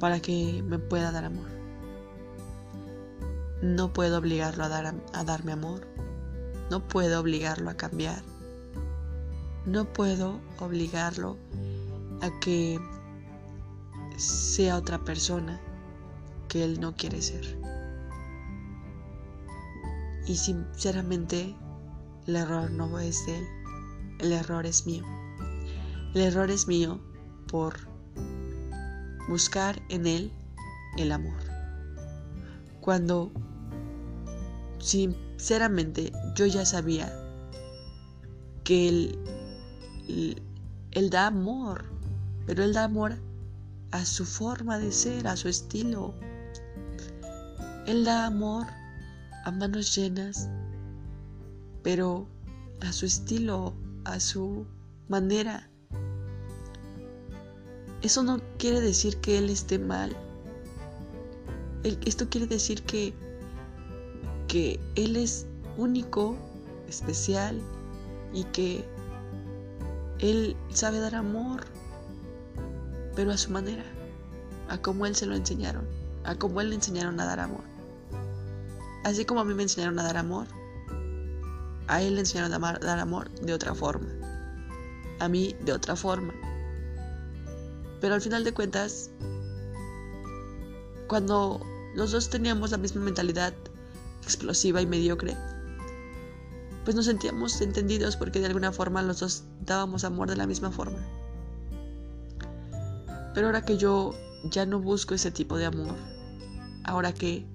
para 0.00 0.20
que 0.20 0.62
me 0.66 0.78
pueda 0.78 1.12
dar 1.12 1.26
amor. 1.26 1.55
No 3.62 3.92
puedo 3.92 4.18
obligarlo 4.18 4.64
a, 4.64 4.68
dar, 4.68 4.94
a 5.12 5.24
darme 5.24 5.52
amor, 5.52 5.86
no 6.70 6.86
puedo 6.86 7.20
obligarlo 7.20 7.70
a 7.70 7.74
cambiar, 7.74 8.22
no 9.64 9.92
puedo 9.92 10.40
obligarlo 10.58 11.36
a 12.22 12.30
que 12.40 12.78
sea 14.16 14.76
otra 14.76 14.98
persona 15.04 15.60
que 16.48 16.64
él 16.64 16.80
no 16.80 16.94
quiere 16.94 17.22
ser. 17.22 17.58
Y 20.26 20.36
sinceramente 20.36 21.54
el 22.26 22.36
error 22.36 22.70
no 22.70 22.98
es 22.98 23.24
de 23.26 23.38
él, 23.38 23.46
el 24.20 24.32
error 24.32 24.66
es 24.66 24.86
mío. 24.86 25.04
El 26.14 26.22
error 26.22 26.50
es 26.50 26.66
mío 26.66 27.00
por 27.46 27.74
buscar 29.28 29.80
en 29.88 30.06
él 30.06 30.32
el 30.96 31.12
amor. 31.12 31.45
Cuando 32.86 33.30
sinceramente 34.78 36.10
yo 36.34 36.46
ya 36.46 36.64
sabía 36.64 37.12
que 38.64 38.88
él, 38.88 39.18
él 40.92 41.10
da 41.10 41.26
amor 41.26 41.96
pero 42.46 42.62
Él 42.62 42.72
da 42.72 42.84
amor 42.84 43.16
a 43.90 44.04
su 44.04 44.24
forma 44.24 44.78
de 44.78 44.92
ser, 44.92 45.26
a 45.26 45.36
su 45.36 45.48
estilo. 45.48 46.14
Él 47.86 48.04
da 48.04 48.26
amor 48.26 48.66
a 49.44 49.50
manos 49.50 49.94
llenas, 49.94 50.48
pero 51.82 52.28
a 52.80 52.92
su 52.92 53.06
estilo, 53.06 53.74
a 54.04 54.20
su 54.20 54.66
manera. 55.08 55.68
Eso 58.02 58.22
no 58.22 58.40
quiere 58.58 58.80
decir 58.80 59.16
que 59.18 59.38
Él 59.38 59.50
esté 59.50 59.78
mal. 59.78 60.16
Esto 62.04 62.28
quiere 62.28 62.46
decir 62.46 62.82
que, 62.82 63.14
que 64.48 64.80
Él 64.94 65.16
es 65.16 65.46
único, 65.76 66.36
especial 66.88 67.60
y 68.32 68.44
que 68.44 68.84
Él 70.18 70.56
sabe 70.70 70.98
dar 71.00 71.14
amor 71.14 71.64
pero 73.16 73.32
a 73.32 73.38
su 73.38 73.50
manera, 73.50 73.82
a 74.68 74.78
como 74.78 75.06
él 75.06 75.16
se 75.16 75.26
lo 75.26 75.34
enseñaron, 75.34 75.88
a 76.24 76.36
como 76.36 76.60
él 76.60 76.68
le 76.68 76.76
enseñaron 76.76 77.18
a 77.18 77.24
dar 77.24 77.40
amor. 77.40 77.64
Así 79.04 79.24
como 79.24 79.40
a 79.40 79.44
mí 79.44 79.54
me 79.54 79.62
enseñaron 79.62 79.98
a 79.98 80.04
dar 80.04 80.18
amor, 80.18 80.46
a 81.88 82.02
él 82.02 82.14
le 82.14 82.20
enseñaron 82.20 82.52
a 82.52 82.78
dar 82.78 82.98
amor 82.98 83.30
de 83.40 83.54
otra 83.54 83.74
forma, 83.74 84.08
a 85.18 85.28
mí 85.28 85.56
de 85.64 85.72
otra 85.72 85.96
forma. 85.96 86.34
Pero 88.00 88.14
al 88.14 88.20
final 88.20 88.44
de 88.44 88.52
cuentas, 88.52 89.10
cuando 91.08 91.60
los 91.96 92.12
dos 92.12 92.28
teníamos 92.28 92.70
la 92.70 92.78
misma 92.78 93.02
mentalidad 93.02 93.54
explosiva 94.22 94.82
y 94.82 94.86
mediocre, 94.86 95.34
pues 96.84 96.94
nos 96.94 97.06
sentíamos 97.06 97.60
entendidos 97.60 98.16
porque 98.16 98.38
de 98.38 98.46
alguna 98.46 98.70
forma 98.70 99.02
los 99.02 99.20
dos 99.20 99.44
dábamos 99.64 100.04
amor 100.04 100.28
de 100.28 100.36
la 100.36 100.46
misma 100.46 100.70
forma. 100.70 100.98
Pero 103.34 103.46
ahora 103.46 103.62
que 103.62 103.78
yo 103.78 104.14
ya 104.44 104.66
no 104.66 104.78
busco 104.78 105.14
ese 105.14 105.30
tipo 105.30 105.56
de 105.56 105.64
amor, 105.64 105.96
ahora 106.84 107.12
que 107.12 107.46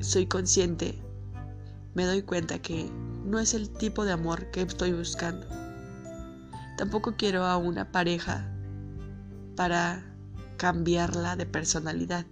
soy 0.00 0.26
consciente, 0.26 0.98
me 1.94 2.06
doy 2.06 2.22
cuenta 2.22 2.60
que 2.60 2.90
no 3.24 3.38
es 3.38 3.52
el 3.52 3.68
tipo 3.68 4.04
de 4.04 4.12
amor 4.12 4.50
que 4.50 4.62
estoy 4.62 4.92
buscando. 4.92 5.46
Tampoco 6.78 7.14
quiero 7.16 7.44
a 7.44 7.56
una 7.58 7.92
pareja 7.92 8.50
para 9.54 10.02
cambiarla 10.56 11.36
de 11.36 11.44
personalidad. 11.44 12.24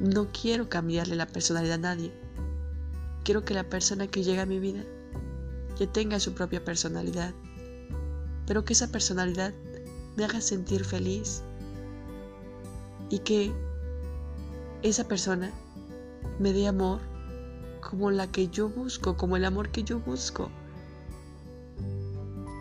No 0.00 0.28
quiero 0.32 0.68
cambiarle 0.68 1.14
la 1.14 1.26
personalidad 1.26 1.74
a 1.74 1.78
nadie. 1.78 2.12
Quiero 3.24 3.44
que 3.44 3.54
la 3.54 3.68
persona 3.68 4.06
que 4.08 4.24
llega 4.24 4.42
a 4.42 4.46
mi 4.46 4.58
vida 4.58 4.84
ya 5.78 5.86
tenga 5.86 6.20
su 6.20 6.34
propia 6.34 6.64
personalidad, 6.64 7.32
pero 8.46 8.64
que 8.64 8.72
esa 8.72 8.88
personalidad 8.88 9.54
me 10.16 10.24
haga 10.24 10.40
sentir 10.40 10.84
feliz 10.84 11.42
y 13.10 13.20
que 13.20 13.52
esa 14.82 15.04
persona 15.04 15.52
me 16.38 16.52
dé 16.52 16.66
amor 16.66 17.00
como 17.80 18.10
la 18.10 18.26
que 18.26 18.48
yo 18.48 18.68
busco, 18.68 19.16
como 19.16 19.36
el 19.36 19.44
amor 19.44 19.70
que 19.70 19.84
yo 19.84 20.00
busco, 20.00 20.50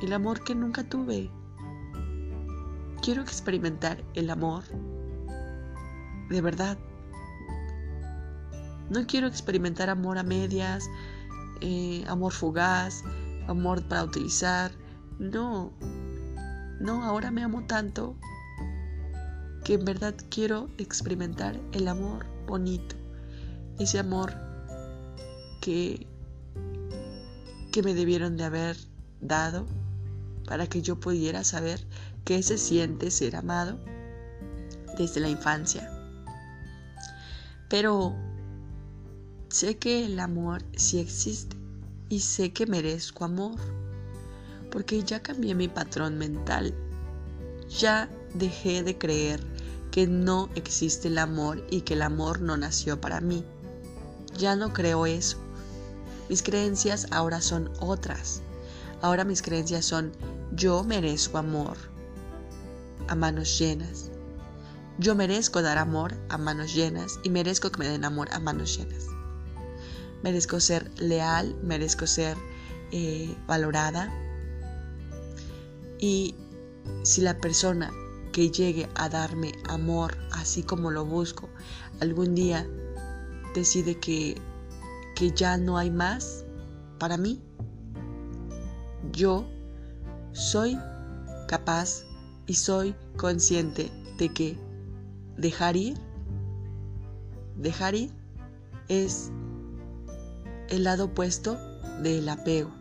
el 0.02 0.14
amor 0.14 0.44
que 0.44 0.54
nunca 0.54 0.84
tuve. 0.84 1.30
Quiero 3.02 3.22
experimentar 3.22 4.04
el 4.14 4.30
amor 4.30 4.64
de 6.30 6.42
verdad. 6.42 6.78
No 8.94 9.08
quiero 9.08 9.26
experimentar 9.26 9.90
amor 9.90 10.20
a 10.20 10.24
medias, 10.24 10.88
eh, 11.62 12.06
amor 12.08 12.32
fugaz, 12.32 13.04
amor 13.48 13.82
para 13.88 14.04
utilizar. 14.04 14.72
No, 15.18 15.74
no, 16.80 17.04
ahora 17.04 17.32
me 17.32 17.42
amo 17.42 17.66
tanto 17.66 18.16
que 19.64 19.74
en 19.74 19.86
verdad 19.86 20.14
quiero 20.30 20.70
experimentar 20.78 21.60
el 21.72 21.88
amor 21.88 22.28
bonito, 22.46 22.96
ese 23.80 23.98
amor 23.98 24.32
que, 25.60 26.06
que 27.72 27.82
me 27.82 27.96
debieron 27.96 28.38
de 28.38 28.44
haber 28.44 28.78
dado 29.22 29.66
para 30.46 30.68
que 30.68 30.84
yo 30.84 31.00
pudiera 31.00 31.44
saber 31.44 31.84
qué 32.26 32.44
se 32.44 32.60
siente 32.60 33.10
ser 33.10 33.38
amado 33.38 33.80
desde 35.00 35.20
la 35.20 35.30
infancia. 35.30 35.90
Pero 37.70 38.16
sé 39.54 39.78
que 39.78 40.04
el 40.04 40.20
amor 40.20 40.64
sí 40.76 40.98
existe 40.98 41.56
y 42.10 42.22
sé 42.22 42.52
que 42.52 42.66
merezco 42.66 43.24
amor, 43.24 43.60
porque 44.72 45.04
ya 45.04 45.22
cambié 45.22 45.54
mi 45.54 45.68
patrón 45.68 46.18
mental, 46.18 46.74
ya 47.70 48.10
dejé 48.34 48.82
de 48.82 48.98
creer 48.98 49.44
que 49.92 50.08
no 50.08 50.50
existe 50.56 51.08
el 51.08 51.20
amor 51.20 51.64
y 51.70 51.82
que 51.82 51.94
el 51.94 52.02
amor 52.02 52.42
no 52.42 52.58
nació 52.58 53.00
para 53.00 53.22
mí. 53.22 53.46
Ya 54.40 54.56
no 54.56 54.74
creo 54.74 55.06
eso. 55.06 55.38
Mis 56.30 56.42
creencias 56.42 57.06
ahora 57.12 57.40
son 57.40 57.70
otras. 57.80 58.42
Ahora 59.04 59.24
mis 59.24 59.44
creencias 59.44 59.86
son 59.86 60.14
yo 60.56 60.84
merezco 60.84 61.38
amor 61.38 61.78
a 63.08 63.14
manos 63.14 63.60
llenas. 63.60 64.10
Yo 64.98 65.14
merezco 65.14 65.62
dar 65.62 65.78
amor 65.78 66.16
a 66.30 66.40
manos 66.40 66.74
llenas 66.74 67.20
y 67.22 67.30
merezco 67.30 67.72
que 67.72 67.78
me 67.78 67.88
den 67.88 68.04
amor 68.04 68.30
a 68.32 68.40
manos 68.40 68.76
llenas. 68.76 69.13
Merezco 70.24 70.60
ser 70.60 70.90
leal, 71.00 71.56
merezco 71.62 72.08
ser 72.08 72.38
eh, 72.92 73.36
valorada. 73.46 74.12
Y 76.00 76.36
si 77.04 77.22
la 77.22 77.38
persona 77.38 77.92
que 78.32 78.50
llegue 78.50 78.90
a 78.96 79.10
darme 79.10 79.52
amor 79.70 80.18
así 80.32 80.64
como 80.64 80.92
lo 80.92 81.06
busco, 81.06 81.50
algún 82.00 82.36
día 82.36 82.68
decide 83.54 84.00
que, 84.00 84.36
que 85.16 85.32
ya 85.32 85.58
no 85.58 85.78
hay 85.78 85.92
más 85.92 86.44
para 86.98 87.18
mí, 87.18 87.42
yo 89.12 89.46
soy 90.32 90.78
capaz 91.48 92.06
y 92.48 92.56
soy 92.56 92.96
consciente 93.18 93.92
de 94.18 94.34
que 94.34 94.58
dejar 95.38 95.76
ir, 95.78 95.98
dejar 97.56 97.96
ir 97.96 98.12
es 98.88 99.32
el 100.74 100.84
lado 100.84 101.06
opuesto 101.06 101.58
del 102.02 102.28
apego. 102.30 102.72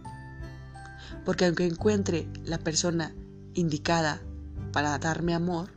Porque 1.25 1.45
aunque 1.45 1.67
encuentre 1.67 2.27
la 2.45 2.59
persona 2.59 3.15
indicada 3.55 4.21
para 4.73 4.99
darme 4.99 5.35
amor, 5.35 5.71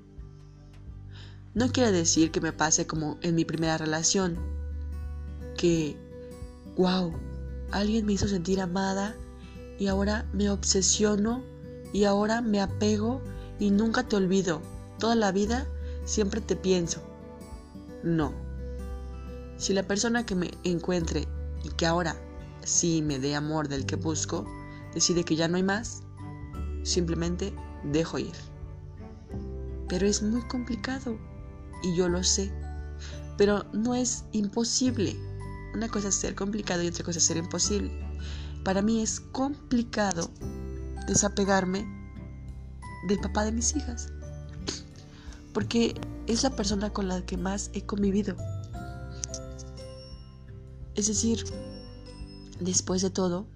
no 1.53 1.71
quiere 1.71 1.91
decir 1.91 2.31
que 2.31 2.41
me 2.41 2.53
pase 2.53 2.87
como 2.87 3.17
en 3.21 3.35
mi 3.35 3.45
primera 3.45 3.77
relación, 3.77 4.37
que, 5.57 5.97
wow, 6.77 7.13
alguien 7.71 8.05
me 8.05 8.13
hizo 8.13 8.27
sentir 8.27 8.61
amada 8.61 9.15
y 9.77 9.87
ahora 9.87 10.25
me 10.33 10.49
obsesiono 10.49 11.43
y 11.93 12.05
ahora 12.05 12.41
me 12.41 12.61
apego 12.61 13.21
y 13.59 13.71
nunca 13.71 14.03
te 14.03 14.15
olvido. 14.15 14.61
Toda 14.99 15.15
la 15.15 15.31
vida 15.31 15.67
siempre 16.05 16.41
te 16.41 16.55
pienso. 16.55 17.01
No. 18.03 18.33
Si 19.57 19.73
la 19.73 19.83
persona 19.83 20.25
que 20.25 20.35
me 20.35 20.51
encuentre 20.63 21.27
y 21.65 21.69
que 21.69 21.85
ahora 21.85 22.15
sí 22.63 23.01
me 23.01 23.19
dé 23.19 23.35
amor 23.35 23.67
del 23.67 23.85
que 23.85 23.95
busco, 23.95 24.45
decide 24.93 25.23
que 25.23 25.35
ya 25.35 25.47
no 25.47 25.57
hay 25.57 25.63
más, 25.63 26.03
simplemente 26.83 27.53
dejo 27.83 28.19
ir. 28.19 28.35
Pero 29.89 30.05
es 30.07 30.21
muy 30.21 30.41
complicado 30.43 31.17
y 31.83 31.95
yo 31.95 32.07
lo 32.07 32.23
sé. 32.23 32.51
Pero 33.37 33.65
no 33.73 33.95
es 33.95 34.25
imposible. 34.31 35.15
Una 35.73 35.89
cosa 35.89 36.07
es 36.07 36.15
ser 36.15 36.35
complicado 36.35 36.83
y 36.83 36.87
otra 36.87 37.03
cosa 37.03 37.17
es 37.17 37.25
ser 37.25 37.37
imposible. 37.37 37.91
Para 38.63 38.81
mí 38.81 39.01
es 39.01 39.19
complicado 39.19 40.31
desapegarme 41.07 41.85
del 43.07 43.19
papá 43.19 43.43
de 43.43 43.51
mis 43.51 43.75
hijas. 43.75 44.07
Porque 45.53 45.95
es 46.27 46.43
la 46.43 46.55
persona 46.55 46.91
con 46.91 47.07
la 47.07 47.25
que 47.25 47.37
más 47.37 47.69
he 47.73 47.85
convivido. 47.85 48.35
Es 50.95 51.07
decir, 51.07 51.43
después 52.59 53.01
de 53.01 53.09
todo, 53.09 53.47